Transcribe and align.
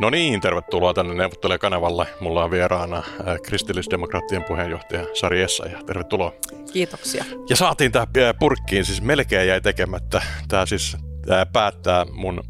No 0.00 0.10
niin, 0.10 0.40
tervetuloa 0.40 0.94
tänne 0.94 1.14
neuvottelijakanavalle. 1.14 2.06
Mulla 2.20 2.44
on 2.44 2.50
vieraana 2.50 2.96
äh, 2.96 3.04
kristillisdemokraattien 3.42 4.44
puheenjohtaja 4.44 5.06
Sari 5.14 5.40
ja 5.40 5.48
Tervetuloa. 5.86 6.32
Kiitoksia. 6.72 7.24
Ja 7.50 7.56
saatiin 7.56 7.92
tämä 7.92 8.06
purkkiin, 8.38 8.84
siis 8.84 9.02
melkein 9.02 9.48
jäi 9.48 9.60
tekemättä. 9.60 10.22
Tämä 10.48 10.66
siis 10.66 10.96
tää 11.26 11.46
päättää 11.46 12.06
mun 12.12 12.42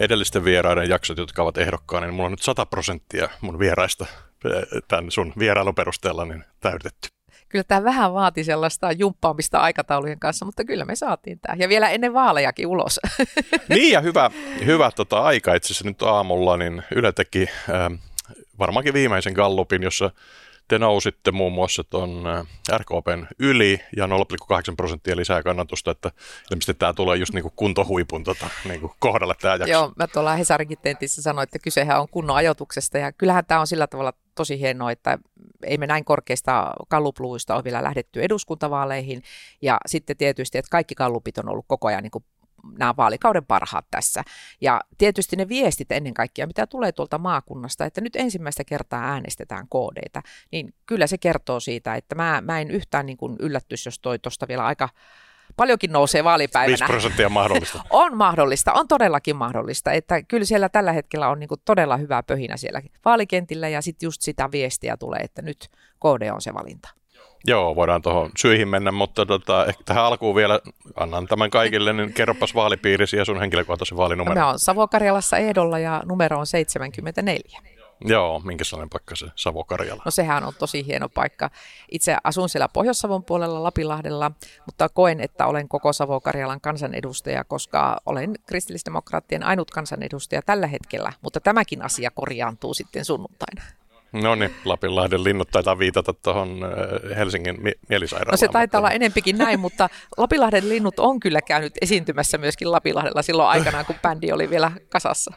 edellisten 0.00 0.44
vieraiden 0.44 0.88
jaksot, 0.88 1.18
jotka 1.18 1.42
ovat 1.42 1.58
ehdokkaana, 1.58 2.06
niin 2.06 2.14
mulla 2.14 2.26
on 2.26 2.32
nyt 2.32 2.42
100 2.42 2.66
prosenttia 2.66 3.28
mun 3.40 3.58
vieraista 3.58 4.06
tämän 4.88 5.10
sun 5.10 5.32
vierailun 5.38 5.74
perusteella 5.74 6.24
niin 6.24 6.44
täytetty 6.60 7.08
kyllä 7.50 7.64
tämä 7.64 7.84
vähän 7.84 8.14
vaati 8.14 8.44
sellaista 8.44 8.92
jumppaamista 8.92 9.58
aikataulujen 9.58 10.20
kanssa, 10.20 10.44
mutta 10.44 10.64
kyllä 10.64 10.84
me 10.84 10.96
saatiin 10.96 11.40
tämä. 11.40 11.56
Ja 11.58 11.68
vielä 11.68 11.90
ennen 11.90 12.14
vaalejakin 12.14 12.66
ulos. 12.66 13.00
Niin 13.68 13.92
ja 13.92 14.00
hyvä, 14.00 14.30
hyvä 14.66 14.90
tota, 14.96 15.20
aika 15.20 15.54
itse 15.54 15.66
asiassa 15.66 15.84
nyt 15.84 16.02
aamulla, 16.02 16.56
niin 16.56 16.82
Yle 16.94 17.12
teki 17.12 17.48
äh, 17.70 18.00
varmaankin 18.58 18.94
viimeisen 18.94 19.32
gallupin, 19.32 19.82
jossa 19.82 20.10
te 20.70 20.78
nousitte 20.78 21.30
muun 21.30 21.52
muassa 21.52 21.84
tuon 21.84 22.24
RKPn 22.78 23.26
yli 23.38 23.80
ja 23.96 24.06
0,8 24.06 24.12
prosenttia 24.76 25.16
lisää 25.16 25.42
kannatusta, 25.42 25.90
että 25.90 26.10
ilmeisesti 26.50 26.74
tämä 26.74 26.92
tulee 26.92 27.16
just 27.16 27.34
niin 27.34 27.42
kuin 27.42 27.52
kuntohuipun 27.56 28.24
tota, 28.24 28.46
niin 28.64 28.80
kuin 28.80 28.92
kohdalle 28.98 29.34
tämä 29.40 29.54
jakso. 29.54 29.72
Joo, 29.72 29.92
mä 29.96 30.06
tuolla 30.06 30.36
Hesarinkin 30.36 30.78
tentissä 30.82 31.22
sanoin, 31.22 31.42
että 31.42 31.58
kysehän 31.58 32.00
on 32.00 32.08
kunnon 32.08 32.36
ajotuksesta 32.36 32.98
ja 32.98 33.12
kyllähän 33.12 33.44
tämä 33.46 33.60
on 33.60 33.66
sillä 33.66 33.86
tavalla 33.86 34.12
tosi 34.40 34.60
hienoa, 34.60 34.90
että 34.90 35.18
ei 35.62 35.78
me 35.78 35.86
näin 35.86 36.04
korkeista 36.04 36.72
kallupluista 36.88 37.54
ole 37.54 37.64
vielä 37.64 37.82
lähdetty 37.82 38.22
eduskuntavaaleihin 38.22 39.22
ja 39.62 39.78
sitten 39.86 40.16
tietysti, 40.16 40.58
että 40.58 40.70
kaikki 40.70 40.94
kallupit 40.94 41.38
on 41.38 41.48
ollut 41.48 41.64
koko 41.68 41.88
ajan 41.88 42.02
niin 42.02 42.10
kuin 42.10 42.24
nämä 42.78 42.94
vaalikauden 42.96 43.46
parhaat 43.46 43.86
tässä. 43.90 44.22
Ja 44.60 44.80
tietysti 44.98 45.36
ne 45.36 45.48
viestit 45.48 45.92
ennen 45.92 46.14
kaikkea, 46.14 46.46
mitä 46.46 46.66
tulee 46.66 46.92
tuolta 46.92 47.18
maakunnasta, 47.18 47.84
että 47.84 48.00
nyt 48.00 48.16
ensimmäistä 48.16 48.64
kertaa 48.64 49.04
äänestetään 49.04 49.66
koodeita, 49.68 50.22
niin 50.52 50.74
kyllä 50.86 51.06
se 51.06 51.18
kertoo 51.18 51.60
siitä, 51.60 51.94
että 51.94 52.14
mä, 52.14 52.42
mä 52.44 52.60
en 52.60 52.70
yhtään 52.70 53.06
niin 53.06 53.16
kuin 53.16 53.36
yllätys, 53.40 53.86
jos 53.86 53.98
toi 53.98 54.18
tuosta 54.18 54.48
vielä 54.48 54.64
aika 54.64 54.88
paljonkin 55.56 55.92
nousee 55.92 56.24
vaalipäivänä. 56.24 56.78
5 56.78 56.84
prosenttia 56.84 57.28
mahdollista. 57.28 57.82
on 57.90 58.16
mahdollista, 58.16 58.72
on 58.72 58.88
todellakin 58.88 59.36
mahdollista. 59.36 59.92
Että 59.92 60.22
kyllä 60.22 60.44
siellä 60.44 60.68
tällä 60.68 60.92
hetkellä 60.92 61.28
on 61.28 61.40
niin 61.40 61.48
kuin 61.48 61.60
todella 61.64 61.96
hyvä 61.96 62.22
pöhinä 62.22 62.56
siellä 62.56 62.82
vaalikentillä 63.04 63.68
ja 63.68 63.82
sitten 63.82 64.06
just 64.06 64.22
sitä 64.22 64.48
viestiä 64.52 64.96
tulee, 64.96 65.20
että 65.20 65.42
nyt 65.42 65.68
KD 66.00 66.30
on 66.32 66.42
se 66.42 66.54
valinta. 66.54 66.88
Joo, 67.46 67.76
voidaan 67.76 68.02
tuohon 68.02 68.30
syihin 68.38 68.68
mennä, 68.68 68.92
mutta 68.92 69.26
tota, 69.26 69.66
ehkä 69.66 69.82
tähän 69.84 70.04
alkuun 70.04 70.36
vielä 70.36 70.60
annan 70.96 71.26
tämän 71.26 71.50
kaikille, 71.50 71.92
niin 71.92 72.12
kerropas 72.12 72.54
vaalipiirisi 72.54 73.16
ja 73.16 73.24
sun 73.24 73.40
henkilökohtaisen 73.40 73.96
vaalinumero. 73.96 74.40
Mä 74.40 74.46
oon 74.46 74.58
Savo-Karjalassa 74.58 75.36
ehdolla 75.36 75.78
ja 75.78 76.02
numero 76.04 76.38
on 76.38 76.46
74. 76.46 77.60
Joo, 78.04 78.40
minkä 78.40 78.64
sellainen 78.64 78.90
paikka 78.90 79.16
se 79.16 79.26
Savo-Karjala? 79.36 80.02
No 80.04 80.10
sehän 80.10 80.44
on 80.44 80.52
tosi 80.58 80.86
hieno 80.86 81.08
paikka. 81.08 81.50
Itse 81.90 82.16
asun 82.24 82.48
siellä 82.48 82.68
Pohjois-Savon 82.68 83.24
puolella 83.24 83.62
Lapilahdella, 83.62 84.32
mutta 84.66 84.88
koen, 84.88 85.20
että 85.20 85.46
olen 85.46 85.68
koko 85.68 85.92
Savo-Karjalan 85.92 86.60
kansanedustaja, 86.60 87.44
koska 87.44 88.00
olen 88.06 88.34
kristillisdemokraattien 88.46 89.42
ainut 89.42 89.70
kansanedustaja 89.70 90.42
tällä 90.42 90.66
hetkellä, 90.66 91.12
mutta 91.22 91.40
tämäkin 91.40 91.82
asia 91.82 92.10
korjaantuu 92.10 92.74
sitten 92.74 93.04
sunnuntaina. 93.04 93.62
No 94.12 94.34
niin, 94.34 94.54
Lapinlahden 94.64 95.24
linnut 95.24 95.48
taitaa 95.50 95.78
viitata 95.78 96.12
tuohon 96.12 96.60
äh, 96.64 97.16
Helsingin 97.16 97.58
mielisairaalaan. 97.88 98.32
No 98.32 98.36
se 98.36 98.48
taitaa 98.48 98.62
mutta... 98.62 98.78
olla 98.78 98.90
enempikin 98.90 99.38
näin, 99.38 99.60
mutta 99.60 99.88
Lapinlahden 100.16 100.68
linnut 100.68 100.98
on 100.98 101.20
kyllä 101.20 101.42
käynyt 101.42 101.72
esiintymässä 101.82 102.38
myöskin 102.38 102.72
Lapinlahdella 102.72 103.22
silloin 103.22 103.48
aikanaan, 103.48 103.86
kun 103.86 103.96
bändi 104.02 104.32
oli 104.32 104.50
vielä 104.50 104.72
kasassa. 104.88 105.32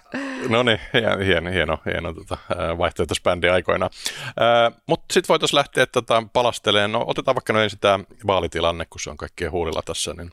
No 0.50 0.64
niin, 0.64 0.80
hieno, 1.26 1.50
hieno, 1.52 1.78
hieno 1.86 2.14
tota, 2.14 2.38
äh, 2.52 2.78
vaihtoehtoisbändi 2.78 3.50
aikoina. 3.50 3.86
Äh, 3.86 4.82
mutta 4.88 5.14
sitten 5.14 5.28
voitaisiin 5.30 5.58
lähteä 5.58 5.86
tota, 5.86 6.24
palastelemaan, 6.34 6.92
no 6.92 7.04
otetaan 7.08 7.36
vaikka 7.36 7.54
noin 7.54 7.70
sitä 7.70 8.00
vaalitilanne, 8.28 8.86
kun 8.86 9.00
se 9.00 9.10
on 9.10 9.17
kaikkien 9.17 9.52
huulilla 9.52 9.82
tässä, 9.86 10.14
niin 10.14 10.32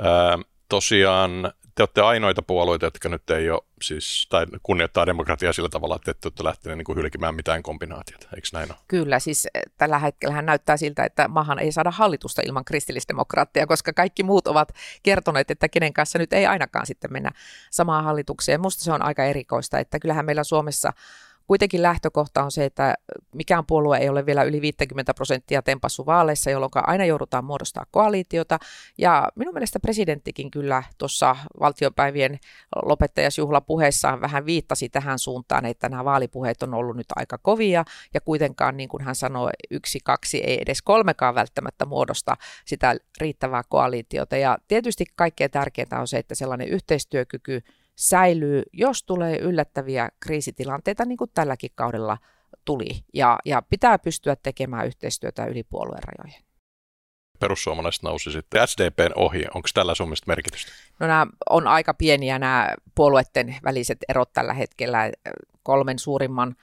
äh, 0.00 0.44
tosiaan 0.68 1.52
te 1.74 1.82
olette 1.82 2.00
ainoita 2.00 2.42
puolueita, 2.42 2.86
jotka 2.86 3.08
nyt 3.08 3.30
ei 3.30 3.50
ole, 3.50 3.62
siis, 3.82 4.26
tai 4.30 4.46
kunnioittaa 4.62 5.06
demokratiaa 5.06 5.52
sillä 5.52 5.68
tavalla, 5.68 5.96
että 5.96 6.10
ette 6.10 6.28
ole 6.28 6.48
lähteneet 6.48 6.78
niin 6.88 6.96
hylkimään 6.96 7.34
mitään 7.34 7.62
kombinaatiota. 7.62 8.28
Eikö 8.34 8.48
näin 8.52 8.72
ole? 8.72 8.78
Kyllä, 8.88 9.18
siis 9.18 9.46
eh, 9.54 9.62
tällä 9.78 9.98
hetkellä 9.98 10.42
näyttää 10.42 10.76
siltä, 10.76 11.04
että 11.04 11.28
maahan 11.28 11.58
ei 11.58 11.72
saada 11.72 11.90
hallitusta 11.90 12.42
ilman 12.46 12.64
kristillisdemokraattia, 12.64 13.66
koska 13.66 13.92
kaikki 13.92 14.22
muut 14.22 14.46
ovat 14.46 14.68
kertoneet, 15.02 15.50
että 15.50 15.68
kenen 15.68 15.92
kanssa 15.92 16.18
nyt 16.18 16.32
ei 16.32 16.46
ainakaan 16.46 16.86
sitten 16.86 17.12
mennä 17.12 17.30
samaan 17.70 18.04
hallitukseen. 18.04 18.60
Musta 18.60 18.84
se 18.84 18.92
on 18.92 19.02
aika 19.02 19.24
erikoista, 19.24 19.78
että 19.78 19.98
kyllähän 19.98 20.26
meillä 20.26 20.44
Suomessa 20.44 20.92
Kuitenkin 21.46 21.82
lähtökohta 21.82 22.42
on 22.42 22.50
se, 22.50 22.64
että 22.64 22.94
mikään 23.34 23.66
puolue 23.66 23.98
ei 23.98 24.08
ole 24.08 24.26
vielä 24.26 24.42
yli 24.42 24.60
50 24.60 25.14
prosenttia 25.14 25.62
tempassu 25.62 26.06
vaaleissa, 26.06 26.50
jolloin 26.50 26.70
aina 26.74 27.04
joudutaan 27.04 27.44
muodostaa 27.44 27.86
koalitiota. 27.90 28.58
Ja 28.98 29.28
minun 29.34 29.54
mielestä 29.54 29.80
presidenttikin 29.80 30.50
kyllä 30.50 30.82
tuossa 30.98 31.36
valtiopäivien 31.60 32.38
lopettajasjuhlapuheessaan 32.82 34.20
vähän 34.20 34.46
viittasi 34.46 34.88
tähän 34.88 35.18
suuntaan, 35.18 35.66
että 35.66 35.88
nämä 35.88 36.04
vaalipuheet 36.04 36.62
on 36.62 36.74
ollut 36.74 36.96
nyt 36.96 37.12
aika 37.16 37.38
kovia 37.38 37.84
ja 38.14 38.20
kuitenkaan, 38.20 38.76
niin 38.76 38.88
kuin 38.88 39.04
hän 39.04 39.14
sanoi, 39.14 39.50
yksi, 39.70 39.98
kaksi, 40.04 40.38
ei 40.38 40.58
edes 40.62 40.82
kolmekaan 40.82 41.34
välttämättä 41.34 41.84
muodosta 41.84 42.36
sitä 42.64 42.96
riittävää 43.20 43.62
koalitiota. 43.68 44.36
Ja 44.36 44.58
tietysti 44.68 45.04
kaikkein 45.16 45.50
tärkeintä 45.50 46.00
on 46.00 46.08
se, 46.08 46.18
että 46.18 46.34
sellainen 46.34 46.68
yhteistyökyky 46.68 47.62
säilyy, 47.96 48.62
jos 48.72 49.02
tulee 49.02 49.38
yllättäviä 49.38 50.08
kriisitilanteita, 50.20 51.04
niin 51.04 51.16
kuin 51.16 51.30
tälläkin 51.34 51.70
kaudella 51.74 52.18
tuli. 52.64 52.90
Ja, 53.14 53.38
ja 53.44 53.62
pitää 53.62 53.98
pystyä 53.98 54.36
tekemään 54.36 54.86
yhteistyötä 54.86 55.44
yli 55.46 55.62
puoluerajojen. 55.62 56.44
Perussuomalaiset 57.40 58.02
nousi 58.02 58.32
sitten 58.32 58.68
SDPn 58.68 59.12
ohi. 59.14 59.44
Onko 59.54 59.68
tällä 59.74 59.94
sun 59.94 60.08
mielestä 60.08 60.30
merkitystä? 60.30 60.72
No 61.00 61.06
nämä 61.06 61.26
on 61.50 61.66
aika 61.66 61.94
pieniä 61.94 62.38
nämä 62.38 62.74
puolueiden 62.94 63.56
väliset 63.64 63.98
erot 64.08 64.32
tällä 64.32 64.54
hetkellä. 64.54 65.10
Kolmen 65.62 65.98
suurimman 65.98 66.56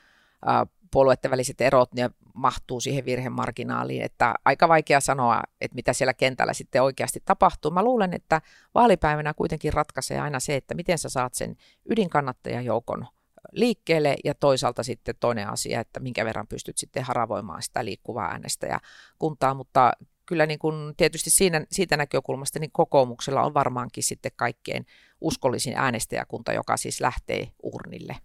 puolueiden 0.91 1.31
väliset 1.31 1.61
erot, 1.61 1.93
ne 1.93 2.09
mahtuu 2.33 2.79
siihen 2.79 3.05
virhemarginaaliin, 3.05 4.01
että 4.01 4.35
aika 4.45 4.67
vaikea 4.67 4.99
sanoa, 4.99 5.41
että 5.61 5.75
mitä 5.75 5.93
siellä 5.93 6.13
kentällä 6.13 6.53
sitten 6.53 6.83
oikeasti 6.83 7.21
tapahtuu. 7.25 7.71
Mä 7.71 7.83
luulen, 7.83 8.13
että 8.13 8.41
vaalipäivänä 8.75 9.33
kuitenkin 9.33 9.73
ratkaisee 9.73 10.19
aina 10.19 10.39
se, 10.39 10.55
että 10.55 10.75
miten 10.75 10.97
sä 10.97 11.09
saat 11.09 11.33
sen 11.33 11.55
ydinkannattajajoukon 11.89 13.07
liikkeelle 13.51 14.15
ja 14.23 14.33
toisaalta 14.33 14.83
sitten 14.83 15.15
toinen 15.19 15.49
asia, 15.49 15.79
että 15.79 15.99
minkä 15.99 16.25
verran 16.25 16.47
pystyt 16.47 16.77
sitten 16.77 17.03
haravoimaan 17.03 17.61
sitä 17.61 17.85
liikkuvaa 17.85 18.31
äänestäjäkuntaa, 18.31 19.53
mutta 19.53 19.91
kyllä 20.25 20.45
niin 20.45 20.59
kuin 20.59 20.93
tietysti 20.97 21.29
siinä, 21.29 21.65
siitä 21.71 21.97
näkökulmasta 21.97 22.59
niin 22.59 22.71
kokoomuksella 22.71 23.43
on 23.43 23.53
varmaankin 23.53 24.03
sitten 24.03 24.31
kaikkein 24.35 24.85
uskollisin 25.21 25.73
äänestäjäkunta, 25.77 26.53
joka 26.53 26.77
siis 26.77 27.01
lähtee 27.01 27.47
urnille. 27.63 28.15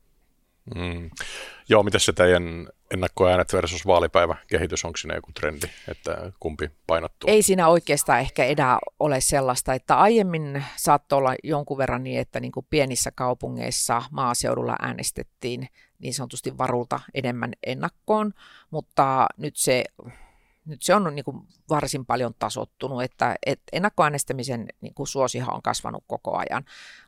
Mm. 0.74 1.10
Joo, 1.68 1.82
mitä 1.82 1.98
se 1.98 2.12
teidän 2.12 2.68
ennakkoäänet 2.90 3.52
versus 3.52 3.86
vaalipäivä 3.86 4.36
kehitys, 4.46 4.84
onko 4.84 4.96
siinä 4.96 5.14
joku 5.14 5.32
trendi, 5.32 5.66
että 5.88 6.32
kumpi 6.40 6.70
painottuu? 6.86 7.30
Ei 7.30 7.42
siinä 7.42 7.68
oikeastaan 7.68 8.20
ehkä 8.20 8.44
enää 8.44 8.78
ole 9.00 9.20
sellaista, 9.20 9.74
että 9.74 9.96
aiemmin 9.96 10.64
saattoi 10.76 11.18
olla 11.18 11.34
jonkun 11.44 11.78
verran 11.78 12.02
niin, 12.02 12.20
että 12.20 12.40
niin 12.40 12.52
kuin 12.52 12.66
pienissä 12.70 13.10
kaupungeissa 13.10 14.02
maaseudulla 14.10 14.76
äänestettiin 14.82 15.68
niin 15.98 16.14
sanotusti 16.14 16.58
varulta 16.58 17.00
enemmän 17.14 17.52
ennakkoon, 17.66 18.32
mutta 18.70 19.26
nyt 19.36 19.56
se 19.56 19.84
nyt 20.66 20.82
se 20.82 20.94
on 20.94 21.14
niin 21.14 21.24
kuin 21.24 21.40
varsin 21.70 22.06
paljon 22.06 22.34
tasottunut, 22.38 23.02
että, 23.02 23.36
että 23.46 23.64
ennakkoäänestämisen 23.72 24.68
niin 24.80 24.94
kuin 24.94 25.06
suosihan 25.06 25.54
on 25.54 25.62
kasvanut 25.62 26.04
koko 26.06 26.36
ajan. 26.36 26.64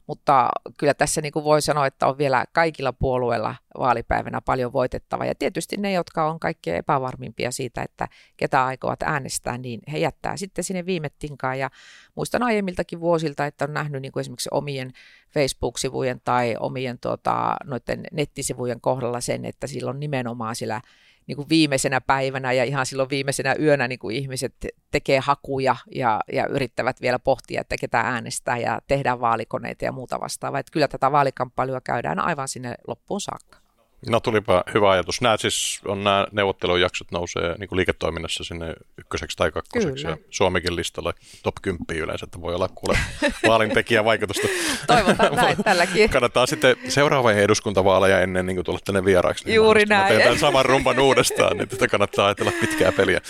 Mutta 0.06 0.48
kyllä 0.78 0.94
tässä 0.94 1.20
niin 1.20 1.32
kuin 1.32 1.44
voi 1.44 1.62
sanoa, 1.62 1.86
että 1.86 2.06
on 2.06 2.18
vielä 2.18 2.44
kaikilla 2.52 2.92
puolueilla 2.92 3.54
vaalipäivänä 3.78 4.41
paljon 4.41 4.72
voitettava. 4.72 5.24
Ja 5.24 5.34
tietysti 5.34 5.77
ne, 5.77 5.92
jotka 5.92 6.30
on 6.30 6.41
kaikkein 6.41 6.77
epävarmimpia 6.77 7.50
siitä, 7.50 7.83
että 7.83 8.09
ketä 8.36 8.65
aikovat 8.65 9.03
äänestää, 9.03 9.59
niin 9.59 9.80
he 9.92 9.98
jättää 9.98 10.36
sitten 10.36 10.65
sinne 10.65 10.86
viime 10.86 11.10
tinkaan. 11.18 11.59
Ja 11.59 11.71
muistan 12.15 12.42
aiemmiltakin 12.42 13.00
vuosilta, 13.00 13.47
että 13.47 13.65
on 13.65 13.74
nähnyt 13.74 14.03
niin 14.03 14.12
kuin 14.12 14.21
esimerkiksi 14.21 14.48
omien 14.53 14.92
Facebook-sivujen 15.34 16.21
tai 16.24 16.56
omien 16.60 16.98
tuota, 16.98 17.56
noiden 17.65 18.04
nettisivujen 18.12 18.80
kohdalla 18.80 19.21
sen, 19.21 19.44
että 19.44 19.66
silloin 19.66 20.00
nimenomaan 20.00 20.56
sillä 20.56 20.80
niin 21.28 21.36
kuin 21.36 21.48
viimeisenä 21.48 22.01
päivänä 22.01 22.53
ja 22.53 22.65
ihan 22.65 22.86
silloin 22.86 23.10
viimeisenä 23.10 23.54
yönä 23.60 23.89
niin 23.89 23.98
kuin 23.98 24.16
ihmiset 24.16 24.54
tekee 24.91 25.19
hakuja 25.19 25.77
ja, 25.95 26.21
ja 26.33 26.47
yrittävät 26.47 27.01
vielä 27.01 27.19
pohtia, 27.19 27.60
että 27.60 27.77
ketä 27.80 28.01
äänestää 28.01 28.59
ja 28.59 28.80
tehdään 28.86 29.21
vaalikoneita 29.21 29.84
ja 29.84 29.92
muuta 29.92 30.21
vastaavaa. 30.21 30.60
Että 30.60 30.72
kyllä 30.72 30.89
tätä 30.89 31.13
vaalikamppailua 31.13 31.80
käydään 31.80 32.19
aivan 32.19 32.48
sinne 32.48 32.75
loppuun 32.86 33.21
saakka. 33.21 33.67
No 34.06 34.21
tulipa 34.21 34.65
hyvä 34.74 34.91
ajatus. 34.91 35.21
Nämä 35.21 35.36
siis 35.36 35.80
on 35.84 36.04
nämä 36.04 36.27
neuvottelujaksot 36.33 37.10
nousee 37.10 37.54
niin 37.59 37.68
kuin 37.68 37.77
liiketoiminnassa 37.77 38.45
sinne 38.45 38.74
ykköseksi 38.98 39.36
tai 39.36 39.53
kakkoseksi 39.53 40.04
Kyllä. 40.04 40.16
ja 40.16 40.24
Suomikin 40.30 40.77
listalla 40.77 41.12
top 41.42 41.54
10 41.62 41.84
yleensä, 41.91 42.24
että 42.24 42.41
voi 42.41 42.54
olla 42.54 42.68
kuule 42.74 42.98
vaalintekijä 43.48 44.04
vaikutusta. 44.04 44.48
Toivotaan 44.86 45.34
näin 45.34 45.56
tälläkin. 45.65 46.10
Kannattaa 46.10 46.47
sitten 46.47 46.77
seuraavia 46.89 47.36
eduskuntavaaleja 47.42 48.21
ennen 48.21 48.47
niin 48.47 48.56
kuin 48.56 48.65
tulla 48.65 48.78
tänne 48.84 49.04
vieraaksi. 49.04 49.45
Niin 49.45 49.54
Juuri 49.54 49.84
näin. 49.84 50.09
Teen 50.09 50.22
tämän 50.22 50.39
saman 50.39 50.65
rumban 50.65 51.00
uudestaan, 51.00 51.56
niin 51.56 51.68
tätä 51.68 51.89
kannattaa 51.89 52.27
ajatella 52.27 52.53
pitkää 52.60 52.92
peliä. 52.92 53.21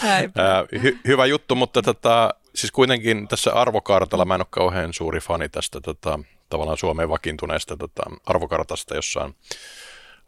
hy- 0.77 0.99
hyvä 1.07 1.27
juttu, 1.27 1.55
mutta 1.55 1.83
tota, 1.83 2.35
siis 2.55 2.73
kuitenkin 2.73 3.29
tässä 3.29 3.53
arvokartalla 3.53 4.25
mä 4.25 4.35
en 4.35 4.41
ole 4.41 4.47
kauhean 4.51 4.93
suuri 4.93 5.21
fani 5.21 5.49
tästä 5.49 5.81
tota, 5.81 6.19
tavallaan 6.51 6.79
Suomeen 6.79 7.09
vakiintuneesta 7.09 7.77
tota, 7.77 8.03
arvokartasta, 8.27 8.95
jossa 8.95 9.21
on 9.21 9.35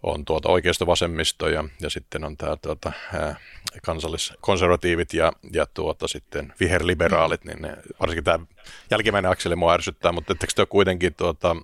on 0.02 0.25
tuota 0.25 0.49
oikeisto-vasemmisto 0.49 1.49
ja, 1.49 1.64
ja 1.81 1.91
sitten 1.91 2.25
on 2.25 2.37
tämä 2.37 2.56
tuota, 2.56 2.93
kansalliskonservatiivit 3.85 5.14
ja, 5.14 5.32
ja 5.52 5.67
tuota, 5.67 6.08
sitten 6.08 6.52
viherliberaalit, 6.61 7.44
niin 7.44 7.62
ne, 7.62 7.76
varsinkin 8.00 8.25
tämä 8.25 8.47
jälkimmäinen 8.91 9.31
akseli 9.31 9.56
mua 9.56 9.73
ärsyttää, 9.73 10.12
mutta 10.12 10.32
ettekö 10.32 10.52
te 10.56 10.62
ole 10.62 10.67
kuitenkin 10.67 11.14
tuota, 11.14 11.56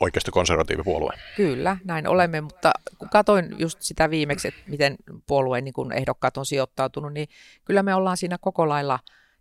oikeisto-konservatiivipuolue? 0.00 1.12
Kyllä, 1.36 1.76
näin 1.84 2.08
olemme, 2.08 2.40
mutta 2.40 2.72
kun 2.98 3.08
katsoin 3.08 3.54
just 3.58 3.82
sitä 3.82 4.10
viimeksi, 4.10 4.48
että 4.48 4.60
miten 4.66 4.96
puolueen 5.26 5.64
niin 5.64 5.72
kun 5.72 5.92
ehdokkaat 5.92 6.36
on 6.36 6.46
sijoittautunut, 6.46 7.12
niin 7.12 7.28
kyllä 7.64 7.82
me 7.82 7.94
ollaan 7.94 8.16
siinä 8.16 8.38
koko 8.40 8.68
lailla 8.68 8.98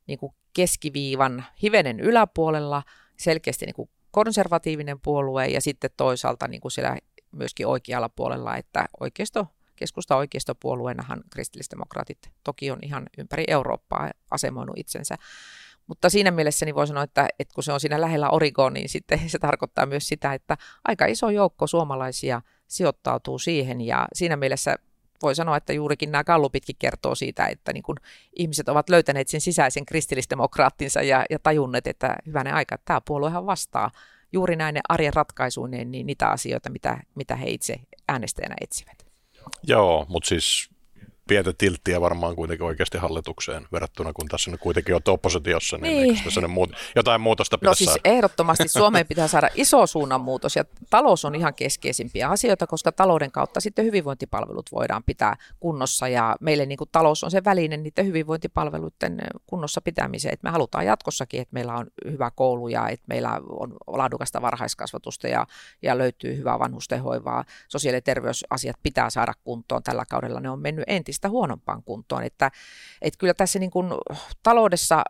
niin 0.07 0.19
kuin 0.19 0.33
keskiviivan 0.53 1.45
hivenen 1.63 1.99
yläpuolella, 1.99 2.83
selkeästi 3.17 3.65
niin 3.65 3.75
kuin 3.75 3.89
konservatiivinen 4.11 4.99
puolue 4.99 5.47
ja 5.47 5.61
sitten 5.61 5.89
toisaalta 5.97 6.47
niin 6.47 6.61
kuin 6.61 6.71
siellä 6.71 6.97
myöskin 7.31 7.67
oikealla 7.67 8.09
puolella, 8.09 8.57
että 8.57 8.85
oikeisto, 8.99 9.47
keskusta 9.75 10.15
oikeistopuolueenahan 10.15 11.23
kristillisdemokraatit 11.29 12.31
toki 12.43 12.71
on 12.71 12.79
ihan 12.81 13.09
ympäri 13.17 13.43
Eurooppaa 13.47 14.11
asemoinut 14.31 14.77
itsensä. 14.77 15.17
Mutta 15.87 16.09
siinä 16.09 16.31
mielessä 16.31 16.65
niin 16.65 16.75
voi 16.75 16.87
sanoa, 16.87 17.03
että, 17.03 17.27
että 17.39 17.53
kun 17.53 17.63
se 17.63 17.71
on 17.71 17.79
siinä 17.79 18.01
lähellä 18.01 18.29
Origoon, 18.29 18.73
niin 18.73 18.89
sitten 18.89 19.29
se 19.29 19.39
tarkoittaa 19.39 19.85
myös 19.85 20.07
sitä, 20.07 20.33
että 20.33 20.57
aika 20.83 21.05
iso 21.05 21.29
joukko 21.29 21.67
suomalaisia 21.67 22.41
sijoittautuu 22.67 23.39
siihen 23.39 23.81
ja 23.81 24.07
siinä 24.13 24.35
mielessä 24.35 24.75
voi 25.21 25.35
sanoa, 25.35 25.57
että 25.57 25.73
juurikin 25.73 26.11
nämä 26.11 26.23
kallupitkin 26.23 26.75
kertoo 26.79 27.15
siitä, 27.15 27.47
että 27.47 27.73
niin 27.73 27.83
kun 27.83 27.95
ihmiset 28.35 28.69
ovat 28.69 28.89
löytäneet 28.89 29.27
sen 29.27 29.41
sisäisen 29.41 29.85
kristillisdemokraattinsa 29.85 31.01
ja, 31.01 31.25
ja 31.29 31.39
tajunneet, 31.39 31.87
että 31.87 32.15
hyvänen 32.25 32.53
aika, 32.53 32.75
että 32.75 32.85
tämä 32.85 33.01
puoluehan 33.01 33.45
vastaa 33.45 33.91
juuri 34.31 34.55
näin 34.55 34.77
arjen 34.89 35.13
ratkaisuineen 35.13 35.91
niin 35.91 36.07
niitä 36.07 36.27
asioita, 36.27 36.69
mitä, 36.69 36.99
mitä 37.15 37.35
he 37.35 37.49
itse 37.49 37.79
äänestäjänä 38.07 38.55
etsivät. 38.61 39.05
Joo, 39.63 40.05
mutta 40.09 40.27
siis 40.27 40.69
pientä 41.27 41.53
tilttiä 41.57 42.01
varmaan 42.01 42.35
kuitenkin 42.35 42.65
oikeasti 42.65 42.97
hallitukseen 42.97 43.67
verrattuna, 43.71 44.13
kun 44.13 44.27
tässä 44.27 44.51
nyt 44.51 44.59
kuitenkin 44.59 44.95
on 44.95 45.01
oppositiossa, 45.07 45.77
niin, 45.77 46.03
niin. 46.03 46.23
tässä 46.23 46.47
muut, 46.47 46.69
jotain 46.95 47.21
muutosta 47.21 47.57
pitäisi 47.57 47.85
No 47.85 47.91
siis 47.91 48.01
saada? 48.03 48.15
ehdottomasti 48.15 48.67
Suomeen 48.67 49.07
pitää 49.07 49.27
saada 49.27 49.49
iso 49.55 49.87
suunnanmuutos 49.87 50.55
ja 50.55 50.63
talous 50.89 51.25
on 51.25 51.35
ihan 51.35 51.53
keskeisimpiä 51.53 52.29
asioita, 52.29 52.67
koska 52.67 52.91
talouden 52.91 53.31
kautta 53.31 53.59
sitten 53.59 53.85
hyvinvointipalvelut 53.85 54.71
voidaan 54.71 55.03
pitää 55.03 55.35
kunnossa 55.59 56.07
ja 56.07 56.35
meille 56.41 56.65
niin 56.65 56.77
kuin 56.77 56.89
talous 56.91 57.23
on 57.23 57.31
se 57.31 57.43
väline 57.43 57.77
niiden 57.77 58.05
hyvinvointipalveluiden 58.05 59.17
kunnossa 59.47 59.81
pitämiseen, 59.81 60.33
että 60.33 60.47
me 60.47 60.51
halutaan 60.51 60.85
jatkossakin, 60.85 61.41
että 61.41 61.53
meillä 61.53 61.73
on 61.73 61.87
hyvä 62.11 62.31
koulu 62.31 62.67
ja 62.67 62.89
että 62.89 63.05
meillä 63.07 63.41
on 63.49 63.73
laadukasta 63.87 64.41
varhaiskasvatusta 64.41 65.27
ja, 65.27 65.47
ja 65.81 65.97
löytyy 65.97 66.37
hyvää 66.37 66.59
vanhustenhoivaa. 66.59 67.45
Sosiaali- 67.67 67.97
ja 67.97 68.01
terveysasiat 68.01 68.75
pitää 68.83 69.09
saada 69.09 69.33
kuntoon 69.43 69.83
tällä 69.83 70.05
kaudella, 70.09 70.39
ne 70.39 70.49
on 70.49 70.59
mennyt 70.59 70.85
entistä 70.87 71.16
entistä 71.17 71.29
huonompaan 71.29 71.83
kuntoon. 71.83 72.23
Että, 72.23 72.51
että 73.01 73.17
kyllä 73.17 73.33
tässä 73.33 73.59
niin 73.59 73.71
kuin 73.71 73.87
taloudessa 74.43 75.03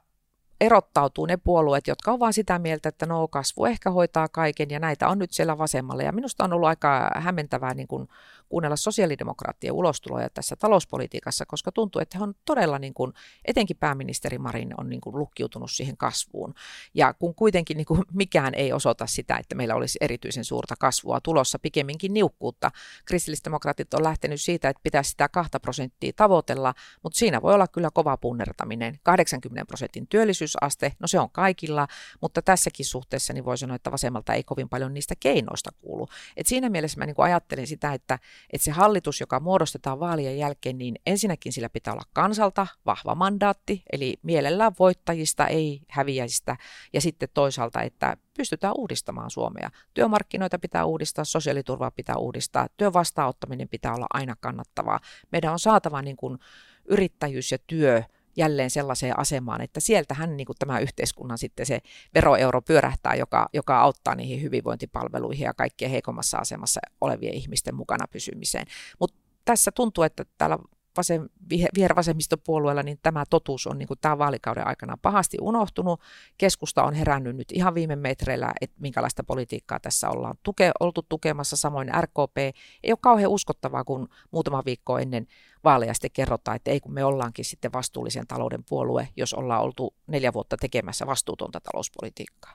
erottautuu 0.62 1.25
ne 1.25 1.38
puolueet, 1.38 1.88
jotka 1.88 2.12
ovat 2.12 2.19
vain 2.19 2.33
sitä 2.33 2.59
mieltä, 2.59 2.89
että 2.89 3.06
no 3.06 3.27
kasvu 3.27 3.65
ehkä 3.65 3.92
hoitaa 3.92 4.27
kaiken 4.27 4.69
ja 4.69 4.80
näitä 4.80 5.07
on 5.07 5.19
nyt 5.19 5.31
siellä 5.31 5.57
vasemmalla. 5.57 6.04
Ja 6.04 6.12
minusta 6.12 6.44
on 6.44 6.54
ollut 6.54 6.68
aika 6.68 7.12
hämmentävää 7.15 7.74
niin 7.74 7.88
kuin 7.88 8.07
kuunnella 8.49 8.75
sosiaalidemokraattien 8.75 9.73
ulostuloja 9.73 10.29
tässä 10.29 10.55
talouspolitiikassa, 10.55 11.45
koska 11.45 11.71
tuntuu, 11.71 12.01
että 12.01 12.17
he 12.17 12.23
on 12.23 12.33
todella, 12.45 12.79
niin 12.79 12.94
kuin, 12.94 13.13
etenkin 13.45 13.77
pääministeri 13.77 14.38
Marin 14.38 14.73
on 14.77 14.89
niin 14.89 15.01
kuin 15.01 15.17
lukkiutunut 15.17 15.71
siihen 15.71 15.97
kasvuun. 15.97 16.53
Ja 16.94 17.13
kun 17.13 17.35
kuitenkin 17.35 17.77
niin 17.77 17.85
kuin 17.85 18.01
mikään 18.13 18.53
ei 18.53 18.73
osoita 18.73 19.07
sitä, 19.07 19.38
että 19.38 19.55
meillä 19.55 19.75
olisi 19.75 19.97
erityisen 20.01 20.45
suurta 20.45 20.75
kasvua 20.79 21.21
tulossa, 21.21 21.59
pikemminkin 21.59 22.13
niukkuutta. 22.13 22.71
Kristillisdemokraatit 23.05 23.94
on 23.94 24.03
lähtenyt 24.03 24.41
siitä, 24.41 24.69
että 24.69 24.83
pitäisi 24.83 25.09
sitä 25.09 25.29
2 25.29 25.51
prosenttia 25.61 26.11
tavoitella, 26.15 26.73
mutta 27.03 27.19
siinä 27.19 27.41
voi 27.41 27.53
olla 27.53 27.67
kyllä 27.67 27.89
kova 27.94 28.17
punnertaminen. 28.17 28.99
80 29.03 29.65
prosentin 29.65 30.07
työllisyysaste, 30.07 30.94
no 30.99 31.07
se 31.07 31.19
on 31.19 31.29
kaikilla, 31.29 31.88
mutta 32.21 32.41
tässäkin 32.41 32.85
suhteessa 32.85 33.33
niin 33.33 33.45
voi 33.45 33.57
sanoa, 33.57 33.75
että 33.75 33.91
vasemmalta 33.91 34.33
ei 34.33 34.44
kovin 34.44 34.69
paljon 34.69 34.94
niistä 34.94 35.15
keinoista 35.19 35.69
kuulu. 35.81 36.07
Et 36.38 36.47
siinä 36.47 36.69
mielessä 36.69 36.99
mä 36.99 37.05
niin 37.05 37.15
kuin 37.15 37.25
ajattelen 37.25 37.67
sitä, 37.67 37.94
että 37.94 38.19
että 38.53 38.65
se 38.65 38.71
hallitus, 38.71 39.19
joka 39.19 39.39
muodostetaan 39.39 39.99
vaalien 39.99 40.37
jälkeen, 40.37 40.77
niin 40.77 40.95
ensinnäkin 41.05 41.53
sillä 41.53 41.69
pitää 41.69 41.93
olla 41.93 42.03
kansalta 42.13 42.67
vahva 42.85 43.15
mandaatti, 43.15 43.83
eli 43.91 44.19
mielellään 44.23 44.71
voittajista, 44.79 45.47
ei 45.47 45.81
häviäjistä, 45.89 46.57
ja 46.93 47.01
sitten 47.01 47.29
toisaalta, 47.33 47.81
että 47.81 48.17
pystytään 48.37 48.73
uudistamaan 48.77 49.31
Suomea. 49.31 49.69
Työmarkkinoita 49.93 50.59
pitää 50.59 50.85
uudistaa, 50.85 51.25
sosiaaliturvaa 51.25 51.91
pitää 51.91 52.15
uudistaa, 52.15 52.67
työn 52.77 52.93
vastaanottaminen 52.93 53.69
pitää 53.69 53.93
olla 53.93 54.07
aina 54.13 54.35
kannattavaa. 54.39 54.99
Meidän 55.31 55.53
on 55.53 55.59
saatava 55.59 56.01
niin 56.01 56.17
kuin 56.17 56.37
yrittäjyys 56.85 57.51
ja 57.51 57.57
työ 57.67 58.03
jälleen 58.37 58.69
sellaiseen 58.69 59.19
asemaan, 59.19 59.61
että 59.61 59.79
sieltähän 59.79 60.37
niin 60.37 60.45
kuin 60.45 60.57
tämä 60.59 60.79
yhteiskunnan 60.79 61.37
sitten 61.37 61.65
se 61.65 61.79
veroeuro 62.13 62.61
pyörähtää, 62.61 63.15
joka, 63.15 63.49
joka 63.53 63.79
auttaa 63.79 64.15
niihin 64.15 64.41
hyvinvointipalveluihin 64.41 65.45
ja 65.45 65.53
kaikkien 65.53 65.91
heikommassa 65.91 66.37
asemassa 66.37 66.79
olevien 67.01 67.33
ihmisten 67.33 67.75
mukana 67.75 68.05
pysymiseen. 68.11 68.65
Mutta 68.99 69.17
tässä 69.45 69.71
tuntuu, 69.71 70.03
että 70.03 70.25
täällä 70.37 70.57
vasem, 70.97 71.29
vihervasemmistopuolueella, 71.75 72.83
niin 72.83 72.99
tämä 73.03 73.23
totuus 73.29 73.67
on 73.67 73.77
niin 73.77 73.88
kuin 73.88 73.99
tämän 74.01 74.17
vaalikauden 74.17 74.67
aikana 74.67 74.97
pahasti 75.01 75.38
unohtunut. 75.41 76.01
Keskusta 76.38 76.83
on 76.83 76.94
herännyt 76.94 77.35
nyt 77.35 77.51
ihan 77.51 77.75
viime 77.75 77.95
metreillä, 77.95 78.53
että 78.61 78.81
minkälaista 78.81 79.23
politiikkaa 79.23 79.79
tässä 79.79 80.09
ollaan 80.09 80.35
tuke, 80.44 80.71
oltu 80.79 81.05
tukemassa. 81.09 81.57
Samoin 81.57 81.91
RKP 82.01 82.38
ei 82.83 82.91
ole 82.91 82.97
kauhean 83.01 83.31
uskottavaa, 83.31 83.83
kun 83.83 84.09
muutama 84.31 84.65
viikko 84.65 84.97
ennen 84.97 85.27
vaaleja 85.63 85.94
sitten 85.94 86.11
kerrotaan, 86.11 86.55
että 86.55 86.71
ei 86.71 86.79
kun 86.79 86.94
me 86.94 87.05
ollaankin 87.05 87.45
sitten 87.45 87.73
vastuullisen 87.73 88.27
talouden 88.27 88.63
puolue, 88.69 89.09
jos 89.15 89.33
ollaan 89.33 89.61
oltu 89.61 89.94
neljä 90.07 90.33
vuotta 90.33 90.57
tekemässä 90.57 91.07
vastuutonta 91.07 91.59
talouspolitiikkaa. 91.59 92.53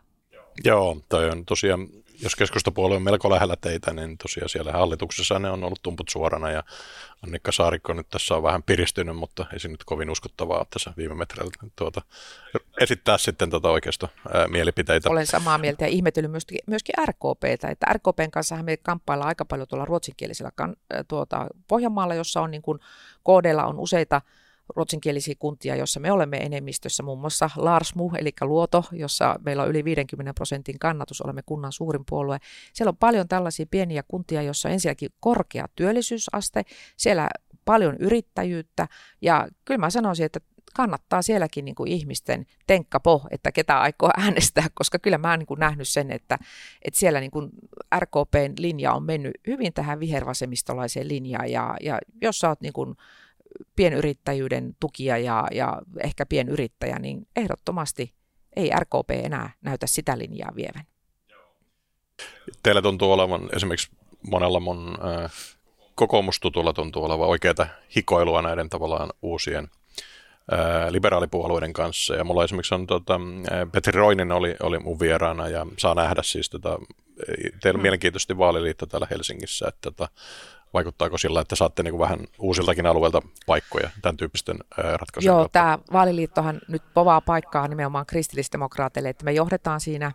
Joo, 0.64 0.96
toi 1.08 1.30
on 1.30 1.44
tosiaan, 1.44 1.88
jos 2.22 2.36
keskustapuolue 2.36 2.96
on 2.96 3.02
melko 3.02 3.30
lähellä 3.30 3.56
teitä, 3.56 3.92
niin 3.92 4.18
tosiaan 4.18 4.48
siellä 4.48 4.72
hallituksessa 4.72 5.38
ne 5.38 5.50
on 5.50 5.64
ollut 5.64 5.82
tumput 5.82 6.08
suorana 6.08 6.50
ja 6.50 6.62
Annikka 7.22 7.52
Saarikko 7.52 7.92
nyt 7.92 8.08
tässä 8.08 8.34
on 8.34 8.42
vähän 8.42 8.62
piristynyt, 8.62 9.16
mutta 9.16 9.46
ei 9.52 9.60
se 9.60 9.68
nyt 9.68 9.84
kovin 9.84 10.10
uskottavaa 10.10 10.66
tässä 10.70 10.92
viime 10.96 11.14
metreillä 11.14 11.52
tuota, 11.76 12.02
esittää 12.80 13.18
sitten 13.18 13.50
tuota 13.50 13.70
oikeasta 13.70 14.08
ää, 14.34 14.48
mielipiteitä. 14.48 15.10
Olen 15.10 15.26
samaa 15.26 15.58
mieltä 15.58 15.84
ja 15.84 15.88
ihmetellyt 15.88 16.30
myöskin, 16.30 16.58
myöskin 16.66 16.94
RKPtä, 17.06 17.68
että 17.68 17.86
RKPn 17.92 18.30
kanssa 18.30 18.62
me 18.62 18.76
kamppaillaan 18.76 19.28
aika 19.28 19.44
paljon 19.44 19.68
tuolla 19.68 19.84
ruotsinkielisellä 19.84 20.50
kan, 20.54 20.76
tuota, 21.08 21.46
Pohjanmaalla, 21.68 22.14
jossa 22.14 22.40
on 22.40 22.50
niin 22.50 22.62
kuin, 22.62 22.78
KDlla 23.20 23.64
on 23.64 23.78
useita 23.78 24.20
ruotsinkielisiä 24.68 25.34
kuntia, 25.38 25.76
jossa 25.76 26.00
me 26.00 26.12
olemme 26.12 26.36
enemmistössä, 26.36 27.02
muun 27.02 27.20
muassa 27.20 27.50
Larsmu, 27.56 28.10
eli 28.18 28.32
Luoto, 28.40 28.84
jossa 28.92 29.36
meillä 29.44 29.62
on 29.62 29.68
yli 29.68 29.84
50 29.84 30.34
prosentin 30.34 30.78
kannatus, 30.78 31.20
olemme 31.20 31.42
kunnan 31.46 31.72
suurin 31.72 32.04
puolue. 32.08 32.38
Siellä 32.72 32.90
on 32.90 32.96
paljon 32.96 33.28
tällaisia 33.28 33.66
pieniä 33.70 34.02
kuntia, 34.08 34.42
joissa 34.42 34.68
on 34.68 34.72
ensinnäkin 34.72 35.10
korkea 35.20 35.66
työllisyysaste, 35.76 36.62
siellä 36.96 37.28
paljon 37.64 37.96
yrittäjyyttä, 37.96 38.88
ja 39.22 39.48
kyllä 39.64 39.78
mä 39.78 39.90
sanoisin, 39.90 40.26
että 40.26 40.40
kannattaa 40.74 41.22
sielläkin 41.22 41.64
niin 41.64 41.74
kuin 41.74 41.92
ihmisten 41.92 42.46
tenkkapo, 42.66 43.26
että 43.30 43.52
ketä 43.52 43.80
aikoo 43.80 44.10
äänestää, 44.16 44.66
koska 44.74 44.98
kyllä 44.98 45.18
mä 45.18 45.30
oon 45.30 45.38
niin 45.38 45.46
kuin 45.46 45.60
nähnyt 45.60 45.88
sen, 45.88 46.10
että, 46.10 46.38
että 46.82 47.00
siellä 47.00 47.20
niin 47.20 47.30
kuin 47.30 47.50
RKPn 47.98 48.54
linja 48.58 48.92
on 48.92 49.02
mennyt 49.02 49.32
hyvin 49.46 49.72
tähän 49.72 50.00
vihervasemmistolaiseen 50.00 51.08
linjaan, 51.08 51.50
ja, 51.50 51.76
ja 51.80 51.98
jos 52.22 52.38
sä 52.38 52.48
oot 52.48 52.60
niin 52.60 52.72
kuin 52.72 52.94
pienyrittäjyyden 53.76 54.76
tukia 54.80 55.18
ja, 55.18 55.44
ja 55.52 55.82
ehkä 56.04 56.26
pienyrittäjä, 56.26 56.98
niin 56.98 57.26
ehdottomasti 57.36 58.14
ei 58.56 58.70
RKP 58.80 59.10
enää 59.10 59.52
näytä 59.62 59.86
sitä 59.86 60.18
linjaa 60.18 60.52
vievän. 60.56 60.84
Teillä 62.62 62.82
tuntuu 62.82 63.12
olevan 63.12 63.48
esimerkiksi 63.56 63.90
monella 64.30 64.60
mun 64.60 64.98
äh, 65.22 65.32
kokoomustutulla 65.94 66.72
tuntuu 66.72 67.04
olevan 67.04 67.28
oikeaa 67.28 67.66
hikoilua 67.96 68.42
näiden 68.42 68.68
tavallaan 68.68 69.10
uusien 69.22 69.68
äh, 70.52 70.90
liberaalipuolueiden 70.90 71.72
kanssa. 71.72 72.14
Ja 72.14 72.24
mulla 72.24 72.44
esimerkiksi 72.44 72.74
on, 72.74 72.86
tota, 72.86 73.20
Petri 73.72 73.92
Roinen 73.92 74.32
oli, 74.32 74.56
oli 74.62 74.78
mun 74.78 75.00
vieraana 75.00 75.48
ja 75.48 75.66
saa 75.78 75.94
nähdä 75.94 76.22
siis 76.22 76.50
tätä 76.50 76.78
teillä 77.60 77.78
mm. 77.78 77.82
mielenkiintoisesti 77.82 78.38
vaaliliitto 78.38 78.86
täällä 78.86 79.06
Helsingissä, 79.10 79.68
että 79.68 79.90
tota, 79.90 80.08
vaikuttaako 80.74 81.18
sillä, 81.18 81.40
että 81.40 81.56
saatte 81.56 81.82
niin 81.82 81.92
kuin 81.92 82.00
vähän 82.00 82.20
uusiltakin 82.38 82.86
alueilta 82.86 83.22
paikkoja 83.46 83.90
tämän 84.02 84.16
tyyppisten 84.16 84.56
ratkaisujen 84.76 85.32
Joo, 85.32 85.38
kautta? 85.38 85.52
tämä 85.52 85.78
vaaliliittohan 85.92 86.60
nyt 86.68 86.82
povaa 86.94 87.20
paikkaa 87.20 87.68
nimenomaan 87.68 88.06
kristillisdemokraateille, 88.06 89.08
että 89.08 89.24
me 89.24 89.32
johdetaan 89.32 89.80
siinä 89.80 90.12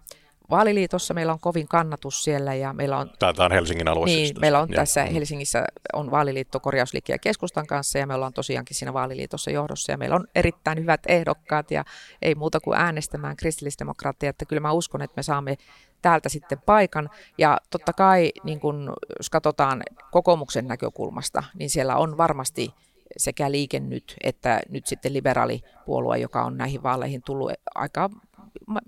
vaaliliitossa 0.49 1.13
meillä 1.13 1.33
on 1.33 1.39
kovin 1.39 1.67
kannatus 1.67 2.23
siellä 2.23 2.53
ja 2.53 2.73
meillä 2.73 2.97
on... 2.97 3.09
Tämä 3.19 3.33
on 3.39 3.51
Helsingin 3.51 3.87
alue 3.87 4.05
Niin, 4.05 4.27
siis 4.27 4.39
meillä 4.39 4.59
on 4.59 4.69
ja. 4.69 4.75
tässä 4.75 5.05
Helsingissä 5.05 5.65
on 5.93 6.11
vaaliliitto 6.11 6.59
korjausliike 6.59 7.13
ja 7.13 7.19
keskustan 7.19 7.67
kanssa 7.67 7.97
ja 7.97 8.07
me 8.07 8.13
ollaan 8.13 8.33
tosiaankin 8.33 8.75
siinä 8.75 8.93
vaaliliitossa 8.93 9.51
johdossa 9.51 9.91
ja 9.91 9.97
meillä 9.97 10.15
on 10.15 10.27
erittäin 10.35 10.79
hyvät 10.79 11.01
ehdokkaat 11.07 11.71
ja 11.71 11.85
ei 12.21 12.35
muuta 12.35 12.59
kuin 12.59 12.79
äänestämään 12.79 13.35
kristillisdemokraattia, 13.35 14.29
että 14.29 14.45
kyllä 14.45 14.59
mä 14.59 14.71
uskon, 14.71 15.01
että 15.01 15.17
me 15.17 15.23
saamme 15.23 15.57
täältä 16.01 16.29
sitten 16.29 16.61
paikan. 16.65 17.09
Ja 17.37 17.57
totta 17.69 17.93
kai, 17.93 18.31
niin 18.43 18.59
kun, 18.59 18.93
jos 19.17 19.29
katsotaan 19.29 19.83
kokoomuksen 20.11 20.67
näkökulmasta, 20.67 21.43
niin 21.59 21.69
siellä 21.69 21.95
on 21.95 22.17
varmasti 22.17 22.73
sekä 23.17 23.51
liike 23.51 23.79
nyt 23.79 24.15
että 24.23 24.61
nyt 24.69 24.87
sitten 24.87 25.13
liberaalipuolue, 25.13 26.17
joka 26.17 26.43
on 26.43 26.57
näihin 26.57 26.83
vaaleihin 26.83 27.21
tullut 27.21 27.51
aika 27.75 28.09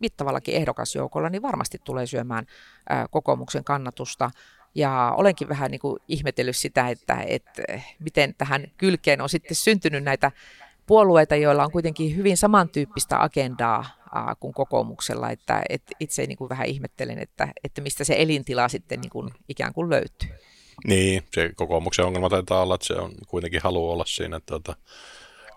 mittavallakin 0.02 0.56
ehdokasjoukolla, 0.56 1.30
niin 1.30 1.42
varmasti 1.42 1.78
tulee 1.84 2.06
syömään 2.06 2.46
kokoomuksen 3.12 3.64
kannatusta. 3.64 4.32
Ja 4.76 5.14
olenkin 5.18 5.50
vähän 5.50 5.72
niin 5.72 5.80
kuin 5.80 6.00
ihmetellyt 6.08 6.56
sitä, 6.56 6.90
että, 6.90 7.24
että 7.28 7.62
miten 8.00 8.36
tähän 8.38 8.68
kylkeen 8.78 9.22
on 9.22 9.30
sitten 9.30 9.56
syntynyt 9.56 10.04
näitä 10.04 10.32
puolueita, 10.88 11.36
joilla 11.36 11.64
on 11.64 11.72
kuitenkin 11.72 12.16
hyvin 12.16 12.38
samantyyppistä 12.38 13.24
agendaa 13.24 13.86
kuin 14.40 14.54
kokoomuksella, 14.54 15.30
että, 15.30 15.62
että 15.70 15.92
itse 16.00 16.26
niin 16.26 16.38
kuin 16.38 16.50
vähän 16.50 16.68
ihmettelen, 16.68 17.20
että, 17.20 17.48
että 17.64 17.82
mistä 17.82 18.04
se 18.04 18.16
elintila 18.18 18.70
sitten 18.70 19.02
niin 19.02 19.10
kuin 19.10 19.30
ikään 19.50 19.74
kuin 19.74 19.90
löytyy. 19.90 20.30
Niin, 20.88 21.24
se 21.34 21.52
kokoomuksen 21.56 22.06
ongelma 22.06 22.30
taitaa 22.30 22.62
olla, 22.62 22.76
että 22.76 22.88
se 22.88 22.94
on 22.94 23.12
kuitenkin 23.28 23.62
halu 23.64 23.92
olla 23.92 24.06
siinä, 24.08 24.38
että 24.38 24.48
tuota, 24.48 24.76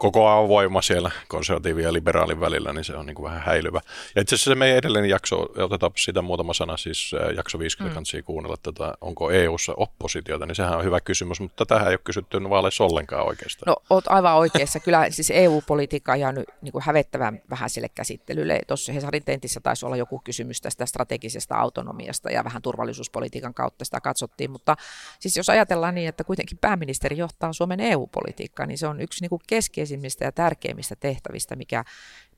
koko 0.02 0.48
voima 0.48 0.82
siellä 0.82 1.10
konservatiivin 1.28 1.84
ja 1.84 1.92
liberaalin 1.92 2.40
välillä, 2.40 2.72
niin 2.72 2.84
se 2.84 2.96
on 2.96 3.06
niin 3.06 3.14
kuin 3.14 3.24
vähän 3.24 3.42
häilyvä. 3.42 3.80
Ja 4.14 4.22
itse 4.22 4.34
asiassa 4.34 4.50
se 4.50 4.54
meidän 4.54 4.78
edellinen 4.78 5.10
jakso, 5.10 5.46
otetaan 5.56 5.92
siitä 5.96 6.22
muutama 6.22 6.54
sana, 6.54 6.76
siis 6.76 7.12
jakso 7.36 7.58
50 7.58 8.00
mm. 8.00 8.24
kuunnella, 8.24 8.54
että 8.54 8.94
onko 9.00 9.30
EU-ssa 9.30 9.72
oppositiota, 9.76 10.46
niin 10.46 10.54
sehän 10.54 10.78
on 10.78 10.84
hyvä 10.84 11.00
kysymys, 11.00 11.40
mutta 11.40 11.66
tähän 11.66 11.88
ei 11.88 11.94
ole 11.94 12.00
kysytty 12.04 12.50
vaaleissa 12.50 12.84
ollenkaan 12.84 13.26
oikeastaan. 13.26 13.70
No, 13.70 13.76
oot 13.90 14.04
aivan 14.08 14.34
oikeassa. 14.36 14.80
Kyllä 14.80 15.10
siis 15.10 15.30
EU-politiikka 15.30 16.12
on 16.12 16.20
jäänyt 16.20 16.44
niin 16.62 16.72
kuin 16.72 16.84
hävettävän 16.84 17.42
vähän 17.50 17.70
sille 17.70 17.88
käsittelylle. 17.88 18.60
Tuossa 18.66 18.92
Hesarin 18.92 19.24
tentissä 19.24 19.60
taisi 19.60 19.86
olla 19.86 19.96
joku 19.96 20.20
kysymys 20.24 20.60
tästä 20.60 20.86
strategisesta 20.86 21.56
autonomiasta 21.56 22.30
ja 22.30 22.44
vähän 22.44 22.62
turvallisuuspolitiikan 22.62 23.54
kautta 23.54 23.84
sitä 23.84 24.00
katsottiin, 24.00 24.50
mutta 24.50 24.76
siis 25.18 25.36
jos 25.36 25.48
ajatellaan 25.48 25.94
niin, 25.94 26.08
että 26.08 26.24
kuitenkin 26.24 26.58
pääministeri 26.58 27.18
johtaa 27.18 27.52
Suomen 27.52 27.80
EU-politiikkaa, 27.80 28.66
niin 28.66 28.78
se 28.78 28.86
on 28.86 29.00
yksi 29.00 29.20
niin 29.20 29.30
kuin 29.30 29.42
keskeisiä 29.46 29.91
keskeisimmistä 29.92 30.24
ja 30.24 30.32
tärkeimmistä 30.32 30.96
tehtävistä, 30.96 31.56
mikä 31.56 31.84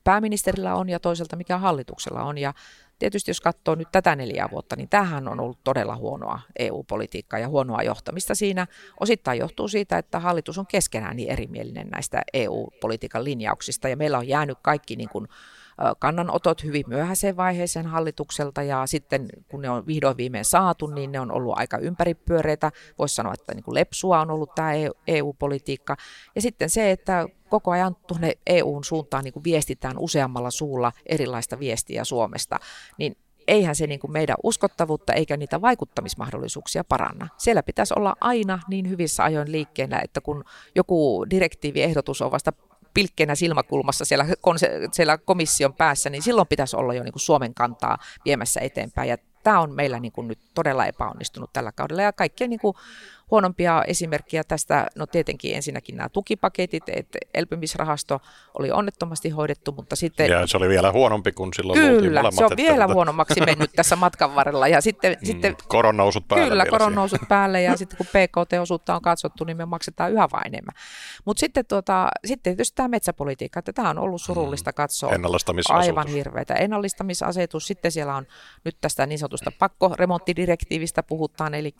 pääministerillä 0.03 0.75
on 0.75 0.89
ja 0.89 0.99
toisaalta 0.99 1.35
mikä 1.35 1.57
hallituksella 1.57 2.23
on. 2.23 2.37
Ja 2.37 2.53
tietysti 2.99 3.31
jos 3.31 3.41
katsoo 3.41 3.75
nyt 3.75 3.87
tätä 3.91 4.15
neljää 4.15 4.49
vuotta, 4.51 4.75
niin 4.75 4.89
tämähän 4.89 5.27
on 5.27 5.39
ollut 5.39 5.63
todella 5.63 5.95
huonoa 5.95 6.39
EU-politiikkaa 6.59 7.39
ja 7.39 7.47
huonoa 7.47 7.83
johtamista 7.83 8.35
siinä. 8.35 8.67
Osittain 8.99 9.39
johtuu 9.39 9.67
siitä, 9.67 9.97
että 9.97 10.19
hallitus 10.19 10.57
on 10.57 10.67
keskenään 10.67 11.15
niin 11.15 11.29
erimielinen 11.29 11.87
näistä 11.87 12.21
EU-politiikan 12.33 13.23
linjauksista 13.23 13.89
ja 13.89 13.97
meillä 13.97 14.17
on 14.17 14.27
jäänyt 14.27 14.57
kaikki 14.61 14.95
niin 14.95 15.09
kuin 15.09 15.27
kannanotot 15.99 16.63
hyvin 16.63 16.83
myöhäiseen 16.87 17.37
vaiheeseen 17.37 17.85
hallitukselta 17.85 18.63
ja 18.63 18.87
sitten 18.87 19.27
kun 19.47 19.61
ne 19.61 19.69
on 19.69 19.87
vihdoin 19.87 20.17
viimein 20.17 20.45
saatu, 20.45 20.87
niin 20.87 21.11
ne 21.11 21.19
on 21.19 21.31
ollut 21.31 21.57
aika 21.57 21.77
ympäripyöreitä. 21.77 22.71
Voisi 22.99 23.15
sanoa, 23.15 23.33
että 23.33 23.53
niin 23.53 23.63
kuin 23.63 23.75
lepsua 23.75 24.19
on 24.19 24.31
ollut 24.31 24.55
tämä 24.55 24.71
EU-politiikka. 25.07 25.93
E 25.93 25.95
ja 26.35 26.41
sitten 26.41 26.69
se, 26.69 26.91
että 26.91 27.27
koko 27.49 27.71
ajan 27.71 27.95
tuonne 28.07 28.33
EUn 28.47 28.83
suuntaan 28.83 29.23
niin 29.23 29.33
kuin 29.33 29.43
viestitään 29.43 29.97
useammalla 29.99 30.51
suulla 30.51 30.91
erilaista 31.05 31.59
viestiä 31.59 32.03
Suomesta, 32.03 32.59
niin 32.97 33.17
eihän 33.47 33.75
se 33.75 33.87
niin 33.87 33.99
kuin 33.99 34.11
meidän 34.11 34.35
uskottavuutta 34.43 35.13
eikä 35.13 35.37
niitä 35.37 35.61
vaikuttamismahdollisuuksia 35.61 36.83
paranna. 36.83 37.27
Siellä 37.37 37.63
pitäisi 37.63 37.93
olla 37.97 38.15
aina 38.21 38.59
niin 38.69 38.89
hyvissä 38.89 39.23
ajoin 39.23 39.51
liikkeellä, 39.51 39.99
että 40.03 40.21
kun 40.21 40.43
joku 40.75 41.25
direktiiviehdotus 41.29 42.21
on 42.21 42.31
vasta 42.31 42.53
pilkkeenä 42.95 43.35
silmäkulmassa 43.35 44.05
siellä, 44.05 44.25
siellä 44.91 45.17
komission 45.17 45.73
päässä, 45.73 46.09
niin 46.09 46.23
silloin 46.23 46.47
pitäisi 46.47 46.75
olla 46.75 46.93
jo 46.93 47.03
niin 47.03 47.13
kuin 47.13 47.21
Suomen 47.21 47.53
kantaa 47.53 47.97
viemässä 48.25 48.59
eteenpäin. 48.59 49.09
Ja 49.09 49.17
tämä 49.43 49.59
on 49.59 49.75
meillä 49.75 49.99
niin 49.99 50.11
kuin 50.11 50.27
nyt 50.27 50.39
todella 50.53 50.85
epäonnistunut 50.85 51.53
tällä 51.53 51.71
kaudella 51.71 52.01
ja 52.01 52.13
kaikkien 52.13 52.49
niin 52.49 52.59
kuin 52.59 52.75
huonompia 53.31 53.83
esimerkkejä 53.87 54.43
tästä, 54.43 54.87
no 54.95 55.05
tietenkin 55.05 55.55
ensinnäkin 55.55 55.97
nämä 55.97 56.09
tukipaketit, 56.09 56.83
että 56.87 57.17
elpymisrahasto 57.33 58.21
oli 58.59 58.71
onnettomasti 58.71 59.29
hoidettu, 59.29 59.71
mutta 59.71 59.95
sitten... 59.95 60.29
Ja 60.29 60.47
se 60.47 60.57
oli 60.57 60.69
vielä 60.69 60.91
huonompi 60.91 61.31
kuin 61.31 61.53
silloin 61.53 61.79
Kyllä, 61.79 62.31
se 62.31 62.45
on 62.45 62.51
vielä 62.57 62.87
huonommaksi 62.87 63.41
mennyt 63.45 63.71
tässä 63.75 63.95
matkan 63.95 64.35
varrella. 64.35 64.67
Ja 64.67 64.81
sitten, 64.81 65.17
mm, 65.21 65.25
sitten, 65.25 65.55
koronnousut 65.67 66.27
päälle. 66.27 66.49
Kyllä, 66.49 66.65
koronnousut 66.65 67.21
päälle 67.29 67.61
ja 67.61 67.77
sitten 67.77 67.97
kun 67.97 68.05
PKT-osuutta 68.05 68.95
on 68.95 69.01
katsottu, 69.01 69.43
niin 69.43 69.57
me 69.57 69.65
maksetaan 69.65 70.11
yhä 70.11 70.27
vain 70.31 70.47
enemmän. 70.47 70.75
Mutta 71.25 71.39
sitten, 71.39 71.65
tuota, 71.65 72.07
sitten 72.25 72.55
tietysti 72.55 72.75
tämä 72.75 72.87
metsäpolitiikka, 72.87 73.59
että 73.59 73.73
tämä 73.73 73.89
on 73.89 73.97
ollut 73.97 74.21
surullista 74.21 74.71
mm, 74.71 74.75
katsoa. 74.75 75.11
Aivan 75.69 76.07
hirveätä. 76.07 76.53
Ennallistamisasetus, 76.53 77.67
sitten 77.67 77.91
siellä 77.91 78.15
on 78.15 78.25
nyt 78.65 78.77
tästä 78.81 79.05
niin 79.05 79.19
sanotusta 79.19 79.51
pakkoremonttidirektiivistä 79.59 81.03
puhutaan, 81.03 81.53
eli 81.53 81.73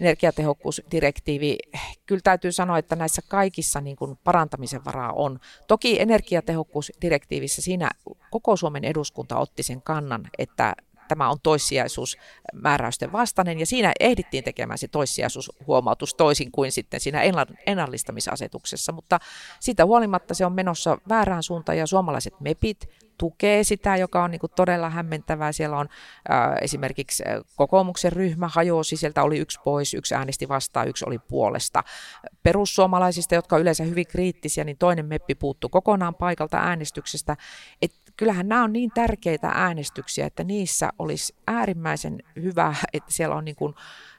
energiatehokkuus 0.00 0.73
tehokkuusdirektiivi, 0.76 1.58
kyllä 2.06 2.20
täytyy 2.24 2.52
sanoa, 2.52 2.78
että 2.78 2.96
näissä 2.96 3.22
kaikissa 3.28 3.80
niin 3.80 3.96
kuin 3.96 4.18
parantamisen 4.24 4.84
varaa 4.84 5.12
on. 5.12 5.40
Toki 5.68 6.00
energiatehokkuusdirektiivissä 6.00 7.62
siinä 7.62 7.90
koko 8.30 8.56
Suomen 8.56 8.84
eduskunta 8.84 9.38
otti 9.38 9.62
sen 9.62 9.82
kannan, 9.82 10.28
että 10.38 10.74
tämä 11.08 11.30
on 11.30 11.38
toissijaisuusmääräysten 11.42 13.12
vastainen, 13.12 13.60
ja 13.60 13.66
siinä 13.66 13.92
ehdittiin 14.00 14.44
tekemään 14.44 14.78
se 14.78 14.88
toissijaisuushuomautus 14.88 16.14
toisin 16.14 16.52
kuin 16.52 16.72
sitten 16.72 17.00
siinä 17.00 17.22
ennallistamisasetuksessa, 17.66 18.92
mutta 18.92 19.18
siitä 19.60 19.86
huolimatta 19.86 20.34
se 20.34 20.46
on 20.46 20.52
menossa 20.52 20.98
väärään 21.08 21.42
suuntaan, 21.42 21.78
ja 21.78 21.86
suomalaiset 21.86 22.40
MEPit 22.40 22.88
tukee 23.18 23.64
sitä, 23.64 23.96
joka 23.96 24.24
on 24.24 24.30
niin 24.30 24.40
kuin 24.40 24.52
todella 24.56 24.90
hämmentävää. 24.90 25.52
Siellä 25.52 25.76
on 25.76 25.88
äh, 26.30 26.54
esimerkiksi 26.60 27.22
kokoomuksen 27.56 28.12
ryhmä 28.12 28.48
hajosi, 28.48 28.96
sieltä 28.96 29.22
oli 29.22 29.38
yksi 29.38 29.60
pois, 29.64 29.94
yksi 29.94 30.14
äänesti 30.14 30.48
vastaan, 30.48 30.88
yksi 30.88 31.04
oli 31.08 31.18
puolesta. 31.18 31.82
Perussuomalaisista, 32.42 33.34
jotka 33.34 33.58
yleensä 33.58 33.84
hyvin 33.84 34.06
kriittisiä, 34.06 34.64
niin 34.64 34.78
toinen 34.78 35.06
meppi 35.06 35.34
puuttu 35.34 35.68
kokonaan 35.68 36.14
paikalta 36.14 36.58
äänestyksestä. 36.58 37.36
Et 37.82 37.92
kyllähän 38.16 38.48
nämä 38.48 38.64
on 38.64 38.72
niin 38.72 38.90
tärkeitä 38.94 39.48
äänestyksiä, 39.54 40.26
että 40.26 40.44
niissä 40.44 40.90
olisi 40.98 41.34
äärimmäisen 41.46 42.22
hyvä, 42.36 42.74
että 42.92 43.12
siellä 43.12 43.34
on 43.34 43.44
niin 43.44 43.56
kuin 43.56 43.74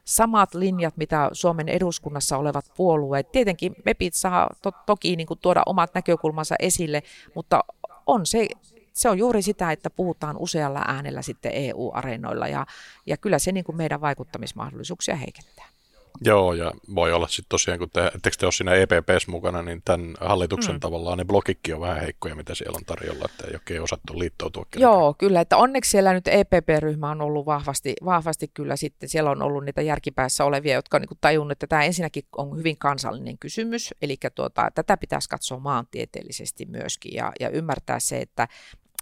samat 0.06 0.54
linjat, 0.54 0.98
mitä 0.98 1.30
Suomen 1.34 1.70
eduskunnassa 1.70 2.38
olevat 2.38 2.66
puolueet. 2.78 3.32
Tietenkin 3.32 3.76
MEPit 3.86 4.14
saa 4.14 4.50
to- 4.62 4.72
toki 4.86 5.16
niin 5.16 5.28
kuin 5.28 5.40
tuoda 5.40 5.64
omat 5.66 5.94
näkökulmansa 5.94 6.56
esille, 6.60 7.04
mutta 7.36 7.64
on 8.06 8.26
se 8.26 8.48
se 8.96 9.10
on 9.10 9.18
juuri 9.18 9.42
sitä, 9.42 9.72
että 9.72 9.90
puhutaan 9.90 10.38
usealla 10.38 10.82
äänellä 10.88 11.22
sitten 11.22 11.52
EU-areenoilla 11.56 12.48
ja, 12.48 12.66
ja 13.06 13.18
kyllä 13.18 13.40
se 13.40 13.52
niin 13.52 13.66
kuin 13.66 13.76
meidän 13.76 14.02
vaikuttamismahdollisuuksia 14.02 15.16
heikentää. 15.16 15.76
Joo, 16.22 16.54
ja 16.54 16.72
voi 16.96 17.14
olla 17.14 17.28
sitten 17.28 17.50
tosiaan, 17.50 17.80
kun 17.80 17.90
te, 17.90 18.06
etteikö 18.06 18.38
te 18.38 18.46
ole 18.46 18.52
siinä 18.52 18.74
EPPs 18.74 19.28
mukana, 19.28 19.62
niin 19.62 19.82
tämän 19.86 20.14
hallituksen 20.22 20.76
mm. 20.76 20.80
tavallaan 20.80 21.18
ne 21.18 21.26
blogikki 21.26 21.74
on 21.74 21.82
vähän 21.82 22.02
heikkoja, 22.02 22.36
mitä 22.36 22.56
siellä 22.56 22.76
on 22.76 22.86
tarjolla, 22.86 23.26
että 23.26 23.48
ei 23.48 23.54
oikein 23.54 23.82
osattu 23.82 24.20
liittoutua. 24.20 24.66
Kenenkään. 24.72 24.94
Joo, 24.94 25.16
kyllä, 25.18 25.42
että 25.42 25.58
onneksi 25.58 25.92
siellä 25.92 26.14
nyt 26.14 26.28
EPP-ryhmä 26.28 27.12
on 27.12 27.22
ollut 27.22 27.46
vahvasti, 27.46 27.94
vahvasti 28.06 28.48
kyllä 28.54 28.76
sitten, 28.76 29.10
siellä 29.10 29.32
on 29.32 29.42
ollut 29.42 29.66
niitä 29.66 29.82
järkipäässä 29.82 30.46
olevia, 30.46 30.76
jotka 30.76 30.98
on 30.98 31.02
niin 31.02 31.18
tajunnut, 31.22 31.52
että 31.52 31.68
tämä 31.68 31.84
ensinnäkin 31.84 32.24
on 32.38 32.58
hyvin 32.58 32.78
kansallinen 32.78 33.38
kysymys, 33.38 33.94
eli 34.02 34.18
tuota, 34.36 34.72
tätä 34.76 34.98
pitäisi 34.98 35.30
katsoa 35.30 35.60
maantieteellisesti 35.60 36.66
myöskin 36.66 37.14
ja, 37.14 37.32
ja 37.40 37.50
ymmärtää 37.50 38.00
se, 38.00 38.18
että 38.18 38.48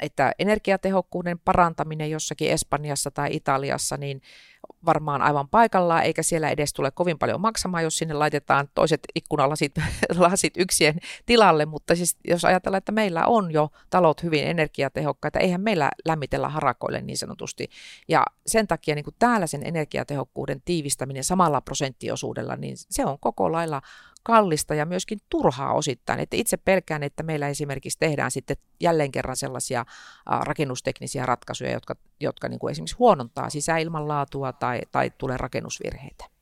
että 0.02 0.32
energiatehokkuuden 0.40 1.40
parantaminen 1.40 2.12
jossakin 2.12 2.52
Espanjassa 2.52 3.12
tai 3.12 3.30
Italiassa, 3.32 3.98
niin 3.98 4.22
varmaan 4.86 5.22
aivan 5.22 5.50
paikallaan, 5.50 6.04
eikä 6.04 6.24
siellä 6.24 6.50
edes 6.50 6.74
tule 6.74 6.92
kovin 6.92 7.20
paljon 7.20 7.42
maksamaan, 7.42 7.84
jos 7.84 7.98
sinne 7.98 8.14
laitetaan 8.14 8.70
toiset 8.76 9.00
ikkunalasit 9.16 9.72
lasit 10.18 10.54
yksien 10.58 11.00
tilalle, 11.26 11.66
mutta 11.66 11.96
siis 11.96 12.18
jos 12.28 12.46
ajatellaan, 12.46 12.78
että 12.78 12.92
meillä 12.92 13.28
on 13.28 13.52
jo 13.52 13.70
talot 13.90 14.24
hyvin 14.24 14.48
energiatehokkaita, 14.48 15.40
eihän 15.40 15.62
meillä 15.62 15.92
lämmitellä 16.06 16.50
harakoille 16.50 17.02
niin 17.02 17.18
sanotusti, 17.18 17.70
ja 18.08 18.26
sen 18.48 18.68
takia 18.68 18.96
niin 18.96 19.06
kuin 19.06 19.16
täällä 19.20 19.48
sen 19.48 19.68
energiatehokkuuden 19.68 20.62
tiivistäminen 20.66 21.24
samalla 21.24 21.62
prosenttiosuudella, 21.62 22.56
niin 22.56 22.76
se 22.78 23.06
on 23.06 23.20
koko 23.20 23.52
lailla 23.52 23.82
kallista 24.24 24.76
ja 24.76 24.86
myöskin 24.86 25.20
turhaa 25.30 25.74
osittain. 25.74 26.20
Että 26.20 26.36
itse 26.36 26.58
pelkään, 26.58 27.04
että 27.04 27.24
meillä 27.24 27.48
esimerkiksi 27.48 28.00
tehdään 28.00 28.32
sitten 28.32 28.58
jälleen 28.80 29.12
kerran 29.12 29.38
sellaisia 29.38 29.86
rakennusteknisiä 30.26 31.26
ratkaisuja, 31.26 31.72
jotka, 31.72 31.96
jotka 32.20 32.50
niin 32.50 32.60
kuin 32.60 32.72
esimerkiksi 32.72 32.98
huonontaa 33.00 33.50
sisäilmanlaatua 33.50 34.54
tai, 34.54 34.82
tai 34.92 35.12
tulee 35.18 35.38
rakennusvirheitä. 35.38 36.33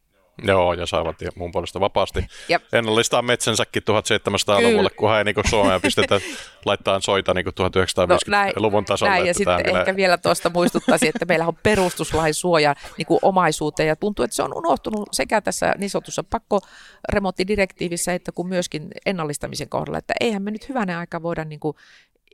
Joo, 0.43 0.73
ja 0.73 0.85
saavat 0.85 1.15
mun 1.35 1.51
puolesta 1.51 1.79
vapaasti 1.79 2.25
Jep. 2.49 2.63
ennallistaa 2.73 3.21
metsänsäkin 3.21 3.83
1700-luvulle, 3.83 4.89
kunhan 4.89 5.17
ei 5.17 5.23
niin 5.23 5.49
Suomea 5.49 5.79
pistetä 5.79 6.21
laittaa 6.65 6.99
soita 6.99 7.33
niin 7.33 7.45
1950-luvun 7.47 8.81
no, 8.83 8.85
tasolle. 8.85 9.11
Näin, 9.11 9.25
ja 9.25 9.33
sitten 9.33 9.65
kyllä... 9.65 9.79
ehkä 9.79 9.95
vielä 9.95 10.17
tuosta 10.17 10.49
muistuttaisin, 10.49 11.09
että 11.09 11.25
meillä 11.25 11.47
on 11.47 11.55
perustuslain 11.63 12.33
suoja 12.33 12.75
niin 12.97 13.05
kuin 13.05 13.19
omaisuuteen, 13.21 13.87
ja 13.87 13.95
tuntuu, 13.95 14.25
että 14.25 14.35
se 14.35 14.43
on 14.43 14.57
unohtunut 14.57 15.09
sekä 15.11 15.41
tässä 15.41 15.75
niin 15.77 15.89
sanotussa 15.89 16.23
pakkoremonttidirektiivissä, 16.23 18.13
että 18.13 18.31
kuin 18.31 18.47
myöskin 18.47 18.87
ennallistamisen 19.05 19.69
kohdalla, 19.69 19.97
että 19.97 20.13
eihän 20.19 20.41
me 20.41 20.51
nyt 20.51 20.69
hyvänä 20.69 20.99
aika 20.99 21.23
voida 21.23 21.45
niin 21.45 21.59
kuin 21.59 21.75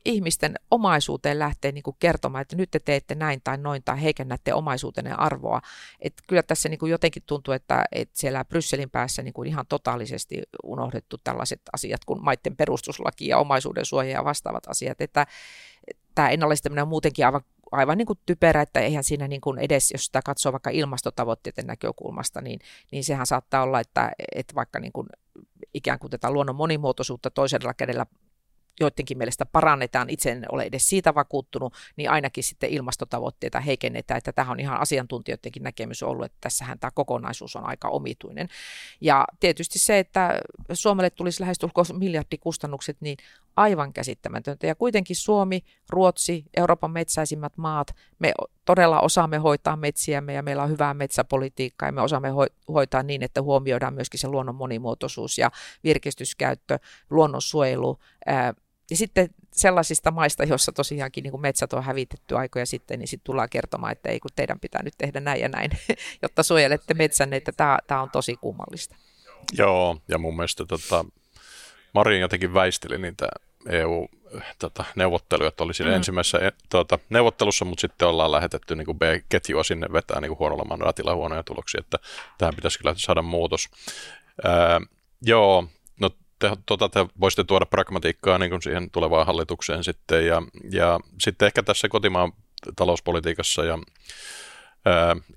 ihmisten 0.06 0.56
omaisuuteen 0.72 1.39
lähtee 1.39 1.72
niin 1.72 1.84
kuin 1.84 1.96
kertomaan, 2.00 2.42
että 2.42 2.56
nyt 2.56 2.72
te 2.72 2.80
teette 2.80 3.16
näin 3.16 3.42
tai 3.44 3.58
noin 3.58 3.82
tai 3.86 4.01
heikennätte 4.01 4.54
omaisuutenne 4.54 5.12
arvoa. 5.18 5.62
Et 6.00 6.13
kyllä 6.27 6.44
tässä 6.44 6.70
niin 6.70 6.80
kuin 6.80 6.92
jotenkin 6.92 7.24
tuntuu, 7.25 7.54
että, 7.54 7.86
että 7.92 8.20
siellä 8.20 8.46
Brysselin 8.46 8.89
päässä 8.89 9.22
niin 9.22 9.34
kuin 9.34 9.50
ihan 9.50 9.66
totaalisesti 9.70 10.42
unohdettu 10.63 11.18
tällaiset 11.24 11.62
asiat 11.74 12.06
kuin 12.06 12.24
maiden 12.24 12.56
perustuslaki 12.56 13.27
ja 13.27 13.38
omaisuuden 13.38 13.86
suoja 13.86 14.12
ja 14.12 14.25
vastaavat 14.25 14.68
asiat. 14.68 15.01
Että, 15.01 15.27
tämä 16.16 16.30
ennallistaminen 16.30 16.82
on 16.82 16.88
muutenkin 16.88 17.25
aivan 17.25 17.42
aivan 17.72 17.98
niin 17.98 18.06
kuin 18.06 18.20
typerä, 18.25 18.62
että 18.62 18.80
eihän 18.80 19.04
siinä 19.04 19.27
niin 19.27 19.42
kuin 19.42 19.60
edes, 19.60 19.92
jos 19.92 20.06
sitä 20.06 20.22
katsoo 20.25 20.51
vaikka 20.51 20.70
ilmastotavoitteiden 20.70 21.68
näkökulmasta, 21.68 22.42
niin, 22.42 22.60
niin 22.92 23.04
sehän 23.04 23.27
saattaa 23.27 23.63
olla, 23.63 23.80
että, 23.80 24.12
että 24.36 24.56
vaikka 24.56 24.80
niin 24.80 24.92
kuin 24.92 25.08
ikään 25.74 26.00
kuin 26.00 26.12
tätä 26.12 26.32
luonnon 26.32 26.56
monimuotoisuutta 26.56 27.30
toisella 27.30 27.74
kädellä 27.74 28.06
joidenkin 28.80 29.18
mielestä 29.18 29.46
parannetaan, 29.46 30.10
itse 30.10 30.32
en 30.32 30.46
ole 30.52 30.64
edes 30.64 30.90
siitä 30.90 31.16
vakuuttunut, 31.16 31.74
niin 31.96 32.10
ainakin 32.10 32.44
sitten 32.44 32.70
ilmastotavoitteita 32.70 33.60
heikennetään, 33.60 34.18
että 34.18 34.34
tämä 34.34 34.52
on 34.52 34.60
ihan 34.60 34.80
asiantuntijoidenkin 34.80 35.64
näkemys 35.64 36.04
ollut, 36.04 36.26
että 36.26 36.38
tässähän 36.42 36.80
tämä 36.80 36.92
kokonaisuus 36.92 37.56
on 37.56 37.66
aika 37.66 37.90
omituinen. 37.90 38.50
Ja 39.02 39.26
tietysti 39.40 39.80
se, 39.80 40.00
että 40.00 40.40
Suomelle 40.74 41.10
tulisi 41.10 41.42
lähestulkoon 41.42 41.86
miljardikustannukset, 41.94 42.98
niin 43.00 43.18
aivan 43.56 43.94
käsittämätöntä. 43.94 44.68
Ja 44.68 44.76
kuitenkin 44.76 45.16
Suomi, 45.16 45.64
Ruotsi, 45.90 46.46
Euroopan 46.58 46.92
metsäisimmät 46.92 47.58
maat, 47.58 47.96
me 48.20 48.34
todella 48.66 49.02
osaamme 49.02 49.38
hoitaa 49.38 49.76
metsiämme 49.76 50.34
ja 50.34 50.44
meillä 50.44 50.64
on 50.64 50.70
hyvää 50.70 50.94
metsäpolitiikkaa 50.94 51.88
ja 51.88 51.94
me 51.94 52.02
osaamme 52.02 52.30
hoitaa 52.68 53.04
niin, 53.04 53.24
että 53.24 53.42
huomioidaan 53.42 53.94
myöskin 53.94 54.20
se 54.20 54.28
luonnon 54.28 54.56
monimuotoisuus 54.56 55.38
ja 55.38 55.52
virkistyskäyttö, 55.84 56.80
luonnonsuojelu, 57.10 58.00
ja 58.89 58.98
sitten 58.98 59.29
sellaisista 59.53 60.12
maista, 60.12 60.44
joissa 60.44 60.72
tosiaankin 60.72 61.24
niin 61.24 61.32
kuin 61.32 61.41
metsät 61.41 61.74
on 61.74 61.84
hävitetty 61.84 62.38
aikoja 62.38 62.65
sitten, 62.65 63.00
niin 63.00 63.08
sitten 63.08 63.25
tullaan 63.25 63.50
kertomaan, 63.50 63.91
että 63.91 64.10
ei 64.10 64.20
kun 64.20 64.32
teidän 64.36 64.60
pitää 64.60 64.84
nyt 64.84 64.94
tehdä 64.98 65.20
näin 65.20 65.41
ja 65.41 65.50
näin, 65.50 65.72
jotta 66.22 66.44
suojelette 66.44 66.94
metsänne, 66.94 67.36
että 67.36 67.51
tämä, 67.51 67.79
tämä 67.88 68.01
on 68.01 68.10
tosi 68.10 68.36
kummallista. 68.36 68.96
Joo, 69.58 69.98
ja 70.08 70.17
mun 70.17 70.36
mielestä 70.36 70.65
tota, 70.65 71.06
Marin 71.94 72.22
jotenkin 72.22 72.53
väisteli 72.53 72.98
niitä 72.98 73.27
EU-neuvotteluja, 73.70 75.48
että 75.48 75.63
oli 75.63 75.74
siinä 75.74 75.91
mm. 75.91 75.98
ensimmäisessä 75.98 76.51
tuota, 76.70 77.00
neuvottelussa, 77.10 77.65
mutta 77.65 77.82
sitten 77.82 78.08
ollaan 78.08 78.32
lähetetty 78.32 78.75
niin 78.75 78.86
kuin 78.86 79.00
B-ketjua 79.00 79.63
sinne 79.63 79.88
vetää 79.94 80.22
niin 80.22 80.29
kuin 80.29 80.39
huonolla 80.39 80.65
mandaatilla 80.65 81.15
huonoja 81.15 81.44
tuloksia, 81.44 81.79
että 81.79 82.00
tähän 82.38 82.56
pitäisi 82.56 82.79
kyllä 82.79 82.94
saada 82.98 83.22
muutos. 83.22 83.70
Ää, 84.44 84.82
joo, 85.22 85.67
te, 86.39 86.51
tota, 86.65 86.89
te 86.89 87.06
voisitte 87.20 87.44
tuoda 87.44 87.65
pragmatiikkaa 87.65 88.38
niin 88.38 88.50
kuin 88.50 88.62
siihen 88.62 88.91
tulevaan 88.91 89.25
hallitukseen 89.25 89.84
sitten. 89.84 90.27
Ja, 90.27 90.41
ja 90.72 91.00
sitten 91.22 91.46
ehkä 91.46 91.63
tässä 91.63 91.89
kotimaan 91.89 92.34
talouspolitiikassa 92.75 93.65
ja 93.65 93.79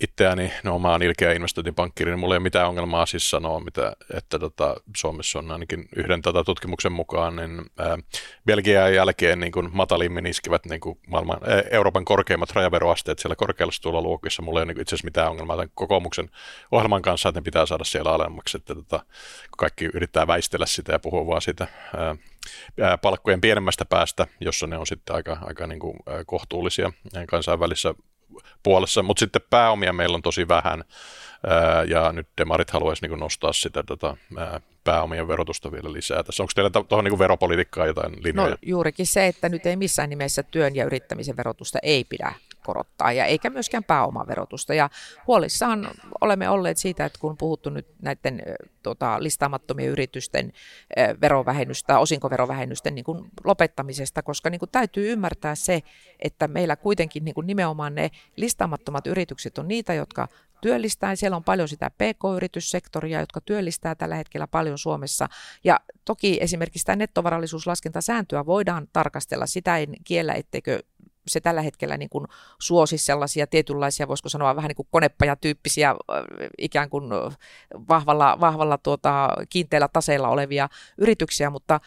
itseäni 0.00 0.52
no, 0.64 0.74
omaan 0.74 1.02
ilkeä 1.02 1.32
investointipankkiiri, 1.32 2.10
niin 2.10 2.18
mulla 2.18 2.34
ei 2.34 2.36
ole 2.36 2.42
mitään 2.42 2.68
ongelmaa 2.68 3.06
siis 3.06 3.30
sanoa, 3.30 3.60
mitä, 3.60 3.92
että 4.14 4.38
tota, 4.38 4.76
Suomessa 4.96 5.38
on 5.38 5.50
ainakin 5.50 5.88
yhden 5.96 6.22
tota, 6.22 6.44
tutkimuksen 6.44 6.92
mukaan, 6.92 7.36
niin 7.36 7.60
ää, 7.78 7.98
Belgian 8.46 8.94
jälkeen 8.94 9.40
niin 9.40 9.52
kuin 9.52 9.68
matalimmin 9.72 10.26
iskivät 10.26 10.66
niin 10.66 10.80
kuin 10.80 10.98
maailman, 11.06 11.38
ää, 11.44 11.62
Euroopan 11.70 12.04
korkeimmat 12.04 12.50
rajaveroasteet 12.50 13.18
siellä 13.18 13.36
korkealla 13.36 14.02
luokissa. 14.02 14.42
Mulla 14.42 14.60
ei 14.60 14.62
ole 14.62 14.72
niin 14.72 14.80
itse 14.80 14.94
asiassa 14.94 15.06
mitään 15.06 15.30
ongelmaa 15.30 15.56
tämän 15.56 15.70
kokoomuksen 15.74 16.30
ohjelman 16.72 17.02
kanssa, 17.02 17.28
että 17.28 17.40
ne 17.40 17.44
pitää 17.44 17.66
saada 17.66 17.84
siellä 17.84 18.12
alemmaksi, 18.12 18.56
että 18.56 18.74
tota, 18.74 19.04
kaikki 19.58 19.84
yrittää 19.94 20.26
väistellä 20.26 20.66
sitä 20.66 20.92
ja 20.92 20.98
puhua 20.98 21.26
vaan 21.26 21.42
sitä 21.42 21.66
ää, 22.80 22.98
palkkojen 22.98 23.40
pienemmästä 23.40 23.84
päästä, 23.84 24.26
jossa 24.40 24.66
ne 24.66 24.78
on 24.78 24.86
sitten 24.86 25.16
aika, 25.16 25.38
aika 25.42 25.66
niin 25.66 25.80
kuin, 25.80 25.96
kohtuullisia 26.26 26.92
kansainvälisessä 27.28 27.94
puolessa, 28.62 29.02
mutta 29.02 29.20
sitten 29.20 29.42
pääomia 29.50 29.92
meillä 29.92 30.14
on 30.14 30.22
tosi 30.22 30.48
vähän, 30.48 30.84
ja 31.88 32.12
nyt 32.12 32.28
demarit 32.38 32.70
haluaisi 32.70 33.06
niin 33.06 33.20
nostaa 33.20 33.52
sitä 33.52 33.82
tota, 33.82 34.16
pääomien 34.84 35.28
verotusta 35.28 35.72
vielä 35.72 35.92
lisää. 35.92 36.22
Tässä 36.22 36.42
onko 36.42 36.52
teillä 36.54 36.70
tuohon 36.70 37.04
niin 37.04 37.18
veropolitiikkaan 37.18 37.88
jotain 37.88 38.12
linjoja? 38.24 38.50
No 38.50 38.56
juurikin 38.62 39.06
se, 39.06 39.26
että 39.26 39.48
nyt 39.48 39.66
ei 39.66 39.76
missään 39.76 40.10
nimessä 40.10 40.42
työn 40.42 40.76
ja 40.76 40.84
yrittämisen 40.84 41.36
verotusta 41.36 41.78
ei 41.82 42.04
pidä 42.04 42.32
korottaa 42.70 43.12
ja 43.12 43.24
eikä 43.24 43.50
myöskään 43.50 43.84
pääomaverotusta. 43.84 44.74
Ja 44.74 44.90
huolissaan 45.26 45.90
olemme 46.20 46.48
olleet 46.48 46.76
siitä, 46.76 47.04
että 47.04 47.18
kun 47.18 47.36
puhuttu 47.36 47.70
nyt 47.70 47.86
näiden 48.02 48.42
tota, 48.82 49.22
listaamattomien 49.22 49.88
yritysten 49.88 50.52
verovähennystä, 51.20 51.98
osinkoverovähennysten 51.98 52.94
niin 52.94 53.04
kuin 53.04 53.30
lopettamisesta, 53.44 54.22
koska 54.22 54.50
niin 54.50 54.58
kuin 54.58 54.70
täytyy 54.70 55.12
ymmärtää 55.12 55.54
se, 55.54 55.82
että 56.18 56.48
meillä 56.48 56.76
kuitenkin 56.76 57.24
niin 57.24 57.34
kuin 57.34 57.46
nimenomaan 57.46 57.94
ne 57.94 58.10
listaamattomat 58.36 59.06
yritykset 59.06 59.58
on 59.58 59.68
niitä, 59.68 59.94
jotka 59.94 60.28
työllistää. 60.60 61.16
Siellä 61.16 61.36
on 61.36 61.44
paljon 61.44 61.68
sitä 61.68 61.90
PK-yrityssektoria, 61.90 63.20
jotka 63.20 63.40
työllistää 63.40 63.94
tällä 63.94 64.14
hetkellä 64.14 64.46
paljon 64.46 64.78
Suomessa. 64.78 65.28
Ja 65.64 65.80
toki 66.04 66.38
esimerkiksi 66.40 66.86
tämä 66.86 66.96
nettovarallisuuslaskentasääntöä 66.96 68.46
voidaan 68.46 68.88
tarkastella. 68.92 69.46
Sitä 69.46 69.78
en 69.78 69.94
kiellä, 70.04 70.34
etteikö 70.34 70.82
se 71.26 71.40
tällä 71.40 71.62
hetkellä 71.62 71.96
niin 71.96 72.10
kuin 72.10 72.26
suosi 72.60 72.98
sellaisia 72.98 73.46
tietynlaisia, 73.46 74.08
voisiko 74.08 74.28
sanoa 74.28 74.56
vähän 74.56 74.68
niin 74.68 74.76
kuin 74.76 74.88
konepajatyyppisiä 74.90 75.94
ikään 76.58 76.90
kuin 76.90 77.04
vahvalla, 77.88 78.36
vahvalla 78.40 78.78
tuota, 78.78 79.28
kiinteällä 79.48 79.88
taseella 79.92 80.28
olevia 80.28 80.68
yrityksiä, 80.98 81.50
mutta 81.50 81.80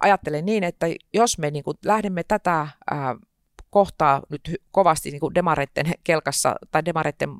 ajattelen 0.00 0.44
niin, 0.44 0.64
että 0.64 0.86
jos 1.14 1.38
me 1.38 1.50
niin 1.50 1.64
kuin 1.64 1.76
lähdemme 1.84 2.24
tätä 2.24 2.68
ää, 2.90 3.16
kohtaa 3.74 4.22
nyt 4.28 4.56
kovasti 4.70 5.10
niin 5.10 5.34
demareiden 5.34 5.92
kelkassa 6.04 6.54
tai 6.70 6.84
demareiden 6.84 7.30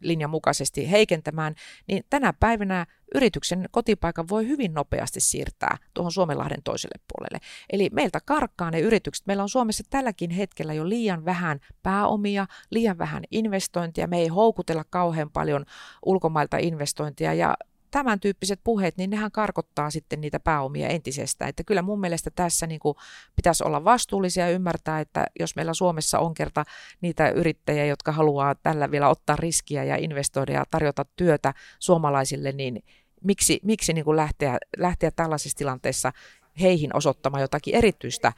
linjan 0.00 0.30
mukaisesti 0.30 0.90
heikentämään, 0.90 1.54
niin 1.88 2.04
tänä 2.10 2.32
päivänä 2.32 2.86
yrityksen 3.14 3.68
kotipaikan 3.70 4.28
voi 4.28 4.48
hyvin 4.48 4.74
nopeasti 4.74 5.20
siirtää 5.20 5.76
tuohon 5.94 6.12
Suomenlahden 6.12 6.62
toiselle 6.64 7.00
puolelle. 7.12 7.38
Eli 7.72 7.90
meiltä 7.92 8.20
karkkaa 8.24 8.70
ne 8.70 8.80
yritykset. 8.80 9.26
Meillä 9.26 9.42
on 9.42 9.48
Suomessa 9.48 9.84
tälläkin 9.90 10.30
hetkellä 10.30 10.72
jo 10.72 10.88
liian 10.88 11.24
vähän 11.24 11.60
pääomia, 11.82 12.46
liian 12.70 12.98
vähän 12.98 13.24
investointia. 13.30 14.06
Me 14.06 14.18
ei 14.18 14.28
houkutella 14.28 14.84
kauhean 14.90 15.30
paljon 15.30 15.64
ulkomailta 16.06 16.56
investointia 16.56 17.34
ja 17.34 17.54
tämän 17.94 18.20
tyyppiset 18.20 18.60
puheet, 18.64 18.96
niin 18.96 19.10
nehän 19.10 19.30
karkottaa 19.30 19.90
sitten 19.90 20.20
niitä 20.20 20.40
pääomia 20.40 20.88
entisestään. 20.88 21.48
Että 21.48 21.64
kyllä 21.64 21.82
mun 21.82 22.00
mielestä 22.00 22.30
tässä 22.34 22.66
niin 22.66 22.80
kuin 22.80 22.96
pitäisi 23.36 23.64
olla 23.64 23.84
vastuullisia 23.84 24.46
ja 24.48 24.52
ymmärtää, 24.52 25.00
että 25.00 25.26
jos 25.40 25.56
meillä 25.56 25.74
Suomessa 25.74 26.18
on 26.18 26.34
kerta 26.34 26.64
niitä 27.00 27.30
yrittäjiä, 27.30 27.86
jotka 27.86 28.12
haluaa 28.12 28.54
tällä 28.54 28.90
vielä 28.90 29.08
ottaa 29.08 29.36
riskiä 29.36 29.84
ja 29.84 29.96
investoida 29.96 30.52
ja 30.52 30.64
tarjota 30.70 31.04
työtä 31.16 31.54
suomalaisille, 31.78 32.52
niin 32.52 32.82
miksi, 33.24 33.60
miksi 33.62 33.92
niin 33.92 34.04
kuin 34.04 34.16
lähteä, 34.16 34.58
lähteä 34.76 35.10
tällaisessa 35.10 35.58
tilanteessa 35.58 36.12
heihin 36.60 36.96
osoittamaan 36.96 37.40
jotakin 37.40 37.74
erityistä 37.74 38.32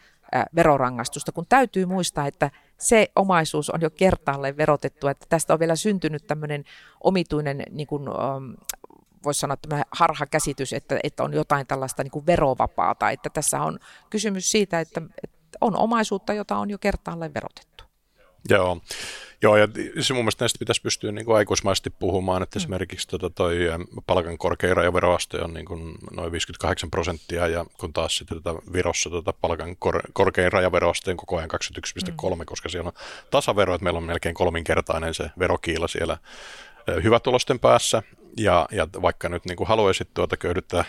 verorangaistusta, 0.55 1.33
kun 1.33 1.47
täytyy 1.49 1.87
muistaa, 1.87 2.27
että 2.27 2.51
se 2.79 3.09
omaisuus 3.17 3.71
on 3.71 3.81
jo 3.81 3.91
kertaalleen 3.91 4.57
verotettu, 4.57 5.09
että 5.09 5.27
tästä 5.29 5.53
on 5.53 5.61
vielä 5.61 5.77
syntynyt 5.77 6.27
tämmöinen 6.27 6.65
omituinen 7.01 7.63
niin 7.71 7.87
kuin, 7.87 8.03
voisi 9.27 9.41
sanoa 9.41 9.57
tämä 9.57 9.83
harhakäsitys, 9.91 10.73
että, 10.73 10.99
että 11.03 11.25
on 11.25 11.35
jotain 11.35 11.67
tällaista 11.67 12.03
niin 12.03 12.11
kuin 12.11 12.27
verovapaata. 12.27 13.11
Että 13.11 13.31
tässä 13.31 13.63
on 13.63 13.79
kysymys 14.11 14.51
siitä, 14.51 14.81
että, 14.81 15.03
että 15.25 15.37
on 15.61 15.77
omaisuutta, 15.77 16.33
jota 16.33 16.57
on 16.57 16.71
jo 16.71 16.79
kertaalleen 16.79 17.35
verotettu. 17.35 17.85
Joo. 18.49 18.81
Joo, 19.43 19.57
ja 19.57 19.69
se 20.01 20.15
mun 20.15 20.25
mielestä 20.25 20.43
näistä 20.43 20.59
pitäisi 20.59 20.83
pystyä 20.83 21.13
niin 21.13 21.25
kuin 21.25 21.37
aikuismaisesti 21.37 21.91
puhumaan, 21.91 22.43
että 22.43 22.59
mm. 22.59 22.61
esimerkiksi 22.61 23.09
tota 23.09 23.31
toi 23.31 23.59
palkan 24.07 24.39
korkein 24.39 24.77
rajaveroaste 24.77 25.41
on 25.43 25.55
niin 25.55 25.67
kuin 25.67 25.95
noin 26.17 26.33
58 26.33 26.91
prosenttia, 26.91 27.49
ja 27.49 27.67
kun 27.81 27.93
taas 27.93 28.17
sitten 28.17 28.43
tota 28.43 28.63
Virossa 28.73 29.11
tota 29.11 29.33
palkan 29.33 29.77
kor- 29.77 30.03
korkein 30.13 30.53
rajaveroaste 30.53 31.11
on 31.11 31.17
koko 31.17 31.37
ajan 31.37 31.51
21,3, 31.51 32.37
mm. 32.37 32.47
koska 32.47 32.69
siellä 32.69 32.89
on 32.89 33.03
tasavero, 33.31 33.75
että 33.75 33.85
meillä 33.85 33.99
on 33.99 34.05
melkein 34.05 34.35
kolminkertainen 34.35 35.15
se 35.15 35.31
verokiila 35.39 35.89
siellä 35.89 36.19
hyvätulosten 37.03 37.59
päässä, 37.59 38.03
ja, 38.37 38.69
ja 38.71 38.87
vaikka 39.03 39.29
nyt 39.29 39.45
niin 39.45 39.57
kuin 39.57 39.69
haluaisit 39.69 40.09
tuota 40.15 40.37
köydyttää 40.37 40.85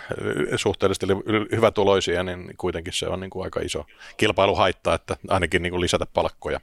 suhteellisesti 0.56 1.08
hyvätuloisia, 1.52 2.24
niin 2.24 2.54
kuitenkin 2.58 2.94
se 2.94 3.08
on 3.08 3.20
niin 3.20 3.30
kuin 3.30 3.44
aika 3.44 3.60
iso 3.60 3.86
kilpailuhaitta, 4.18 4.94
että 4.94 5.18
ainakin 5.28 5.62
niin 5.62 5.72
kuin 5.72 5.82
lisätä 5.82 6.06
palkkoja, 6.14 6.60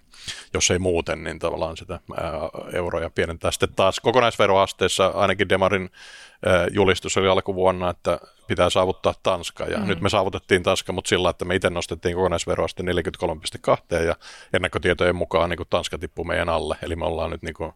jos 0.55 0.70
ei 0.70 0.79
muuten, 0.79 1.25
niin 1.25 1.38
tavallaan 1.38 1.77
sitä 1.77 1.94
ää, 1.94 2.33
euroja 2.73 3.11
pienentää. 3.11 3.51
Sitten 3.51 3.75
taas 3.77 4.01
kokonaisveroasteessa 4.01 5.07
ainakin 5.07 5.49
Demarin 5.49 5.90
ää, 6.47 6.66
julistus 6.73 7.16
oli 7.16 7.29
alkuvuonna, 7.29 7.90
että 7.90 8.20
pitää 8.47 8.70
saavuttaa 8.70 9.14
Tanska, 9.23 9.64
ja 9.64 9.79
mm. 9.79 9.87
nyt 9.87 10.01
me 10.01 10.09
saavutettiin 10.09 10.62
Tanska, 10.62 10.92
mutta 10.92 11.09
sillä, 11.09 11.31
että 11.31 11.44
me 11.44 11.55
itse 11.55 11.70
nostettiin 11.70 12.14
kokonaisveroaste 12.14 12.83
43,2, 12.83 14.03
ja 14.05 14.16
ennakkotietojen 14.53 15.16
mukaan 15.16 15.51
niin 15.51 15.57
kuin 15.57 15.68
Tanska 15.70 15.99
tippuu 15.99 16.25
meidän 16.25 16.49
alle, 16.49 16.77
eli 16.83 16.97
me 16.97 17.05
ollaan 17.05 17.31
nyt 17.31 17.42
niin 17.42 17.55
kuin 17.55 17.73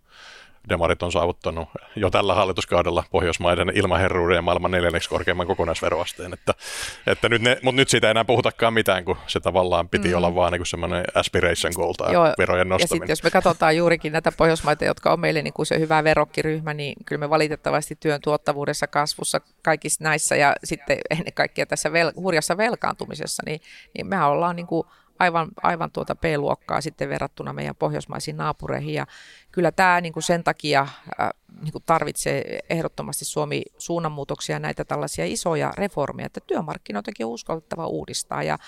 Demarit 0.69 1.03
on 1.03 1.13
saavuttanut 1.13 1.69
jo 1.97 2.11
tällä 2.11 2.35
hallituskaudella 2.35 3.05
Pohjoismaiden 3.11 3.73
ilmaherruuden 3.75 4.37
ja 4.37 4.43
maailman 4.43 4.71
neljänneksi 4.71 5.09
korkeimman 5.09 5.47
kokonaisveroasteen. 5.47 6.33
Että, 6.33 6.55
että 7.07 7.29
nyt 7.29 7.43
ne, 7.43 7.59
mutta 7.63 7.77
nyt 7.77 7.89
siitä 7.89 8.07
ei 8.07 8.11
enää 8.11 8.25
puhutakaan 8.25 8.75
mitään, 8.75 9.05
kun 9.05 9.17
se 9.27 9.41
tavallaan 9.41 9.89
piti 9.89 10.09
mm. 10.09 10.17
olla 10.17 10.35
vaan 10.35 10.53
niin 10.53 10.67
semmoinen 10.67 11.05
aspiration 11.15 11.73
goal 11.77 11.93
tai 11.93 12.13
Joo, 12.13 12.35
verojen 12.39 12.69
nostaminen. 12.69 12.81
Ja 12.81 12.89
sitten 12.89 13.13
jos 13.13 13.23
me 13.23 13.31
katsotaan 13.31 13.77
juurikin 13.77 14.13
näitä 14.13 14.33
Pohjoismaita, 14.33 14.85
jotka 14.85 15.13
on 15.13 15.21
meille 15.21 15.43
niin 15.43 15.55
kuin 15.55 15.67
se 15.67 15.79
hyvä 15.79 16.05
verokkiryhmä, 16.05 16.75
niin 16.75 16.95
kyllä 17.07 17.21
me 17.21 17.31
valitettavasti 17.31 17.97
työn 18.01 18.21
tuottavuudessa, 18.21 18.87
kasvussa, 18.87 19.41
kaikissa 19.63 20.05
näissä 20.05 20.37
ja 20.37 20.55
sitten 20.65 20.99
ennen 21.11 21.33
kaikkea 21.33 21.67
tässä 21.67 21.93
vel, 21.93 22.13
hurjassa 22.17 22.57
velkaantumisessa, 22.57 23.43
niin, 23.47 23.61
niin 23.95 24.07
mehän 24.07 24.29
ollaan 24.29 24.57
niin 24.57 24.67
kuin 24.67 24.87
aivan, 25.19 25.49
aivan 25.63 25.91
tuota 25.91 26.15
P-luokkaa 26.15 26.81
sitten 26.81 27.09
verrattuna 27.09 27.53
meidän 27.53 27.77
pohjoismaisiin 27.77 28.37
naapureihin. 28.37 28.95
Ja 28.95 29.07
kyllä 29.59 29.73
tämä 29.73 30.01
niin 30.01 30.13
kuin 30.13 30.23
sen 30.23 30.45
takia 30.45 30.81
äh, 31.21 31.29
niin 31.63 31.73
kuin 31.73 31.83
tarvitsee 31.87 32.61
ehdottomasti 32.71 33.25
Suomi 33.25 33.63
suunnanmuutoksia 33.79 34.59
näitä 34.59 34.85
tällaisia 34.85 35.25
isoja 35.25 35.73
reformeja, 35.77 36.27
että 36.27 36.41
työmarkkinoitakin 36.47 37.27
on 37.27 37.33
uskallettava 37.33 37.87
uudistaa. 37.87 38.43
Ja, 38.43 38.59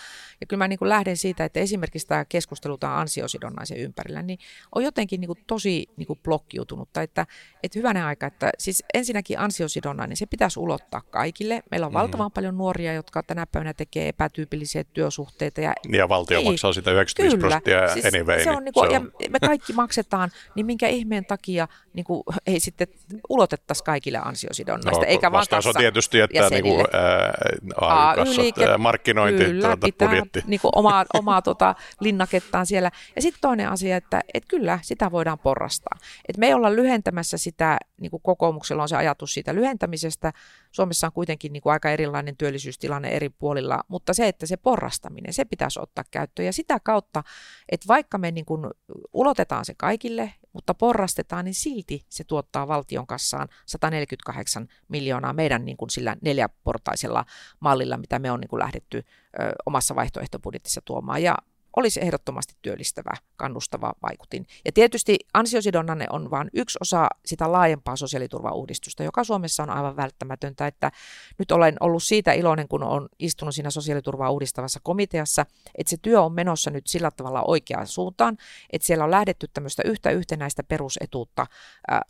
ja 0.40 0.46
kyllä 0.46 0.64
mä 0.64 0.68
niin 0.68 0.78
kuin 0.78 0.88
lähden 0.88 1.16
siitä, 1.16 1.44
että 1.44 1.60
esimerkiksi 1.60 2.06
tämä 2.06 2.24
keskustelu 2.24 2.78
tämän 2.78 2.96
ansiosidonnaisen 2.96 3.78
ympärillä, 3.78 4.22
niin 4.22 4.38
on 4.74 4.84
jotenkin 4.84 5.20
niin 5.20 5.28
kuin 5.28 5.38
tosi 5.46 5.86
niin 5.96 6.06
kuin 6.06 6.18
blokkiutunutta, 6.22 7.02
että, 7.02 7.26
että 7.62 7.78
hyvänä 7.78 8.06
aika, 8.06 8.26
että 8.26 8.50
siis 8.58 8.84
ensinnäkin 8.94 9.38
ansiosidonnainen, 9.38 10.16
se 10.16 10.26
pitäisi 10.26 10.60
ulottaa 10.60 11.00
kaikille. 11.00 11.62
Meillä 11.70 11.86
on 11.86 11.92
mm. 11.92 11.98
valtavan 11.98 12.32
paljon 12.32 12.58
nuoria, 12.58 12.92
jotka 12.92 13.22
tänä 13.22 13.46
päivänä 13.46 13.74
tekee 13.74 14.08
epätyypillisiä 14.08 14.84
työsuhteita. 14.84 15.60
Ja, 15.60 15.72
ja 15.92 16.08
valtio 16.08 16.38
niin, 16.38 16.52
maksaa 16.52 16.72
sitä 16.72 16.90
95 16.90 17.36
kyllä, 17.36 17.48
prosenttia 17.48 17.88
siis 17.92 18.14
anyway. 18.14 18.44
Se 18.44 18.50
on, 18.50 18.64
niin 18.64 18.74
kuin, 18.74 18.90
se 18.90 18.96
on. 18.96 19.12
Ja 19.22 19.30
me 19.30 19.40
kaikki 19.40 19.72
maksetaan, 19.72 20.30
niin 20.54 20.66
minkä 20.80 20.96
ihmeen 20.96 21.24
takia 21.24 21.68
niin 21.92 22.04
kuin, 22.04 22.22
ei 22.46 22.60
sitten 22.60 22.88
ulotettaisiin 23.28 23.84
kaikille 23.84 24.18
ansiosidonnaista, 24.24 25.04
no, 25.04 25.08
eikä 25.08 25.32
vaan 25.32 25.46
on 25.66 25.74
tietysti, 25.78 26.20
että 26.20 26.50
niin 26.50 26.62
kuin, 26.62 26.84
ää, 26.92 28.16
liike 28.36 28.76
markkinointi, 28.78 29.44
kyllä, 29.44 29.68
tuota, 29.68 29.86
pitää 29.86 30.08
budjetti. 30.08 30.42
Niin 30.46 30.60
kuin 30.60 30.72
omaa, 30.74 31.04
omaa 31.14 31.42
tota, 31.42 31.74
linnakettaan 32.00 32.66
siellä. 32.66 32.90
Ja 33.16 33.22
sitten 33.22 33.40
toinen 33.40 33.68
asia, 33.68 33.96
että 33.96 34.20
et 34.34 34.44
kyllä, 34.48 34.78
sitä 34.82 35.10
voidaan 35.10 35.38
porrastaa. 35.38 35.98
Et 36.28 36.36
me 36.36 36.46
ei 36.46 36.54
olla 36.54 36.76
lyhentämässä 36.76 37.38
sitä, 37.38 37.78
niin 38.00 38.10
kuin 38.10 38.22
kokoomuksella 38.22 38.82
on 38.82 38.88
se 38.88 38.96
ajatus 38.96 39.34
siitä 39.34 39.54
lyhentämisestä. 39.54 40.32
Suomessa 40.72 41.06
on 41.06 41.12
kuitenkin 41.12 41.52
niin 41.52 41.62
kuin 41.62 41.72
aika 41.72 41.90
erilainen 41.90 42.36
työllisyystilanne 42.36 43.08
eri 43.08 43.28
puolilla, 43.28 43.84
mutta 43.88 44.14
se, 44.14 44.28
että 44.28 44.46
se 44.46 44.56
porrastaminen, 44.56 45.32
se 45.32 45.44
pitäisi 45.44 45.80
ottaa 45.82 46.04
käyttöön. 46.10 46.46
Ja 46.46 46.52
sitä 46.52 46.80
kautta, 46.80 47.22
että 47.68 47.88
vaikka 47.88 48.18
me 48.18 48.30
niin 48.30 48.44
kuin 48.44 48.66
ulotetaan 49.12 49.64
se 49.64 49.74
kaikille, 49.74 50.32
mutta 50.52 50.74
porrastetaan, 50.74 51.44
niin 51.44 51.54
silti 51.80 52.06
se 52.08 52.24
tuottaa 52.24 52.68
valtion 52.68 53.06
kassaan 53.06 53.48
148 53.66 54.68
miljoonaa 54.88 55.32
meidän 55.32 55.64
niin 55.64 55.76
kuin 55.76 55.90
sillä 55.90 56.16
neljäportaisella 56.22 57.24
mallilla, 57.60 57.96
mitä 57.96 58.18
me 58.18 58.30
on 58.30 58.40
niin 58.40 58.48
kuin 58.48 58.60
lähdetty 58.60 58.98
ö, 58.98 59.52
omassa 59.66 59.94
vaihtoehtobudjetissa 59.94 60.80
tuomaan. 60.84 61.22
Ja 61.22 61.36
olisi 61.76 62.00
ehdottomasti 62.02 62.54
työllistävä, 62.62 63.10
kannustava 63.36 63.92
vaikutin. 64.02 64.46
Ja 64.64 64.72
tietysti 64.72 65.18
ansiosidonnainen 65.34 66.12
on 66.12 66.30
vain 66.30 66.50
yksi 66.54 66.78
osa 66.80 67.08
sitä 67.26 67.52
laajempaa 67.52 67.96
sosiaaliturvauudistusta, 67.96 69.02
joka 69.02 69.24
Suomessa 69.24 69.62
on 69.62 69.70
aivan 69.70 69.96
välttämätöntä. 69.96 70.66
Että 70.66 70.92
nyt 71.38 71.52
olen 71.52 71.76
ollut 71.80 72.02
siitä 72.02 72.32
iloinen, 72.32 72.68
kun 72.68 72.82
olen 72.82 73.08
istunut 73.18 73.54
siinä 73.54 73.70
sosiaaliturvaa 73.70 74.30
uudistavassa 74.30 74.80
komiteassa, 74.82 75.46
että 75.78 75.90
se 75.90 75.96
työ 76.02 76.22
on 76.22 76.32
menossa 76.32 76.70
nyt 76.70 76.86
sillä 76.86 77.10
tavalla 77.10 77.42
oikeaan 77.42 77.86
suuntaan, 77.86 78.36
että 78.72 78.86
siellä 78.86 79.04
on 79.04 79.10
lähdetty 79.10 79.48
tämmöistä 79.54 79.82
yhtä 79.86 80.10
yhtenäistä 80.10 80.62
perusetuutta 80.62 81.46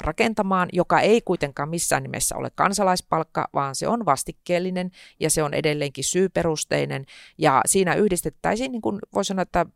rakentamaan, 0.01 0.69
joka 0.73 1.01
ei 1.01 1.21
kuitenkaan 1.21 1.69
missään 1.69 2.03
nimessä 2.03 2.37
ole 2.37 2.51
kansalaispalkka, 2.55 3.49
vaan 3.55 3.75
se 3.75 3.89
on 3.89 4.05
vastikkeellinen 4.05 4.91
ja 5.21 5.31
se 5.31 5.43
on 5.43 5.55
edelleenkin 5.55 6.05
syyperusteinen 6.05 7.07
ja 7.39 7.61
siinä 7.67 7.95
yhdistettäisiin, 7.95 8.73
niin 8.73 8.83
kuin 8.83 8.99
voi 9.15 9.25
sanoa, 9.25 9.43
että 9.51 9.67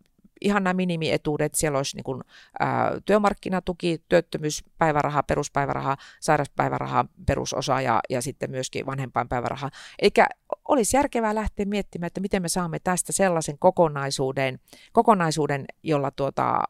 ihan 0.40 0.64
nämä 0.64 0.74
minimietuudet, 0.74 1.54
siellä 1.54 1.76
olisi 1.76 1.96
niin 1.96 2.04
kuin, 2.04 2.22
ää, 2.58 2.92
työmarkkinatuki, 3.04 4.02
työttömyyspäiväraha, 4.08 5.22
peruspäiväraha, 5.22 5.96
sairauspäiväraha, 6.20 7.04
perusosa 7.26 7.80
ja, 7.80 8.00
ja 8.10 8.22
sitten 8.22 8.50
myöskin 8.50 8.86
vanhempainpäiväraha. 8.86 9.70
Eikä 10.02 10.26
olisi 10.68 10.96
järkevää 10.96 11.34
lähteä 11.34 11.66
miettimään, 11.66 12.06
että 12.06 12.20
miten 12.20 12.42
me 12.42 12.48
saamme 12.48 12.78
tästä 12.78 13.12
sellaisen 13.12 13.58
kokonaisuuden, 13.58 14.58
kokonaisuuden 14.92 15.64
jolla 15.82 16.10
tuota, 16.10 16.62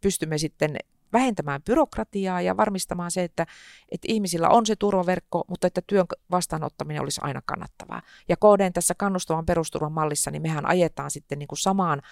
pystymme 0.00 0.38
sitten 0.38 0.76
vähentämään 1.12 1.62
byrokratiaa 1.62 2.40
ja 2.40 2.56
varmistamaan 2.56 3.10
se, 3.10 3.22
että, 3.22 3.46
että 3.90 4.06
ihmisillä 4.10 4.48
on 4.48 4.66
se 4.66 4.76
turvaverkko, 4.76 5.44
mutta 5.48 5.66
että 5.66 5.80
työn 5.86 6.06
vastaanottaminen 6.30 7.02
olisi 7.02 7.20
aina 7.24 7.42
kannattavaa. 7.46 8.02
Ja 8.28 8.36
KDn 8.36 8.72
tässä 8.72 8.94
kannustavan 8.94 9.46
perusturvan 9.46 9.92
mallissa, 9.92 10.30
niin 10.30 10.42
mehän 10.42 10.66
ajetaan 10.66 11.10
sitten 11.10 11.38
niin 11.38 11.48
kuin 11.48 11.58
samaan 11.58 12.02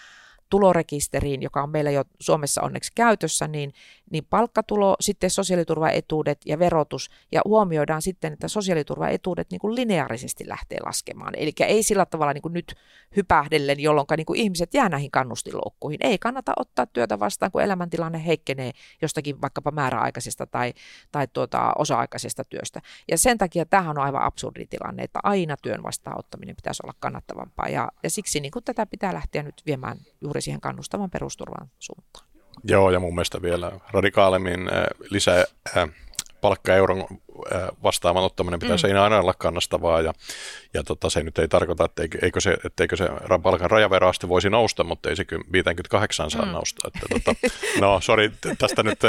tulorekisteriin, 0.51 1.43
joka 1.43 1.63
on 1.63 1.71
meillä 1.71 1.91
jo 1.91 2.05
Suomessa 2.21 2.63
onneksi 2.63 2.93
käytössä, 2.95 3.49
niin, 3.49 3.73
niin 4.11 4.27
palkkatulo, 4.31 4.97
sitten 5.01 5.31
sosiaaliturvaetuudet 5.31 6.39
ja 6.47 6.59
verotus, 6.59 7.11
ja 7.33 7.41
huomioidaan 7.45 8.03
sitten, 8.03 8.33
että 8.33 8.49
sosiaaliturvaetuudet 8.49 9.51
niin 9.51 9.59
kuin 9.59 9.75
lineaarisesti 9.75 10.49
lähtee 10.49 10.79
laskemaan. 10.87 11.35
Eli 11.37 11.53
ei 11.61 11.83
sillä 11.83 12.07
tavalla 12.07 12.33
niin 12.33 12.43
kuin 12.43 12.55
nyt 12.55 12.75
hypähdellen, 13.17 13.81
jolloin 13.81 14.07
niin 14.17 14.27
kuin 14.27 14.41
ihmiset 14.41 14.75
jää 14.75 14.89
näihin 14.89 15.11
kannustiloukkuihin. 15.11 16.01
Ei 16.01 16.19
kannata 16.19 16.53
ottaa 16.57 16.87
työtä 16.87 17.19
vastaan, 17.19 17.53
kun 17.53 17.63
elämäntilanne 17.63 18.27
heikkenee 18.27 18.71
jostakin 19.03 19.41
vaikkapa 19.41 19.71
määräaikaisesta 19.71 20.47
tai, 20.47 20.75
tai 21.13 21.29
tuota, 21.33 21.73
osa-aikaisesta 21.79 22.45
työstä. 22.45 22.81
Ja 23.09 23.19
sen 23.19 23.39
takia 23.39 23.67
tämähän 23.67 23.99
on 23.99 24.05
aivan 24.05 24.23
absurdi 24.23 24.67
tilanne, 24.67 25.03
että 25.03 25.21
aina 25.23 25.57
työn 25.63 25.83
vastaanottaminen 25.83 26.57
pitäisi 26.57 26.83
olla 26.85 26.95
kannattavampaa, 27.01 27.69
ja, 27.69 27.89
ja 28.03 28.11
siksi 28.11 28.41
niin 28.41 28.53
kuin 28.53 28.65
tätä 28.65 28.87
pitää 28.87 29.15
lähteä 29.15 29.43
nyt 29.43 29.63
viemään 29.67 29.99
juuri 30.21 30.41
siihen 30.41 30.61
kannustavan 30.61 31.11
perusturvan 31.11 31.71
suuntaan. 31.79 32.27
Joo, 32.65 32.91
ja 32.91 33.01
mun 33.01 33.15
mielestä 33.15 33.43
vielä 33.43 33.73
radikaalimmin 33.91 34.61
äh, 34.61 34.85
lisää 35.11 35.45
äh, 35.77 35.89
palkkaeuron 36.41 37.07
vastaavan 37.83 38.23
ottaminen 38.23 38.61
pitäisi 38.61 38.87
mm. 38.87 39.01
aina 39.01 39.19
olla 39.19 39.35
kannastavaa 39.35 40.01
ja, 40.01 40.13
ja 40.75 40.83
tota, 40.83 41.11
se 41.11 41.23
nyt 41.23 41.39
ei 41.39 41.49
tarkoita, 41.49 41.85
että 41.85 42.03
eikö 42.23 42.41
se, 42.41 42.57
etteikö 42.65 42.97
se 42.97 43.09
palkan 43.43 43.71
rajaveroaste 43.71 44.29
voisi 44.29 44.51
nousta, 44.51 44.85
mutta 44.85 45.11
ei 45.11 45.17
se 45.17 45.25
58 45.53 46.31
saa 46.31 46.45
mm. 46.45 46.53
nousta. 46.53 46.89
Että, 46.89 47.07
tota, 47.11 47.49
no, 47.81 48.01
sorry, 48.01 48.33
tästä 48.59 48.83
nyt 48.83 49.01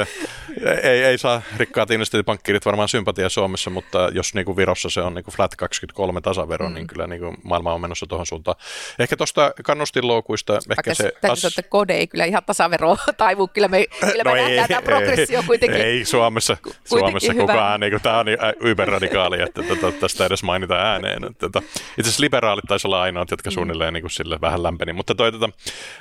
ei, 0.84 1.04
ei 1.04 1.18
saa 1.18 1.42
rikkaat 1.58 1.92
investointipankkirit 1.92 2.66
varmaan 2.66 2.90
sympatia 2.90 3.30
Suomessa, 3.30 3.70
mutta 3.70 4.10
jos 4.14 4.34
niin 4.34 4.46
kuin 4.46 4.58
Virossa 4.58 4.90
se 4.90 5.02
on 5.02 5.14
niin 5.14 5.24
kuin 5.24 5.36
flat 5.36 5.56
23 5.56 6.22
tasavero, 6.22 6.66
niin 6.66 6.72
mm. 6.72 6.76
niin 6.76 6.88
kyllä 6.88 7.08
niin 7.08 7.22
kuin 7.22 7.38
maailma 7.44 7.74
on 7.74 7.82
menossa 7.82 8.08
tuohon 8.08 8.26
suuntaan. 8.26 8.58
Ehkä 9.00 9.18
tuosta 9.18 9.52
kannustinloukuista. 9.64 10.60
Ehkä 10.78 10.94
se 10.94 11.04
täytyy 11.22 11.32
as... 11.32 11.46
että 11.46 11.64
kode 11.64 11.94
ei 11.94 12.08
kyllä 12.08 12.26
ihan 12.26 12.44
tasavero 12.46 12.98
taivu, 13.18 13.48
kyllä 13.48 13.68
me, 13.68 13.86
kyllä 14.12 14.24
no 14.24 14.32
me 14.32 14.40
ei, 14.40 14.46
nähdään 14.46 14.68
tämä 14.68 14.82
progressio 14.82 15.44
kuitenkin. 15.48 15.82
Ei 15.82 16.06
Suomessa, 16.06 16.58
Suomessa 16.86 17.34
kukaan, 17.34 17.80
niin 17.80 17.92
kuin, 17.92 18.02
tämä 18.02 18.21
on 18.22 18.26
niin 18.26 18.38
yberradikaali, 18.60 19.42
että 19.42 19.64
tota, 19.64 19.92
tästä 19.92 20.26
edes 20.26 20.44
mainita 20.44 20.76
ääneen. 20.76 21.24
Että, 21.24 21.40
tota, 21.40 21.60
itse 21.70 22.02
asiassa 22.02 22.24
liberaalit 22.24 22.66
taisi 22.68 22.88
olla 22.88 23.02
ainoat, 23.02 23.32
jotka 23.32 23.50
mm. 23.50 23.54
suunnilleen 23.54 23.94
niin 23.94 24.02
kuin 24.02 24.12
sille 24.12 24.42
vähän 24.42 24.64
lämpeni. 24.64 24.94
Mutta 24.94 25.16
toi, 25.16 25.32
tota, 25.32 25.50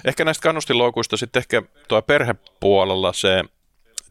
ehkä 0.04 0.24
näistä 0.24 0.42
kannustinloukuista 0.42 1.16
sitten 1.16 1.40
ehkä 1.40 1.62
tuo 1.88 2.02
perhepuolella 2.02 3.12
se, 3.12 3.44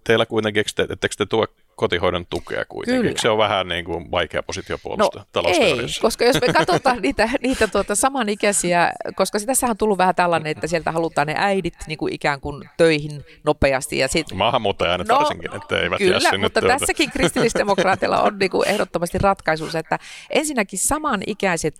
teillä 0.03 0.25
kuitenkin, 0.25 0.63
etteikö 0.79 1.15
te, 1.17 1.25
te 1.25 1.25
tuo 1.25 1.47
kotihoidon 1.79 2.25
tukea 2.29 2.65
kuitenkin. 2.65 3.01
Kyllä. 3.01 3.21
Se 3.21 3.29
on 3.29 3.37
vähän 3.37 3.67
niin 3.67 3.85
kuin 3.85 4.11
vaikea 4.11 4.43
positio 4.43 4.77
puolustaa 4.83 5.25
no, 5.35 5.41
ei, 5.45 5.75
koska 6.01 6.25
jos 6.25 6.41
me 6.41 6.53
katsotaan 6.59 7.01
niitä, 7.01 7.29
niitä 7.41 7.67
tuota 7.67 7.95
samanikäisiä, 7.95 8.91
koska 9.15 9.39
tässä 9.45 9.67
on 9.67 9.77
tullut 9.77 9.97
vähän 9.97 10.15
tällainen, 10.15 10.51
että 10.51 10.67
sieltä 10.67 10.91
halutaan 10.91 11.27
ne 11.27 11.33
äidit 11.37 11.73
niin 11.87 11.97
kuin 11.97 12.13
ikään 12.13 12.41
kuin 12.41 12.69
töihin 12.77 13.25
nopeasti. 13.43 13.97
Ja 13.97 14.07
sit... 14.07 14.33
Maahanmuuttajaäänet 14.33 15.07
no, 15.07 15.15
varsinkin, 15.15 15.55
että 15.55 15.79
eivät 15.79 15.97
Kyllä, 15.97 16.19
jää 16.23 16.37
mutta 16.37 16.61
tuota. 16.61 16.77
tässäkin 16.77 17.11
kristillisdemokraatilla 17.11 18.21
on 18.21 18.39
niin 18.39 18.51
kuin 18.51 18.67
ehdottomasti 18.67 19.17
ratkaisunsa, 19.17 19.79
että 19.79 19.99
ensinnäkin 20.29 20.79
samanikäiset 20.79 21.75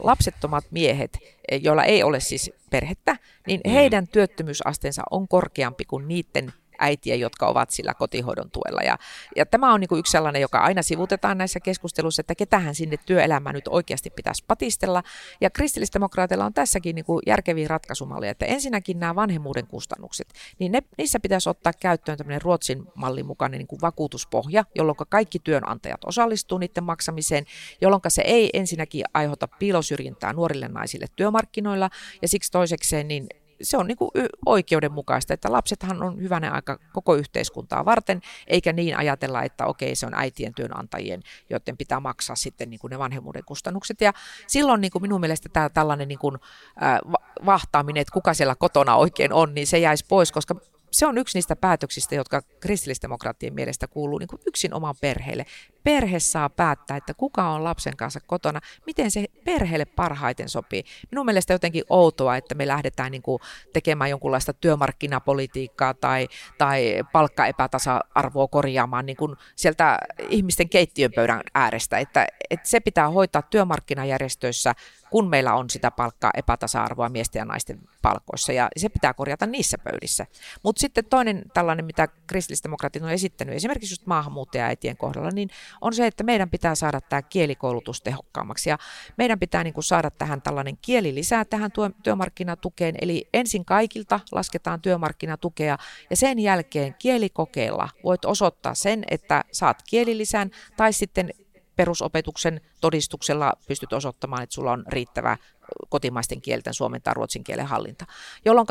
lapsettomat 0.00 0.64
miehet, 0.70 1.18
joilla 1.60 1.84
ei 1.84 2.02
ole 2.02 2.20
siis 2.20 2.52
perhettä, 2.70 3.16
niin 3.46 3.60
mm. 3.66 3.70
heidän 3.70 4.08
työttömyysasteensa 4.08 5.02
on 5.10 5.28
korkeampi 5.28 5.84
kuin 5.84 6.08
niiden 6.08 6.52
äitiä, 6.80 7.14
jotka 7.14 7.46
ovat 7.46 7.70
sillä 7.70 7.94
kotihoidon 7.94 8.50
tuella. 8.50 8.80
Ja, 8.82 8.98
ja 9.36 9.46
tämä 9.46 9.72
on 9.72 9.80
niin 9.80 9.88
kuin 9.88 9.98
yksi 9.98 10.10
sellainen, 10.10 10.42
joka 10.42 10.58
aina 10.58 10.82
sivutetaan 10.82 11.38
näissä 11.38 11.60
keskusteluissa, 11.60 12.20
että 12.20 12.34
ketähän 12.34 12.74
sinne 12.74 12.96
työelämään 13.06 13.54
nyt 13.54 13.68
oikeasti 13.68 14.10
pitäisi 14.10 14.44
patistella. 14.46 15.02
Ja 15.40 15.50
kristillisdemokraateilla 15.50 16.44
on 16.44 16.54
tässäkin 16.54 16.94
niin 16.94 17.04
kuin 17.04 17.22
järkeviä 17.26 17.68
ratkaisumalleja, 17.68 18.32
että 18.32 18.46
ensinnäkin 18.46 19.00
nämä 19.00 19.14
vanhemmuuden 19.14 19.66
kustannukset, 19.66 20.28
niin 20.58 20.72
ne, 20.72 20.82
niissä 20.98 21.20
pitäisi 21.20 21.48
ottaa 21.50 21.72
käyttöön 21.80 22.18
tämmöinen 22.18 22.42
Ruotsin 22.42 22.82
mallin 22.94 23.26
mukainen 23.26 23.58
niin 23.58 23.66
kuin 23.66 23.80
vakuutuspohja, 23.80 24.64
jolloin 24.74 24.96
kaikki 25.08 25.38
työnantajat 25.38 26.04
osallistuu 26.04 26.58
niiden 26.58 26.84
maksamiseen, 26.84 27.44
jolloin 27.80 28.02
se 28.08 28.22
ei 28.22 28.50
ensinnäkin 28.52 29.04
aiheuta 29.14 29.48
piilosyrjintää 29.48 30.32
nuorille 30.32 30.68
naisille 30.68 31.06
työmarkkinoilla, 31.16 31.90
ja 32.22 32.28
siksi 32.28 32.52
toisekseen 32.52 33.08
niin 33.08 33.26
se 33.62 33.76
on 33.76 33.86
niin 33.86 33.96
kuin 33.96 34.10
oikeudenmukaista, 34.46 35.34
että 35.34 35.52
lapsethan 35.52 36.02
on 36.02 36.20
hyvänä 36.20 36.50
aika 36.50 36.78
koko 36.92 37.14
yhteiskuntaa 37.14 37.84
varten, 37.84 38.20
eikä 38.46 38.72
niin 38.72 38.96
ajatella, 38.96 39.42
että 39.42 39.66
okei, 39.66 39.94
se 39.94 40.06
on 40.06 40.14
äitien 40.14 40.54
työnantajien, 40.54 41.22
joiden 41.50 41.76
pitää 41.76 42.00
maksaa 42.00 42.36
sitten 42.36 42.70
niin 42.70 42.80
kuin 42.80 42.90
ne 42.90 42.98
vanhemmuuden 42.98 43.44
kustannukset. 43.46 44.00
Ja 44.00 44.12
silloin 44.46 44.80
niin 44.80 44.90
kuin 44.90 45.02
minun 45.02 45.20
mielestä 45.20 45.48
tämä 45.48 45.68
tällainen 45.68 46.08
niin 46.08 46.18
kuin, 46.18 46.38
äh, 46.82 46.98
vahtaaminen, 47.46 48.00
että 48.00 48.12
kuka 48.12 48.34
siellä 48.34 48.54
kotona 48.54 48.96
oikein 48.96 49.32
on, 49.32 49.54
niin 49.54 49.66
se 49.66 49.78
jäisi 49.78 50.04
pois, 50.08 50.32
koska 50.32 50.54
se 50.90 51.06
on 51.06 51.18
yksi 51.18 51.38
niistä 51.38 51.56
päätöksistä, 51.56 52.14
jotka 52.14 52.42
kristillisdemokraattien 52.60 53.54
mielestä 53.54 53.86
kuuluu 53.88 54.18
niin 54.18 54.28
kuin 54.28 54.42
yksin 54.46 54.74
oman 54.74 54.94
perheelle 55.00 55.46
perhe 55.84 56.18
saa 56.18 56.50
päättää, 56.50 56.96
että 56.96 57.14
kuka 57.14 57.50
on 57.50 57.64
lapsen 57.64 57.96
kanssa 57.96 58.20
kotona, 58.26 58.60
miten 58.86 59.10
se 59.10 59.24
perheelle 59.44 59.84
parhaiten 59.84 60.48
sopii. 60.48 60.84
Minun 61.10 61.26
mielestä 61.26 61.52
jotenkin 61.52 61.84
outoa, 61.88 62.36
että 62.36 62.54
me 62.54 62.66
lähdetään 62.66 63.12
niin 63.12 63.22
kuin 63.22 63.40
tekemään 63.72 64.10
jonkunlaista 64.10 64.52
työmarkkinapolitiikkaa 64.52 65.94
tai, 65.94 66.28
tai 66.58 67.02
palkkaepätasa-arvoa 67.12 68.48
korjaamaan 68.48 69.06
niin 69.06 69.16
kuin 69.16 69.36
sieltä 69.56 69.98
ihmisten 70.28 70.68
keittiön 70.68 71.12
pöydän 71.14 71.40
äärestä. 71.54 71.98
Että, 71.98 72.26
että 72.50 72.68
se 72.68 72.80
pitää 72.80 73.10
hoitaa 73.10 73.42
työmarkkinajärjestöissä, 73.42 74.74
kun 75.10 75.28
meillä 75.28 75.54
on 75.54 75.70
sitä 75.70 75.90
palkkaa 75.90 76.30
epätasa-arvoa 76.34 77.08
miesten 77.08 77.40
ja 77.40 77.44
naisten 77.44 77.80
palkoissa, 78.02 78.52
ja 78.52 78.68
se 78.76 78.88
pitää 78.88 79.14
korjata 79.14 79.46
niissä 79.46 79.78
pöydissä. 79.78 80.26
Mutta 80.62 80.80
sitten 80.80 81.04
toinen 81.04 81.42
tällainen, 81.54 81.84
mitä 81.84 82.08
kristillisdemokraatit 82.26 83.02
on 83.02 83.10
esittänyt, 83.10 83.54
esimerkiksi 83.54 83.92
just 83.92 84.06
maahanmuuttajaäitien 84.06 84.96
kohdalla, 84.96 85.30
niin 85.30 85.50
on 85.80 85.94
se, 85.94 86.06
että 86.06 86.24
meidän 86.24 86.50
pitää 86.50 86.74
saada 86.74 87.00
tämä 87.00 87.22
kielikoulutus 87.22 88.02
tehokkaammaksi 88.02 88.70
ja 88.70 88.78
meidän 89.16 89.38
pitää 89.38 89.64
niin 89.64 89.74
kuin 89.74 89.84
saada 89.84 90.10
tähän 90.10 90.42
tällainen 90.42 90.78
kieli 90.82 91.14
lisää 91.14 91.44
tähän 91.44 91.70
työmarkkinatukeen, 92.02 92.94
eli 93.00 93.28
ensin 93.34 93.64
kaikilta 93.64 94.20
lasketaan 94.32 94.80
työmarkkinatukea 94.80 95.78
ja 96.10 96.16
sen 96.16 96.38
jälkeen 96.38 96.94
kielikokeilla 96.98 97.88
voit 98.04 98.24
osoittaa 98.24 98.74
sen, 98.74 99.04
että 99.10 99.44
saat 99.52 99.82
kielilisän 99.90 100.50
tai 100.76 100.92
sitten 100.92 101.30
perusopetuksen 101.80 102.60
todistuksella 102.80 103.52
pystyt 103.68 103.92
osoittamaan, 103.92 104.42
että 104.42 104.54
sulla 104.54 104.72
on 104.72 104.84
riittävä 104.88 105.36
kotimaisten 105.88 106.40
kielten, 106.40 106.74
suomen 106.74 107.02
tai 107.02 107.14
ruotsin 107.14 107.44
kielen 107.44 107.66
hallinta, 107.66 108.06
jolloin 108.44 108.66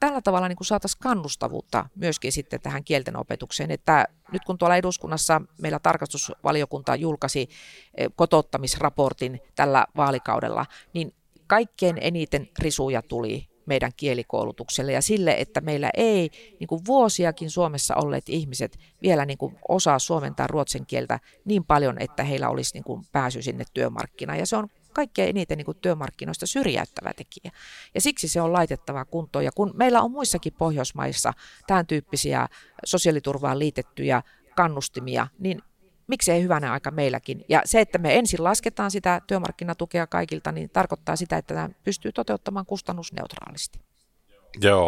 tällä 0.00 0.20
tavalla 0.20 0.48
niin 0.48 0.56
saataisiin 0.62 1.02
kannustavuutta 1.02 1.88
myöskin 1.94 2.32
sitten 2.32 2.60
tähän 2.60 2.84
kielten 2.84 3.16
opetukseen, 3.16 3.70
että 3.70 4.06
nyt 4.32 4.44
kun 4.44 4.58
tuolla 4.58 4.76
eduskunnassa 4.76 5.40
meillä 5.62 5.78
tarkastusvaliokunta 5.78 6.96
julkaisi 6.96 7.48
eh, 7.96 8.08
kotouttamisraportin 8.16 9.40
tällä 9.54 9.86
vaalikaudella, 9.96 10.66
niin 10.94 11.14
kaikkein 11.46 11.98
eniten 12.00 12.48
risuja 12.58 13.02
tuli 13.02 13.51
meidän 13.66 13.92
kielikoulutukselle 13.96 14.92
ja 14.92 15.02
sille, 15.02 15.34
että 15.38 15.60
meillä 15.60 15.90
ei 15.96 16.30
niin 16.60 16.68
kuin 16.68 16.86
vuosiakin 16.86 17.50
Suomessa 17.50 17.96
olleet 17.96 18.28
ihmiset 18.28 18.78
vielä 19.02 19.24
niin 19.24 19.38
kuin 19.38 19.56
osaa 19.68 19.98
suomen 19.98 20.34
tai 20.34 20.46
ruotsin 20.46 20.86
kieltä 20.86 21.20
niin 21.44 21.64
paljon, 21.64 21.96
että 22.00 22.24
heillä 22.24 22.48
olisi 22.48 22.74
niin 22.74 22.84
kuin 22.84 23.02
pääsy 23.12 23.42
sinne 23.42 23.64
työmarkkinaan. 23.74 24.38
Ja 24.38 24.46
se 24.46 24.56
on 24.56 24.68
kaikkein 24.92 25.28
eniten 25.28 25.58
niin 25.58 25.66
kuin 25.66 25.78
työmarkkinoista 25.80 26.46
syrjäyttävä 26.46 27.12
tekijä. 27.12 27.52
Ja 27.94 28.00
siksi 28.00 28.28
se 28.28 28.40
on 28.40 28.52
laitettava 28.52 29.04
kuntoon. 29.04 29.44
Ja 29.44 29.50
kun 29.54 29.72
meillä 29.74 30.02
on 30.02 30.10
muissakin 30.10 30.52
Pohjoismaissa 30.58 31.32
tämän 31.66 31.86
tyyppisiä 31.86 32.48
sosiaaliturvaan 32.84 33.58
liitettyjä 33.58 34.22
kannustimia, 34.56 35.26
niin 35.38 35.62
miksei 36.12 36.42
hyvänä 36.42 36.72
aika 36.72 36.90
meilläkin. 36.90 37.44
Ja 37.48 37.62
se, 37.64 37.80
että 37.80 37.98
me 37.98 38.18
ensin 38.18 38.44
lasketaan 38.44 38.90
sitä 38.90 39.20
työmarkkinatukea 39.26 40.06
kaikilta, 40.06 40.52
niin 40.52 40.70
tarkoittaa 40.70 41.16
sitä, 41.16 41.36
että 41.36 41.54
tämä 41.54 41.70
pystyy 41.84 42.12
toteuttamaan 42.12 42.66
kustannusneutraalisti. 42.66 43.78
Joo. 44.60 44.86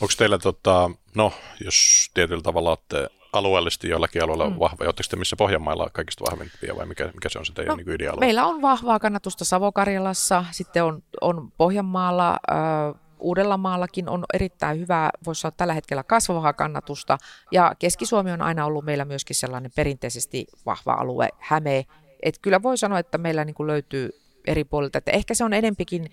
Onko 0.00 0.12
teillä, 0.18 0.38
tota, 0.38 0.90
no 1.14 1.32
jos 1.64 2.10
tietyllä 2.14 2.42
tavalla 2.42 2.68
olette 2.68 3.08
alueellisesti 3.32 3.88
joillakin 3.88 4.22
alueilla 4.22 4.50
mm. 4.50 4.58
vahva, 4.58 4.84
oletteko 4.84 5.06
te 5.10 5.16
missä 5.16 5.36
Pohjanmailla 5.36 5.84
on 5.84 5.90
kaikista 5.92 6.24
vahvimpia 6.30 6.76
vai 6.76 6.86
mikä, 6.86 7.10
mikä 7.14 7.28
se 7.28 7.38
on 7.38 7.46
se 7.46 7.52
teidän 7.52 7.70
no, 7.70 7.76
niin 7.76 7.90
ideaali? 7.90 8.20
Meillä 8.20 8.46
on 8.46 8.62
vahvaa 8.62 8.98
kannatusta 8.98 9.44
Savo-Karjalassa, 9.44 10.44
sitten 10.50 10.84
on, 10.84 11.02
on 11.20 11.52
Pohjanmaalla, 11.56 12.30
äh, 12.30 13.00
Uudellamaallakin 13.20 14.08
on 14.08 14.24
erittäin 14.34 14.80
hyvää, 14.80 15.10
voisi 15.26 15.40
sanoa 15.40 15.54
tällä 15.56 15.74
hetkellä 15.74 16.02
kasvavaa 16.02 16.52
kannatusta, 16.52 17.18
ja 17.52 17.74
Keski-Suomi 17.78 18.32
on 18.32 18.42
aina 18.42 18.66
ollut 18.66 18.84
meillä 18.84 19.04
myöskin 19.04 19.36
sellainen 19.36 19.70
perinteisesti 19.76 20.46
vahva 20.66 20.92
alue, 20.92 21.28
Häme, 21.38 21.86
että 22.22 22.40
kyllä 22.42 22.62
voi 22.62 22.78
sanoa, 22.78 22.98
että 22.98 23.18
meillä 23.18 23.44
niin 23.44 23.66
löytyy 23.66 24.10
eri 24.46 24.64
puolilta, 24.64 24.98
että 24.98 25.10
ehkä 25.10 25.34
se 25.34 25.44
on 25.44 25.52
enempikin, 25.52 26.10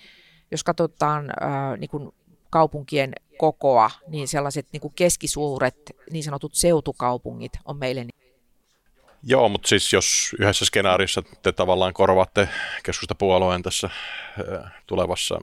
jos 0.52 0.64
katsotaan 0.64 1.30
äh, 1.30 1.78
niin 1.78 1.90
kuin 1.90 2.12
kaupunkien 2.50 3.14
kokoa, 3.38 3.92
niin 4.08 4.28
sellaiset 4.28 4.68
niin 4.72 4.82
kuin 4.82 4.94
keskisuuret, 4.96 5.78
niin 6.12 6.24
sanotut 6.24 6.56
seutukaupungit 6.56 7.52
on 7.66 7.78
meille. 7.78 8.04
Niin 8.04 8.26
Joo, 9.28 9.50
mutta 9.50 9.68
siis 9.68 9.94
jos 9.94 10.36
yhdessä 10.40 10.66
skenaarissa 10.66 11.24
te 11.44 11.52
tavallaan 11.52 11.94
korvaatte 11.94 12.50
keskustapuolueen 12.84 13.64
tässä 13.64 13.90
tulevassa 14.88 15.40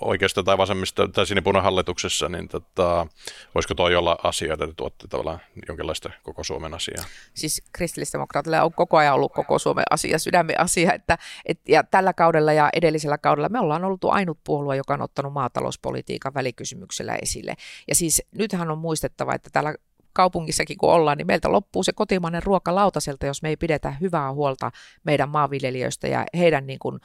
oikeasta 0.00 0.42
tai 0.42 0.58
vasemmista 0.58 1.08
tai 1.08 1.26
sinipunan 1.26 1.62
hallituksessa, 1.62 2.28
niin 2.28 2.48
tota, 2.48 3.06
voisiko 3.54 3.74
toi 3.74 3.96
olla 3.96 4.18
asia, 4.22 4.52
että 4.52 4.66
te 4.66 4.72
tuotte 4.76 5.08
tavallaan 5.08 5.40
jonkinlaista 5.68 6.10
koko 6.22 6.44
Suomen 6.44 6.74
asiaa? 6.74 7.04
Siis 7.34 7.62
kristillisdemokraatille 7.72 8.60
on 8.60 8.72
koko 8.72 8.96
ajan 8.96 9.14
ollut 9.14 9.32
koko 9.32 9.58
Suomen 9.58 9.84
asia, 9.90 10.18
sydämen 10.18 10.60
asia, 10.60 10.92
että, 10.92 11.18
et, 11.46 11.68
ja 11.68 11.84
tällä 11.84 12.12
kaudella 12.12 12.52
ja 12.52 12.70
edellisellä 12.72 13.18
kaudella 13.18 13.48
me 13.48 13.60
ollaan 13.60 13.84
ollut 13.84 14.04
ainut 14.04 14.38
puolue, 14.44 14.76
joka 14.76 14.94
on 14.94 15.02
ottanut 15.02 15.32
maatalouspolitiikan 15.32 16.34
välikysymyksellä 16.34 17.16
esille. 17.22 17.54
Ja 17.88 17.94
siis 17.94 18.22
nythän 18.32 18.70
on 18.70 18.78
muistettava, 18.78 19.34
että 19.34 19.50
tällä 19.52 19.74
kaupungissakin 20.12 20.78
kun 20.78 20.92
ollaan, 20.92 21.18
niin 21.18 21.26
meiltä 21.26 21.52
loppuu 21.52 21.82
se 21.82 21.92
kotimainen 21.92 22.42
ruoka 22.42 22.74
lautaselta, 22.74 23.26
jos 23.26 23.42
me 23.42 23.48
ei 23.48 23.56
pidetä 23.56 23.90
hyvää 24.00 24.32
huolta 24.32 24.70
meidän 25.04 25.28
maanviljelijöistä 25.28 26.08
ja 26.08 26.26
heidän 26.34 26.66
niin 26.66 26.78
kuin 26.78 27.00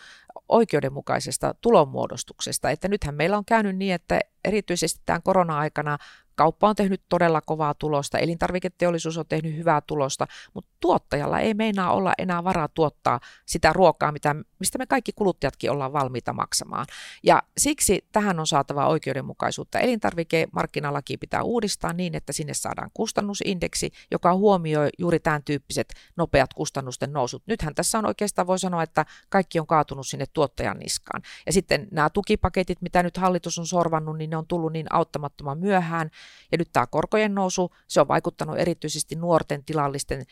oikeudenmukaisesta 0.50 1.56
tulonmuodostuksesta. 1.62 2.70
Että 2.70 2.88
nythän 2.88 3.16
meillä 3.16 3.38
on 3.38 3.46
käynyt 3.46 3.78
niin, 3.78 3.94
että 3.94 4.20
erityisesti 4.46 5.02
tämän 5.06 5.24
korona-aikana 5.24 5.98
Kauppa 6.36 6.70
on 6.70 6.76
tehnyt 6.76 7.02
todella 7.10 7.42
kovaa 7.42 7.74
tulosta, 7.74 8.18
elintarviketeollisuus 8.18 9.18
on 9.18 9.26
tehnyt 9.30 9.56
hyvää 9.58 9.82
tulosta, 9.82 10.28
mutta 10.54 10.72
tuottajalla 10.80 11.40
ei 11.40 11.54
meinaa 11.54 11.94
olla 11.94 12.14
enää 12.18 12.44
varaa 12.44 12.68
tuottaa 12.68 13.20
sitä 13.46 13.74
ruokaa, 13.74 14.12
mitä, 14.12 14.36
mistä 14.60 14.78
me 14.78 14.86
kaikki 14.86 15.12
kuluttajatkin 15.16 15.72
ollaan 15.72 15.94
valmiita 15.94 16.34
maksamaan. 16.34 16.86
Ja 17.24 17.44
siksi 17.58 18.06
tähän 18.12 18.40
on 18.40 18.48
saatava 18.48 18.88
oikeudenmukaisuutta. 18.88 19.80
Elintarvikemarkkinalaki 19.80 21.18
pitää 21.18 21.44
uudistaa 21.44 21.94
niin, 21.94 22.16
että 22.16 22.34
sinne 22.34 22.54
saadaan 22.54 22.92
kustannusindeksi, 22.94 23.92
joka 24.12 24.34
huomioi 24.34 24.90
juuri 25.00 25.20
tämän 25.20 25.44
tyyppiset 25.44 25.94
nopeat 26.16 26.54
kustannusten 26.54 27.14
nousut. 27.14 27.44
Nythän 27.48 27.76
tässä 27.76 27.98
on 27.98 28.06
oikeastaan 28.06 28.48
voi 28.48 28.60
sanoa, 28.60 28.84
että 28.84 29.06
kaikki 29.30 29.60
on 29.60 29.68
kaatunut 29.68 30.08
sinne 30.08 30.26
tuottajan 30.34 30.78
niskaan. 30.80 31.22
Ja 31.46 31.54
sitten 31.54 31.88
nämä 31.92 32.10
tukipaketit, 32.10 32.82
mitä 32.82 33.04
nyt 33.04 33.18
hallitus 33.18 33.60
on 33.60 33.68
sorvannut, 33.68 34.18
niin 34.18 34.30
ne 34.30 34.38
on 34.38 34.48
tullut 34.48 34.74
niin 34.74 34.94
auttamattoman 34.94 35.58
myöhään. 35.58 36.10
Ja 36.52 36.58
nyt 36.58 36.70
tämä 36.74 36.88
korkojen 36.88 37.36
nousu, 37.36 37.76
se 37.88 38.02
on 38.02 38.08
vaikuttanut 38.08 38.58
erityisesti 38.58 39.16
nuorten 39.16 39.66
tilallisten 39.66 40.26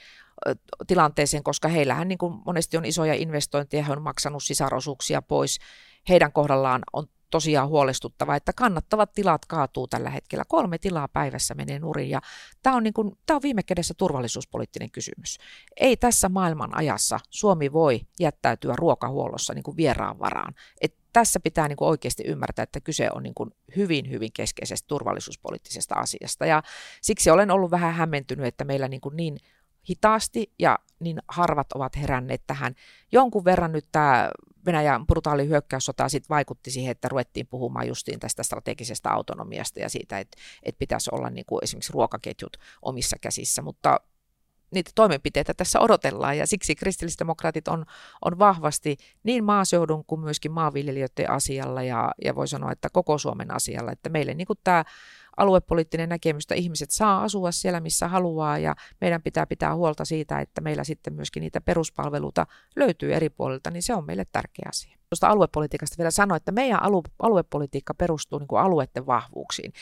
tilanteeseen, 0.88 1.44
koska 1.44 1.68
heillähän 1.68 2.08
niin 2.08 2.18
kuin 2.18 2.42
monesti 2.46 2.78
on 2.78 2.86
isoja 2.86 3.14
investointeja, 3.14 3.84
he 3.84 3.92
on 3.92 4.02
maksanut 4.02 4.44
sisarosuuksia 4.44 5.22
pois. 5.22 5.60
Heidän 6.10 6.32
kohdallaan 6.32 6.82
on 6.94 7.08
tosiaan 7.30 7.70
huolestuttava, 7.70 8.36
että 8.36 8.54
kannattavat 8.54 9.14
tilat 9.14 9.46
kaatuu 9.46 9.88
tällä 9.88 10.10
hetkellä. 10.10 10.44
Kolme 10.48 10.78
tilaa 10.78 11.08
päivässä 11.08 11.54
menee 11.54 11.80
nurin 11.80 12.10
ja 12.10 12.22
tämä 12.64 12.76
on, 12.76 12.84
niin 12.84 12.94
kuin, 12.94 13.18
tämä 13.26 13.36
on 13.36 13.42
viime 13.42 13.64
kädessä 13.64 13.94
turvallisuuspoliittinen 13.98 14.92
kysymys. 14.92 15.38
Ei 15.80 15.98
tässä 15.98 16.30
maailman 16.30 16.78
ajassa 16.78 17.20
Suomi 17.30 17.74
voi 17.74 18.02
jättäytyä 18.20 18.74
ruokahuollossa 18.78 19.54
niin 19.54 19.64
kuin 19.64 19.78
vieraan 19.78 20.20
varaan. 20.20 20.54
Et 20.82 21.03
tässä 21.14 21.40
pitää 21.40 21.68
niin 21.68 21.76
kuin 21.76 21.90
oikeasti 21.90 22.24
ymmärtää, 22.24 22.64
että 22.64 22.82
kyse 22.82 23.10
on 23.16 23.24
niin 23.24 23.34
kuin 23.34 23.52
hyvin, 23.76 24.10
hyvin 24.10 24.30
keskeisestä 24.34 24.88
turvallisuuspoliittisesta 24.88 25.96
asiasta. 25.96 26.46
Ja 26.46 26.64
siksi 27.02 27.30
olen 27.30 27.52
ollut 27.52 27.72
vähän 27.72 27.94
hämmentynyt, 27.94 28.46
että 28.46 28.64
meillä 28.64 28.88
niin, 28.88 29.02
kuin 29.02 29.16
niin 29.16 29.38
hitaasti 29.90 30.54
ja 30.60 30.80
niin 31.00 31.20
harvat 31.28 31.72
ovat 31.72 31.98
heränneet 31.98 32.44
tähän. 32.48 32.76
Jonkun 33.12 33.46
verran 33.46 33.72
nyt 33.72 33.86
tämä 33.92 34.32
Venäjän 34.66 35.08
brutaali 35.08 35.48
hyökkäyssota 35.48 36.10
sitten 36.10 36.30
vaikutti 36.30 36.72
siihen, 36.72 36.92
että 36.92 37.08
ruvettiin 37.08 37.48
puhumaan 37.48 37.88
justiin 37.88 38.20
tästä 38.20 38.44
strategisesta 38.44 39.10
autonomiasta 39.10 39.80
ja 39.80 39.90
siitä, 39.90 40.20
että, 40.20 40.38
että 40.64 40.80
pitäisi 40.80 41.10
olla 41.14 41.30
niin 41.30 41.46
kuin 41.46 41.60
esimerkiksi 41.64 41.94
ruokaketjut 41.94 42.58
omissa 42.82 43.18
käsissä, 43.22 43.62
mutta 43.62 44.00
niitä 44.74 44.92
toimenpiteitä 44.96 45.54
tässä 45.54 45.80
odotellaan 45.80 46.38
ja 46.38 46.48
siksi 46.48 46.76
kristillisdemokraatit 46.76 47.68
on, 47.68 47.86
on 48.26 48.40
vahvasti 48.40 48.98
niin 49.24 49.44
maaseudun 49.44 50.06
kuin 50.06 50.22
myöskin 50.22 50.52
maanviljelijöiden 50.52 51.30
asialla 51.30 51.84
ja, 51.84 52.12
ja 52.26 52.36
voi 52.36 52.48
sanoa, 52.48 52.72
että 52.72 52.90
koko 52.90 53.18
Suomen 53.18 53.54
asialla, 53.54 53.92
että 53.92 54.10
meille 54.10 54.34
niin 54.34 54.48
tämä 54.64 54.84
aluepoliittinen 55.38 56.10
näkemys, 56.10 56.44
että 56.44 56.56
ihmiset 56.56 56.92
saa 56.92 57.24
asua 57.24 57.52
siellä, 57.52 57.80
missä 57.80 58.08
haluaa 58.08 58.58
ja 58.58 58.76
meidän 59.02 59.22
pitää 59.22 59.46
pitää 59.46 59.76
huolta 59.76 60.06
siitä, 60.06 60.40
että 60.40 60.62
meillä 60.62 60.84
sitten 60.84 61.14
myöskin 61.14 61.42
niitä 61.42 61.62
peruspalveluita 61.62 62.48
löytyy 62.76 63.14
eri 63.14 63.30
puolilta, 63.30 63.72
niin 63.72 63.84
se 63.84 63.94
on 63.94 64.06
meille 64.06 64.26
tärkeä 64.32 64.66
asia. 64.70 64.98
Tuosta 65.10 65.28
aluepolitiikasta 65.28 65.98
vielä 65.98 66.12
sanoa, 66.12 66.38
että 66.38 66.52
meidän 66.52 66.80
aluepolitiikka 67.20 67.94
perustuu 67.94 68.40
niin 68.40 68.48
kuin 68.48 68.62
alueiden 68.62 69.06
vahvuuksiin. 69.06 69.74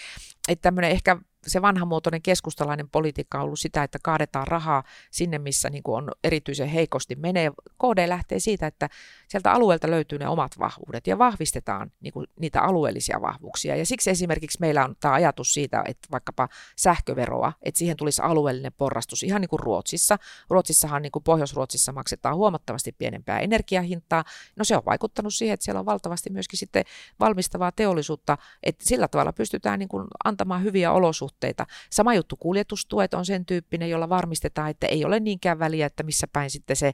Että 0.47 0.61
tämmöinen 0.61 0.91
ehkä 0.91 1.17
se 1.47 1.61
vanhamuotoinen 1.61 2.21
keskustalainen 2.21 2.89
politiikka 2.89 3.37
on 3.37 3.43
ollut 3.43 3.59
sitä, 3.59 3.83
että 3.83 3.99
kaadetaan 4.03 4.47
rahaa 4.47 4.83
sinne, 5.11 5.39
missä 5.39 5.69
niin 5.69 5.83
kuin 5.83 5.95
on 5.95 6.11
erityisen 6.23 6.67
heikosti 6.67 7.15
menee. 7.15 7.51
KD 7.51 8.09
lähtee 8.09 8.39
siitä, 8.39 8.67
että 8.67 8.89
sieltä 9.27 9.51
alueelta 9.51 9.91
löytyy 9.91 10.19
ne 10.19 10.27
omat 10.27 10.59
vahvuudet 10.59 11.07
ja 11.07 11.17
vahvistetaan 11.17 11.91
niin 12.01 12.13
kuin 12.13 12.27
niitä 12.39 12.61
alueellisia 12.61 13.21
vahvuuksia. 13.21 13.75
Ja 13.75 13.85
siksi 13.85 14.09
esimerkiksi 14.09 14.57
meillä 14.61 14.85
on 14.85 14.95
tämä 14.99 15.13
ajatus 15.13 15.53
siitä, 15.53 15.83
että 15.87 16.07
vaikkapa 16.11 16.49
sähköveroa, 16.77 17.53
että 17.63 17.77
siihen 17.77 17.97
tulisi 17.97 18.21
alueellinen 18.21 18.73
porrastus, 18.77 19.23
ihan 19.23 19.41
niin 19.41 19.49
kuin 19.49 19.59
Ruotsissa. 19.59 20.17
Ruotsissahan 20.49 21.01
niin 21.01 21.11
kuin 21.11 21.23
Pohjois-Ruotsissa 21.23 21.91
maksetaan 21.91 22.35
huomattavasti 22.35 22.91
pienempää 22.91 23.39
energiahintaa. 23.39 24.23
No 24.55 24.63
se 24.65 24.77
on 24.77 24.85
vaikuttanut 24.85 25.33
siihen, 25.33 25.53
että 25.53 25.63
siellä 25.63 25.79
on 25.79 25.85
valtavasti 25.85 26.29
myöskin 26.29 26.59
sitten 26.59 26.83
valmistavaa 27.19 27.71
teollisuutta, 27.71 28.37
että 28.63 28.85
sillä 28.85 29.07
tavalla 29.07 29.33
pystytään 29.33 29.79
niin 29.79 29.89
kuin 29.89 30.07
antamaan 30.23 30.63
hyviä 30.63 30.91
olosuhteita 30.91 31.30
olosuhteita. 31.31 31.65
Sama 31.89 32.13
juttu 32.13 32.35
kuljetustuet 32.35 33.13
on 33.13 33.25
sen 33.25 33.45
tyyppinen, 33.45 33.89
jolla 33.89 34.09
varmistetaan, 34.09 34.69
että 34.69 34.87
ei 34.87 35.05
ole 35.05 35.19
niinkään 35.19 35.59
väliä, 35.59 35.85
että 35.85 36.03
missä 36.03 36.27
päin 36.27 36.49
sitten 36.49 36.75
se 36.75 36.91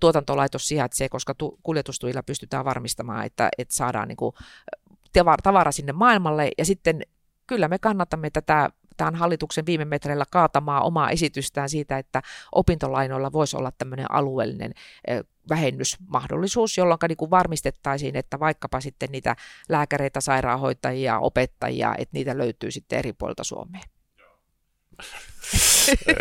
tuotantolaitos 0.00 0.68
sijaitsee, 0.68 1.08
koska 1.08 1.34
tu- 1.34 1.58
kuljetustuilla 1.62 2.22
pystytään 2.22 2.64
varmistamaan, 2.64 3.26
että, 3.26 3.48
että 3.58 3.74
saadaan 3.74 4.08
niin 4.08 4.16
kuin 4.16 4.34
tavara 5.42 5.72
sinne 5.72 5.92
maailmalle. 5.92 6.50
Ja 6.58 6.64
sitten 6.64 7.02
kyllä 7.46 7.68
me 7.68 7.78
kannatamme 7.78 8.30
tätä 8.30 8.70
tämän 8.96 9.14
hallituksen 9.14 9.66
viime 9.66 9.84
metreillä 9.84 10.24
kaatamaa 10.30 10.80
omaa 10.80 11.10
esitystään 11.10 11.68
siitä, 11.68 11.98
että 11.98 12.22
opintolainoilla 12.52 13.32
voisi 13.32 13.56
olla 13.56 13.72
tämmöinen 13.78 14.10
alueellinen 14.10 14.74
vähennysmahdollisuus, 15.48 16.78
jolloin 16.78 16.98
niin 17.08 17.16
kuin 17.16 17.30
varmistettaisiin, 17.30 18.16
että 18.16 18.40
vaikkapa 18.40 18.80
sitten 18.80 19.08
niitä 19.12 19.36
lääkäreitä, 19.68 20.20
sairaanhoitajia, 20.20 21.18
opettajia, 21.18 21.94
että 21.98 22.12
niitä 22.12 22.38
löytyy 22.38 22.70
sitten 22.70 22.98
eri 22.98 23.12
puolilta 23.12 23.44
Suomeen. 23.44 23.84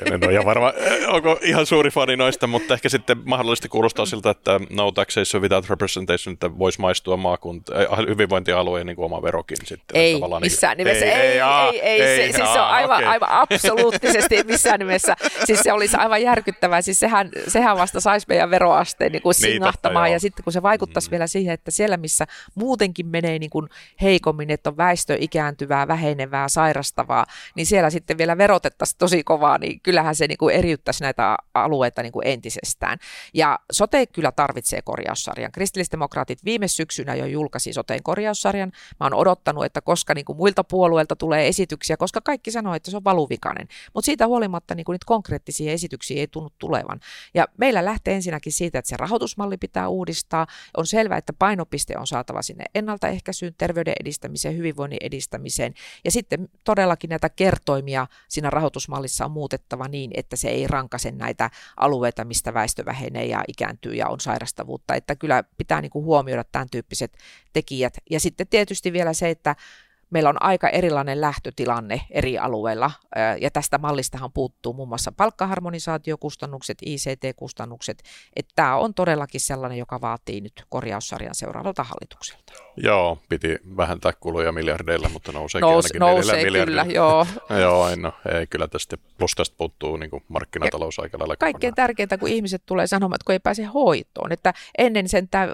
En 0.05 0.23
ole 0.23 0.45
varma, 0.45 0.73
onko 1.07 1.39
ihan 1.41 1.65
suuri 1.65 1.89
fani 1.89 2.15
noista, 2.15 2.47
mutta 2.47 2.73
ehkä 2.73 2.89
sitten 2.89 3.17
mahdollisesti 3.25 3.69
kuulostaa 3.69 4.05
siltä, 4.05 4.29
että 4.29 4.59
no 4.69 4.91
taxation 4.91 5.41
without 5.41 5.69
representation, 5.69 6.33
että 6.33 6.57
voisi 6.57 6.81
maistua 6.81 7.17
maakunta, 7.17 7.73
hyvinvointialueen 8.07 8.87
niin 8.87 8.95
kuin 8.95 9.05
oma 9.05 9.21
verokin 9.21 9.57
sitten. 9.63 9.97
Ei, 9.97 10.21
missään 10.41 10.77
niin, 10.77 10.85
nimessä, 10.85 11.05
ei, 11.05 11.11
ei, 11.11 11.39
ei, 11.39 11.81
ei, 11.81 12.01
ei, 12.01 12.01
ei 12.01 12.31
se, 12.31 12.37
siis 12.37 12.53
se 12.53 12.59
on 12.59 12.67
aivan, 12.67 12.97
okay. 12.97 13.09
aivan 13.09 13.29
absoluuttisesti 13.31 14.43
missään 14.43 14.79
nimessä, 14.79 15.15
siis 15.45 15.59
se 15.59 15.73
olisi 15.73 15.97
aivan 15.97 16.21
järkyttävää, 16.21 16.81
siis 16.81 16.99
sehän, 16.99 17.29
sehän 17.47 17.77
vasta 17.77 17.99
saisi 17.99 18.25
meidän 18.29 18.51
veroasteen 18.51 19.11
niin 19.11 19.21
kuin 19.21 19.33
singahtamaan, 19.33 20.05
Niitä, 20.05 20.15
ja 20.15 20.19
sitten 20.19 20.43
kun 20.43 20.53
se 20.53 20.61
vaikuttaisi 20.61 21.09
mm. 21.09 21.11
vielä 21.11 21.27
siihen, 21.27 21.53
että 21.53 21.71
siellä 21.71 21.97
missä 21.97 22.25
muutenkin 22.55 23.07
menee 23.07 23.39
niin 23.39 23.49
kuin 23.49 23.69
heikommin, 24.01 24.51
että 24.51 24.69
on 24.69 24.77
väestö 24.77 25.17
ikääntyvää, 25.19 25.87
vähenevää, 25.87 26.49
sairastavaa, 26.49 27.25
niin 27.55 27.65
siellä 27.65 27.89
sitten 27.89 28.17
vielä 28.17 28.37
verotettaisiin 28.37 28.97
tosi 28.97 29.14
kovaa 29.23 29.57
niin 29.57 29.79
kyllähän 29.81 30.15
se 30.15 30.27
niin 30.27 30.37
kuin 30.37 30.55
eriyttäisi 30.55 31.03
näitä 31.03 31.37
alueita 31.53 32.01
niin 32.01 32.11
kuin 32.11 32.27
entisestään. 32.27 32.97
Ja 33.33 33.59
sote 33.71 34.05
kyllä 34.05 34.31
tarvitsee 34.31 34.81
korjaussarjan. 34.81 35.51
Kristillisdemokraatit 35.51 36.45
viime 36.45 36.67
syksynä 36.67 37.15
jo 37.15 37.25
julkaisi 37.25 37.73
soteen 37.73 38.03
korjaussarjan. 38.03 38.71
Mä 38.99 39.05
oon 39.05 39.13
odottanut, 39.13 39.65
että 39.65 39.81
koska 39.81 40.13
niin 40.13 40.25
kuin 40.25 40.37
muilta 40.37 40.63
puolueilta 40.63 41.15
tulee 41.15 41.47
esityksiä, 41.47 41.97
koska 41.97 42.21
kaikki 42.21 42.51
sanoo, 42.51 42.73
että 42.73 42.91
se 42.91 42.97
on 42.97 43.03
valuvikainen. 43.03 43.67
Mutta 43.93 44.05
siitä 44.05 44.27
huolimatta 44.27 44.75
niin 44.75 44.85
kuin 44.85 44.93
niitä 44.93 45.05
konkreettisia 45.05 45.71
esityksiä 45.71 46.19
ei 46.19 46.27
tunnu 46.27 46.49
tulevan. 46.59 46.99
Ja 47.33 47.47
meillä 47.57 47.85
lähtee 47.85 48.15
ensinnäkin 48.15 48.53
siitä, 48.53 48.79
että 48.79 48.89
se 48.89 48.97
rahoitusmalli 48.97 49.57
pitää 49.57 49.87
uudistaa. 49.87 50.47
On 50.77 50.87
selvää, 50.87 51.17
että 51.17 51.33
painopiste 51.33 51.97
on 51.97 52.07
saatava 52.07 52.41
sinne 52.41 52.65
ennaltaehkäisyyn, 52.75 53.55
terveyden 53.57 53.93
edistämiseen, 53.99 54.57
hyvinvoinnin 54.57 54.99
edistämiseen. 55.01 55.73
Ja 56.05 56.11
sitten 56.11 56.49
todellakin 56.63 57.09
näitä 57.09 57.29
kertoimia 57.29 58.07
siinä 58.27 58.49
rahoitusmallissa 58.49 59.04
on 59.25 59.31
muutettava 59.31 59.87
niin, 59.87 60.11
että 60.13 60.35
se 60.35 60.47
ei 60.47 60.67
rankase 60.67 61.11
näitä 61.11 61.49
alueita, 61.77 62.25
mistä 62.25 62.53
väestö 62.53 62.85
vähenee 62.85 63.25
ja 63.25 63.43
ikääntyy 63.47 63.93
ja 63.93 64.07
on 64.07 64.19
sairastavuutta. 64.19 64.95
Että 64.95 65.15
kyllä 65.15 65.43
pitää 65.57 65.81
niin 65.81 65.89
kuin 65.89 66.05
huomioida 66.05 66.43
tämän 66.43 66.69
tyyppiset 66.71 67.17
tekijät. 67.53 67.97
Ja 68.11 68.19
sitten 68.19 68.47
tietysti 68.47 68.93
vielä 68.93 69.13
se, 69.13 69.29
että 69.29 69.55
meillä 70.09 70.29
on 70.29 70.43
aika 70.43 70.69
erilainen 70.69 71.21
lähtötilanne 71.21 72.01
eri 72.11 72.37
alueilla, 72.37 72.91
ja 73.41 73.51
tästä 73.51 73.77
mallistahan 73.77 74.31
puuttuu 74.31 74.73
muun 74.73 74.87
muassa 74.87 75.11
palkkaharmonisaatiokustannukset, 75.11 76.77
ICT-kustannukset, 76.85 78.03
että 78.35 78.51
tämä 78.55 78.75
on 78.75 78.93
todellakin 78.93 79.41
sellainen, 79.41 79.77
joka 79.77 80.01
vaatii 80.01 80.41
nyt 80.41 80.63
korjaussarjan 80.69 81.35
seuraavalta 81.35 81.83
hallitukselta. 81.83 82.53
Joo, 82.77 83.17
piti 83.29 83.57
vähentää 83.77 84.13
kuluja 84.19 84.51
miljardeilla, 84.51 85.09
mutta 85.09 85.31
nouseekin 85.31 85.69
Nous, 85.69 85.85
ainakin 85.85 85.99
nousee 85.99 86.43
kyllä, 86.43 86.85
joo. 86.89 87.27
joo, 87.61 87.89
en 87.89 88.01
no, 88.01 88.13
ei 88.39 88.47
kyllä 88.47 88.67
tästä, 88.67 88.97
plus 89.17 89.31
tästä 89.35 89.55
puuttuu 89.57 89.97
niin 89.97 90.09
markkinatalous 90.27 90.99
aika 90.99 91.19
lailla. 91.19 91.35
Kaikkein 91.35 91.75
tärkeintä, 91.75 92.17
kun 92.17 92.29
ihmiset 92.29 92.63
tulee 92.65 92.87
sanomaan, 92.87 93.15
että 93.15 93.25
kun 93.25 93.33
ei 93.33 93.39
pääse 93.39 93.63
hoitoon, 93.63 94.31
että 94.31 94.53
ennen 94.77 95.09
sen 95.09 95.27
tämä 95.29 95.53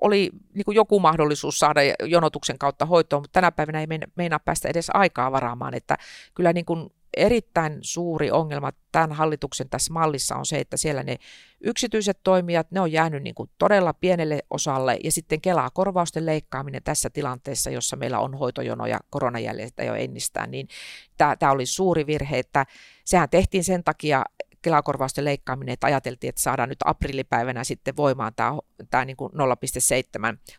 oli 0.00 0.30
niin 0.54 0.74
joku 0.74 1.00
mahdollisuus 1.00 1.58
saada 1.58 1.80
jonotuksen 2.04 2.58
kautta 2.58 2.86
hoitoon, 2.86 3.22
mutta 3.22 3.32
tänä 3.32 3.52
päivänä 3.52 3.80
ei 3.80 3.86
meinaa 4.16 4.38
päästä 4.38 4.68
edes 4.68 4.90
aikaa 4.94 5.32
varaamaan, 5.32 5.74
että 5.74 5.96
kyllä 6.34 6.52
niin 6.52 6.64
kuin 6.64 6.90
erittäin 7.16 7.78
suuri 7.80 8.30
ongelma 8.30 8.72
tämän 8.92 9.12
hallituksen 9.12 9.68
tässä 9.68 9.92
mallissa 9.92 10.36
on 10.36 10.46
se, 10.46 10.58
että 10.58 10.76
siellä 10.76 11.02
ne 11.02 11.16
yksityiset 11.60 12.18
toimijat, 12.22 12.70
ne 12.70 12.80
on 12.80 12.92
jäänyt 12.92 13.22
niin 13.22 13.34
kuin 13.34 13.50
todella 13.58 13.92
pienelle 13.92 14.42
osalle 14.50 14.98
ja 15.04 15.12
sitten 15.12 15.40
Kelaa 15.40 15.70
korvausten 15.70 16.26
leikkaaminen 16.26 16.82
tässä 16.82 17.10
tilanteessa, 17.10 17.70
jossa 17.70 17.96
meillä 17.96 18.18
on 18.18 18.34
hoitojonoja 18.34 19.00
koronajäljeltä 19.10 19.84
jo 19.84 19.94
ennistään, 19.94 20.50
niin 20.50 20.68
tämä, 21.16 21.36
tämä 21.36 21.52
oli 21.52 21.66
suuri 21.66 22.06
virhe, 22.06 22.38
että 22.38 22.66
sehän 23.04 23.28
tehtiin 23.28 23.64
sen 23.64 23.84
takia, 23.84 24.24
Kelakorvausten 24.62 25.24
leikkaaminen, 25.24 25.72
että 25.72 25.86
ajateltiin, 25.86 26.28
että 26.28 26.42
saadaan 26.42 26.68
nyt 26.68 26.78
aprillipäivänä 26.84 27.64
sitten 27.64 27.96
voimaan 27.96 28.32
tämä, 28.36 28.58
tämä 28.90 29.04
niin 29.04 29.16
kuin 29.16 29.32
0,7 29.32 29.38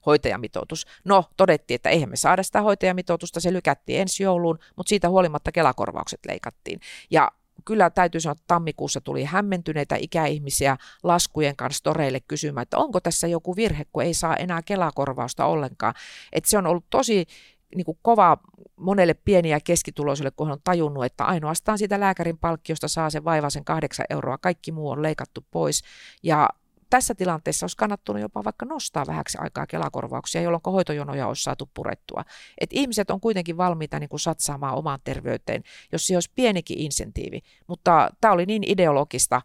hoitajamitoitus. 0.05 0.85
No, 1.05 1.25
todettiin, 1.37 1.75
että 1.75 1.89
eihän 1.89 2.09
me 2.09 2.15
saada 2.15 2.43
sitä 2.43 2.61
hoitajamitoitusta, 2.61 3.39
se 3.39 3.53
lykättiin 3.53 4.01
ensi 4.01 4.23
jouluun, 4.23 4.59
mutta 4.75 4.89
siitä 4.89 5.09
huolimatta 5.09 5.51
Kelakorvaukset 5.51 6.19
leikattiin. 6.27 6.79
Ja 7.11 7.31
kyllä 7.65 7.89
täytyy 7.89 8.21
sanoa, 8.21 8.31
että 8.31 8.43
tammikuussa 8.47 9.01
tuli 9.01 9.23
hämmentyneitä 9.23 9.95
ikäihmisiä 9.95 10.77
laskujen 11.03 11.55
kanssa 11.55 11.83
toreille 11.83 12.19
kysymään, 12.19 12.63
että 12.63 12.77
onko 12.77 12.99
tässä 12.99 13.27
joku 13.27 13.55
virhe, 13.55 13.85
kun 13.93 14.03
ei 14.03 14.13
saa 14.13 14.35
enää 14.35 14.61
Kelakorvausta 14.61 15.45
ollenkaan. 15.45 15.93
Että 16.33 16.49
se 16.49 16.57
on 16.57 16.67
ollut 16.67 16.85
tosi 16.89 17.25
niin 17.75 17.85
kuin 17.85 17.97
kova 18.01 18.37
monelle 18.75 19.13
pieniä 19.13 19.59
keskituloisille, 19.63 20.31
kun 20.31 20.47
hän 20.47 20.53
on 20.53 20.61
tajunnut, 20.63 21.05
että 21.05 21.25
ainoastaan 21.25 21.77
siitä 21.77 21.99
lääkärin 21.99 22.37
palkkiosta 22.37 22.87
saa 22.87 23.09
se 23.09 23.23
vaivaisen 23.23 23.65
kahdeksan 23.65 24.05
euroa, 24.09 24.37
kaikki 24.37 24.71
muu 24.71 24.89
on 24.89 25.01
leikattu 25.01 25.45
pois. 25.51 25.81
Ja 26.23 26.49
tässä 26.89 27.15
tilanteessa 27.15 27.63
olisi 27.63 27.77
kannattunut 27.77 28.21
jopa 28.21 28.43
vaikka 28.43 28.65
nostaa 28.65 29.07
vähäksi 29.07 29.37
aikaa 29.41 29.67
kelakorvauksia, 29.67 30.41
jolloin 30.41 30.61
hoitojonoja 30.65 31.27
olisi 31.27 31.43
saatu 31.43 31.69
purettua. 31.73 32.23
Et 32.61 32.69
ihmiset 32.73 33.11
on 33.11 33.21
kuitenkin 33.21 33.57
valmiita 33.57 33.99
niin 33.99 34.09
kuin 34.09 34.19
satsaamaan 34.19 34.75
omaan 34.75 34.99
terveyteen, 35.03 35.63
jos 35.91 36.07
se 36.07 36.15
olisi 36.15 36.31
pienikin 36.35 36.77
insentiivi. 36.79 37.41
Mutta 37.67 38.09
tämä 38.21 38.33
oli 38.33 38.45
niin 38.45 38.63
ideologista 38.67 39.41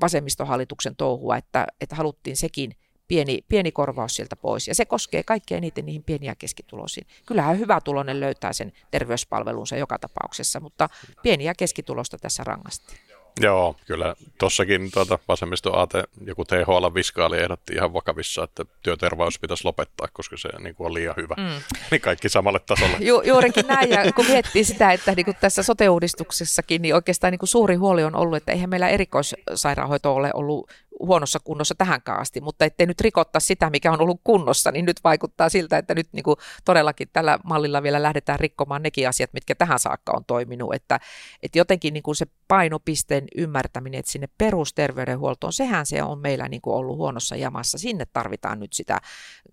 vasemmistohallituksen 0.00 0.96
touhua, 0.96 1.36
että, 1.36 1.66
että 1.80 1.96
haluttiin 1.96 2.36
sekin 2.36 2.72
pieni, 3.10 3.44
pieni 3.48 3.72
korvaus 3.72 4.16
sieltä 4.16 4.36
pois. 4.36 4.68
Ja 4.68 4.74
se 4.74 4.84
koskee 4.84 5.22
kaikkein 5.22 5.58
eniten 5.58 5.86
niihin 5.86 6.02
pieniä 6.02 6.34
keskituloisiin. 6.34 7.06
Kyllähän 7.26 7.58
hyvä 7.58 7.80
tulonen 7.80 8.20
löytää 8.20 8.52
sen 8.52 8.72
terveyspalvelunsa 8.90 9.76
joka 9.76 9.98
tapauksessa, 9.98 10.60
mutta 10.60 10.88
pieniä 11.22 11.54
keskitulosta 11.58 12.18
tässä 12.18 12.44
rangastiin. 12.44 12.98
Joo, 13.40 13.76
kyllä 13.86 14.16
tuossakin 14.38 14.90
tuota 14.90 15.18
vasemmisto 15.28 15.78
AT, 15.78 15.90
joku 16.26 16.44
THL 16.44 16.94
viskaali 16.94 17.38
ehdotti 17.38 17.74
ihan 17.74 17.92
vakavissa, 17.92 18.44
että 18.44 18.64
työterveys 18.82 19.38
pitäisi 19.38 19.64
lopettaa, 19.64 20.08
koska 20.12 20.36
se 20.36 20.48
niin 20.58 20.74
kuin 20.74 20.86
on 20.86 20.94
liian 20.94 21.14
hyvä. 21.16 21.34
Mm. 21.38 21.62
Niin 21.90 22.00
kaikki 22.00 22.28
samalle 22.28 22.58
tasolle. 22.58 22.96
Ju, 23.00 23.22
juurikin 23.22 23.66
näin, 23.66 23.90
ja 23.90 24.12
kun 24.12 24.26
miettii 24.26 24.64
sitä, 24.64 24.92
että 24.92 25.14
niin 25.14 25.24
kuin 25.24 25.36
tässä 25.40 25.62
sote-uudistuksessakin, 25.62 26.82
niin 26.82 26.94
oikeastaan 26.94 27.30
niin 27.30 27.38
kuin 27.38 27.48
suuri 27.48 27.74
huoli 27.74 28.04
on 28.04 28.16
ollut, 28.16 28.36
että 28.36 28.52
eihän 28.52 28.70
meillä 28.70 28.88
erikoissairaanhoito 28.88 30.14
ole 30.14 30.30
ollut 30.34 30.70
huonossa 31.06 31.38
kunnossa 31.44 31.74
tähänkään 31.74 32.20
asti, 32.20 32.40
mutta 32.40 32.64
ettei 32.64 32.86
nyt 32.86 33.00
rikottaa 33.00 33.40
sitä, 33.40 33.70
mikä 33.70 33.92
on 33.92 34.00
ollut 34.00 34.20
kunnossa, 34.24 34.70
niin 34.70 34.84
nyt 34.84 35.00
vaikuttaa 35.04 35.48
siltä, 35.48 35.78
että 35.78 35.94
nyt 35.94 36.08
niin 36.12 36.22
kuin 36.22 36.36
todellakin 36.64 37.08
tällä 37.12 37.38
mallilla 37.44 37.82
vielä 37.82 38.02
lähdetään 38.02 38.40
rikkomaan 38.40 38.82
nekin 38.82 39.08
asiat, 39.08 39.32
mitkä 39.32 39.54
tähän 39.54 39.78
saakka 39.78 40.12
on 40.16 40.24
toiminut, 40.24 40.74
että, 40.74 41.00
että 41.42 41.58
jotenkin 41.58 41.94
niin 41.94 42.02
kuin 42.02 42.16
se 42.16 42.26
painopisteen 42.48 43.24
ymmärtäminen, 43.36 43.98
että 43.98 44.12
sinne 44.12 44.28
perusterveydenhuoltoon, 44.38 45.52
sehän 45.52 45.86
se 45.86 46.02
on 46.02 46.18
meillä 46.18 46.48
niin 46.48 46.62
kuin 46.62 46.74
ollut 46.74 46.96
huonossa 46.96 47.36
jamassa, 47.36 47.78
sinne 47.78 48.06
tarvitaan 48.12 48.60
nyt 48.60 48.72
sitä 48.72 49.00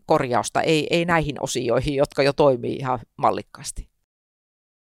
korjausta, 0.06 0.62
ei, 0.62 0.88
ei 0.90 1.06
näihin 1.06 1.36
osioihin, 1.40 1.96
jotka 1.96 2.24
jo 2.24 2.34
toimii 2.34 2.76
ihan 2.76 3.00
mallikkaasti. 3.18 3.97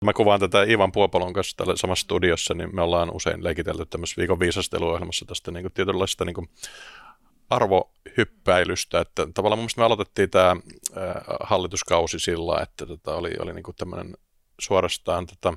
Mä 0.04 0.14
kuvaan 0.14 0.40
tätä 0.40 0.64
Ivan 0.64 0.92
Puopolon 0.92 1.34
kanssa 1.34 1.58
täällä 1.58 1.76
samassa 1.76 2.04
studiossa, 2.04 2.54
niin 2.54 2.76
me 2.76 2.82
ollaan 2.82 3.12
usein 3.16 3.44
leikitelty 3.44 3.86
tämmöisessä 3.86 4.20
viikon 4.20 4.40
viisasteluohjelmassa 4.40 5.26
tästä 5.26 5.52
niin 5.52 5.64
kuin 5.64 5.74
tietynlaista 5.74 6.26
niin 6.26 6.34
kuin 6.34 6.50
arvohyppäilystä, 7.50 9.00
että 9.00 9.28
tavallaan 9.34 9.60
mun 9.60 9.70
me 9.78 9.84
aloitettiin 9.84 10.30
tämä 10.30 10.50
äh, 10.52 11.14
hallituskausi 11.40 12.20
sillä, 12.20 12.62
että 12.62 12.86
tota, 12.86 13.16
oli, 13.16 13.32
oli 13.40 13.54
niin 13.54 13.64
kuin 13.64 13.76
tämmöinen 13.76 14.18
suorastaan 14.60 15.28
tota, 15.28 15.54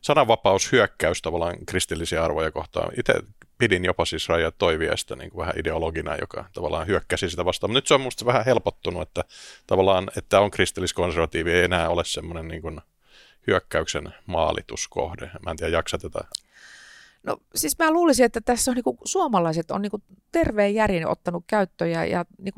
sananvapaushyökkäys 0.00 1.22
tavallaan 1.22 1.56
kristillisiä 1.66 2.24
arvoja 2.24 2.50
kohtaan. 2.50 2.92
Itse 2.98 3.14
pidin 3.58 3.84
jopa 3.84 4.04
siis 4.04 4.28
Raija 4.28 4.50
Toiviesta 4.50 5.16
niin 5.16 5.30
kuin 5.30 5.40
vähän 5.40 5.58
ideologina, 5.58 6.16
joka 6.16 6.44
tavallaan 6.52 6.86
hyökkäsi 6.86 7.30
sitä 7.30 7.44
vastaan. 7.44 7.70
Mutta 7.70 7.78
nyt 7.78 7.86
se 7.86 7.94
on 7.94 8.00
musta 8.00 8.24
vähän 8.24 8.44
helpottunut, 8.44 9.02
että 9.02 9.24
tavallaan, 9.66 10.10
että 10.16 10.40
on 10.40 10.50
kristilliskonservatiivi 10.50 11.52
ei 11.52 11.64
enää 11.64 11.88
ole 11.88 12.04
semmoinen 12.04 12.48
niin 12.48 12.62
kuin 12.62 12.80
hyökkäyksen 13.46 14.14
maalituskohde. 14.26 15.30
Mä 15.44 15.50
en 15.50 15.56
tiedä, 15.56 15.76
jaksa 15.76 15.98
tätä 15.98 16.20
No 17.22 17.36
siis 17.54 17.78
mä 17.78 17.90
luulisin, 17.90 18.26
että 18.26 18.40
tässä 18.40 18.70
on 18.70 18.74
niin 18.74 18.98
suomalaiset 19.04 19.70
on 19.70 19.82
niin 19.82 20.02
terveen 20.32 20.74
järjen 20.74 21.08
ottanut 21.08 21.44
käyttöön 21.46 21.90
ja, 21.90 22.04
ja 22.04 22.24
niin 22.38 22.54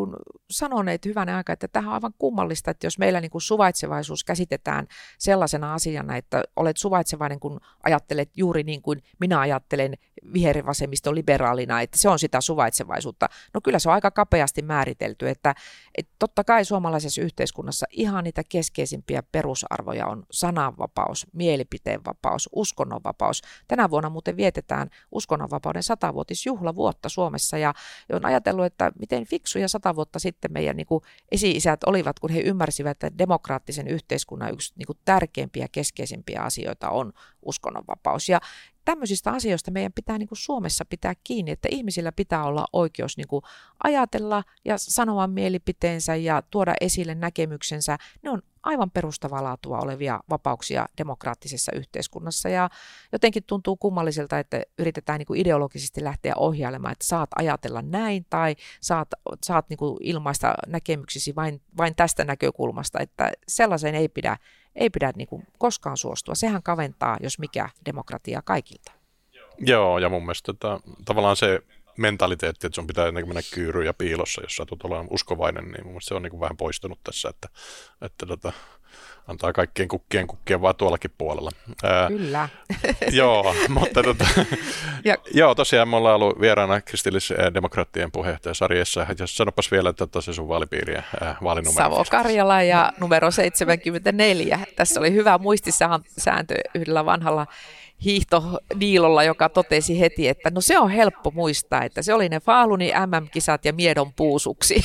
sanoneet 0.51 1.05
hyvänä 1.05 1.37
aika, 1.37 1.53
että 1.53 1.69
tähän 1.69 1.89
on 1.89 1.95
aivan 1.95 2.15
kummallista, 2.19 2.71
että 2.71 2.87
jos 2.87 2.99
meillä 2.99 3.21
niin 3.21 3.31
suvaitsevaisuus 3.39 4.25
käsitetään 4.25 4.87
sellaisena 5.19 5.75
asiana, 5.75 6.17
että 6.17 6.43
olet 6.57 6.77
suvaitsevainen, 6.77 7.41
kun 7.41 7.61
ajattelet 7.83 8.31
juuri 8.37 8.63
niin 8.63 8.83
kuin 8.83 9.03
minä 9.21 9.41
ajattelen 9.41 9.95
vihervasemmisto 10.35 11.15
liberaalina, 11.15 11.81
että 11.81 11.99
se 11.99 12.09
on 12.09 12.19
sitä 12.19 12.41
suvaitsevaisuutta. 12.41 13.29
No 13.55 13.61
kyllä 13.65 13.79
se 13.79 13.89
on 13.89 13.95
aika 13.95 14.11
kapeasti 14.11 14.63
määritelty, 14.63 15.29
että, 15.29 15.55
että 15.99 16.13
totta 16.19 16.45
kai 16.45 16.65
suomalaisessa 16.65 17.23
yhteiskunnassa 17.23 17.87
ihan 17.91 18.25
niitä 18.25 18.43
keskeisimpiä 18.49 19.23
perusarvoja 19.33 20.07
on 20.07 20.27
sananvapaus, 20.31 21.27
mielipiteenvapaus, 21.33 22.49
uskonnonvapaus. 22.53 23.43
Tänä 23.69 23.91
vuonna 23.91 24.11
muuten 24.11 24.37
vietetään 24.37 24.91
uskonnonvapauden 25.13 25.83
satavuotisjuhlavuotta 25.83 27.09
Suomessa 27.09 27.59
ja 27.59 27.75
on 28.13 28.25
ajatellut, 28.25 28.65
että 28.65 28.93
miten 28.99 29.27
fiksuja 29.27 29.69
sata 29.69 29.97
vuotta 29.97 30.19
sitten 30.19 30.53
meidän 30.53 30.77
niin 30.77 30.87
kuin 30.87 31.05
esi-isät 31.33 31.85
olivat, 31.85 32.19
kun 32.19 32.31
he 32.31 32.41
ymmärsivät, 32.41 32.91
että 32.91 33.19
demokraattisen 33.19 33.89
yhteiskunnan 33.89 34.53
yksi 34.53 34.73
niin 34.77 34.87
kuin 34.87 34.99
tärkeimpiä 35.05 35.69
keskeisimpiä 35.73 36.43
asioita 36.43 36.91
on 36.91 37.13
uskonnonvapaus. 37.43 38.29
Ja 38.29 38.41
tämmöisistä 38.85 39.31
asioista 39.31 39.71
meidän 39.71 39.93
pitää 39.93 40.19
niin 40.19 40.29
kuin 40.29 40.39
Suomessa 40.39 40.85
pitää 40.85 41.15
kiinni, 41.25 41.51
että 41.51 41.69
ihmisillä 41.71 42.13
pitää 42.13 42.45
olla 42.45 42.67
oikeus 42.73 43.17
niin 43.17 43.29
kuin 43.29 43.43
ajatella 43.85 44.45
ja 44.65 44.79
sanoa 44.79 45.27
mielipiteensä 45.27 46.17
ja 46.17 46.43
tuoda 46.51 46.75
esille 46.81 47.15
näkemyksensä. 47.15 47.99
Ne 48.23 48.31
on 48.31 48.43
aivan 48.63 48.91
perustavaa 48.91 49.45
laatua 49.45 49.79
olevia 49.79 50.21
vapauksia 50.31 50.87
demokraattisessa 50.99 51.73
yhteiskunnassa 51.75 52.49
ja 52.49 52.71
jotenkin 53.13 53.45
tuntuu 53.47 53.77
kummalliselta, 53.77 54.39
että 54.39 54.63
yritetään 54.79 55.19
niin 55.19 55.27
kuin 55.27 55.41
ideologisesti 55.41 56.05
lähteä 56.05 56.33
ohjailemaan, 56.37 56.93
että 56.93 57.07
saat 57.07 57.31
ajatella 57.37 57.83
näin 57.83 58.27
tai 58.31 58.57
saat, 58.81 59.09
saat 59.43 59.69
niin 59.69 59.79
kuin 59.79 59.97
ilmaista 60.01 60.55
näkemyksisi 60.67 61.37
vain, 61.37 61.61
vain 61.77 61.95
tästä 61.95 62.25
näkökulmasta, 62.25 63.01
että 63.01 63.33
sellaiseen 63.49 63.95
ei 63.95 64.09
pidä 64.09 64.37
ei 64.75 64.91
pidä 64.91 65.13
niin 65.17 65.29
kuin 65.29 65.47
koskaan 65.59 65.97
suostua. 65.97 66.35
Sehän 66.35 66.63
kaventaa, 66.63 67.17
jos 67.21 67.39
mikä, 67.39 67.69
demokratia 67.87 68.43
kaikilta. 68.45 68.93
Joo, 69.59 69.99
ja 69.99 70.09
mun 70.09 70.23
mielestä 70.23 70.47
tota, 70.47 70.81
tavallaan 71.05 71.37
se 71.37 71.61
mentaliteetti, 71.99 72.67
että 72.67 72.75
sun 72.75 72.87
pitää 72.87 73.07
jotenkin 73.07 73.29
mennä 73.29 73.43
kyyryyn 73.55 73.87
ja 73.87 73.95
piilossa, 73.95 74.43
jos 74.43 74.57
sä 74.57 74.67
tulet 74.67 74.85
olemaan 74.85 75.07
uskovainen, 75.11 75.65
niin 75.65 75.87
mun 75.87 76.03
se 76.03 76.15
on 76.15 76.23
niin 76.23 76.41
vähän 76.41 76.57
poistunut 76.57 76.99
tässä, 77.05 77.29
että, 77.29 77.49
että 78.03 78.27
tota, 78.27 78.53
antaa 79.29 79.53
kaikkien 79.53 79.89
kukkien 79.89 80.27
kukkien 80.27 80.63
vaan 80.63 80.77
tuollakin 80.77 81.11
puolella. 81.19 81.51
Ää, 81.83 82.09
Kyllä. 82.09 82.49
joo, 83.11 83.55
mutta 83.69 84.03
tota, 84.03 84.27
ja, 85.05 85.17
joo, 85.35 85.55
tosiaan 85.55 85.89
me 85.89 85.97
ollaan 85.97 86.15
ollut 86.15 86.41
vieraana 86.41 86.81
kristillisdemokraattien 86.81 88.13
puheenjohtaja 88.13 88.55
sarjassa. 88.55 89.07
Ja 89.19 89.27
sanopas 89.27 89.71
vielä, 89.71 89.91
että 89.91 90.07
tosi 90.07 90.35
sun 90.35 90.49
vaalipiiri 90.49 90.95
ja 90.95 91.03
vaalinumero. 91.43 91.85
Savo-Karjala 91.85 92.63
ja 92.63 92.93
numero 93.01 93.31
74. 93.31 94.61
Tässä 94.77 95.01
oli 95.01 95.13
hyvä 95.13 95.39
muistisääntö 95.39 96.55
yhdellä 96.75 97.05
vanhalla 97.05 97.47
hiihtoniilolla, 98.05 99.25
joka 99.25 99.49
totesi 99.49 100.01
heti, 100.01 100.29
että 100.29 100.51
no 100.51 100.61
se 100.61 100.79
on 100.79 100.91
helppo 100.91 101.31
muistaa, 101.31 101.85
että 101.85 102.03
se 102.03 102.15
oli 102.15 102.29
ne 102.29 102.41
Faaluni 102.41 102.93
MM-kisat 103.07 103.65
ja 103.65 103.73
Miedon 103.73 104.13
puusuksi. 104.13 104.85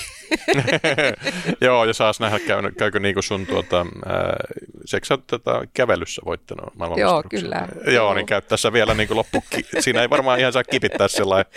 Joo, 1.62 1.86
ja 1.86 1.94
saas 1.94 2.20
nähdä, 2.20 2.40
käy, 2.40 2.72
käykö 2.72 3.00
niin 3.00 3.16
kuin 3.16 3.24
sun 3.24 3.46
tuota, 3.46 3.82
äh, 3.82 4.98
sä 5.04 5.18
tota, 5.18 5.62
kävelyssä 5.74 6.22
voittanut 6.26 6.76
maailman 6.76 7.00
Joo, 7.00 7.24
kyllä. 7.30 7.68
Joo, 7.88 8.14
niin 8.14 8.26
käy 8.26 8.42
tässä 8.42 8.74
vielä 8.74 8.94
niin 8.94 9.08
kuin 9.08 9.18
loppu. 9.18 9.44
Siinä 9.80 10.02
ei 10.02 10.10
varmaan 10.10 10.40
ihan 10.40 10.54
saa 10.54 10.64
kipittää 10.64 11.08
sellainen, 11.08 11.52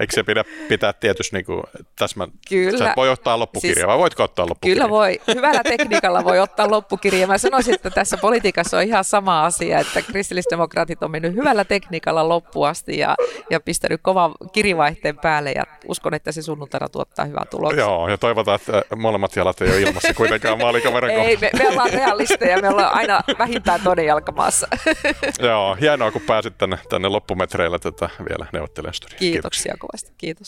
eikö 0.00 0.14
se 0.14 0.22
pidä 0.22 0.44
pitää 0.68 0.92
tietysti 0.92 1.36
niin 1.36 1.46
kuin 1.46 1.62
täsmä, 1.98 2.28
kyllä. 2.48 2.78
Sä 2.78 2.94
voi 2.96 3.08
ottaa 3.08 3.38
loppukirja, 3.38 3.74
siis, 3.74 3.86
vai 3.86 3.98
voitko 3.98 4.22
ottaa 4.22 4.46
loppukirja? 4.46 4.74
Kyllä 4.74 4.88
voi, 4.88 5.20
hyvällä 5.34 5.62
tekniikalla 5.62 6.24
voi 6.24 6.38
ottaa 6.38 6.70
loppukirja. 6.70 7.26
Mä 7.26 7.38
sanoisin, 7.38 7.74
että 7.74 7.90
tässä 7.90 8.16
politiikassa 8.16 8.76
on 8.76 8.82
ihan 8.82 9.04
sama 9.04 9.44
asia, 9.44 9.78
että 9.78 10.02
kristillisdemokraatit 10.02 10.97
on 11.02 11.10
mennyt 11.10 11.34
hyvällä 11.34 11.64
tekniikalla 11.64 12.28
loppuasti 12.28 12.98
ja, 12.98 13.16
ja 13.50 13.60
pistänyt 13.60 14.00
kovan 14.02 14.32
kirivaihteen 14.52 15.18
päälle 15.18 15.52
ja 15.52 15.64
uskon, 15.88 16.14
että 16.14 16.32
se 16.32 16.42
sunnuntaina 16.42 16.88
tuottaa 16.88 17.24
hyvää 17.24 17.44
tulosta. 17.50 17.80
Joo, 17.80 18.08
ja 18.08 18.18
toivotaan, 18.18 18.60
että 18.60 18.96
molemmat 18.96 19.36
jalat 19.36 19.60
ei 19.60 19.70
ole 19.70 19.80
ilmassa 19.80 20.14
kuitenkaan 20.14 20.58
maalikameran 20.58 21.10
Ei, 21.10 21.36
me, 21.36 21.50
me 21.58 21.68
ollaan 21.68 21.90
realisteja, 21.90 22.62
me 22.62 22.68
ollaan 22.68 22.94
aina 22.94 23.20
vähintään 23.38 23.80
toden 23.84 24.06
jalkamaassa. 24.06 24.68
Joo, 25.48 25.76
hienoa 25.80 26.10
kun 26.10 26.22
pääsit 26.26 26.58
tänne, 26.58 26.78
tänne 26.88 27.08
loppumετreillä 27.08 27.78
tätä 27.78 28.10
vielä 28.28 28.46
neuvottelemaan 28.52 28.88
Kiitoksia, 28.88 29.18
Kiitoksia 29.18 29.74
kovasti, 29.78 30.12
kiitos. 30.18 30.36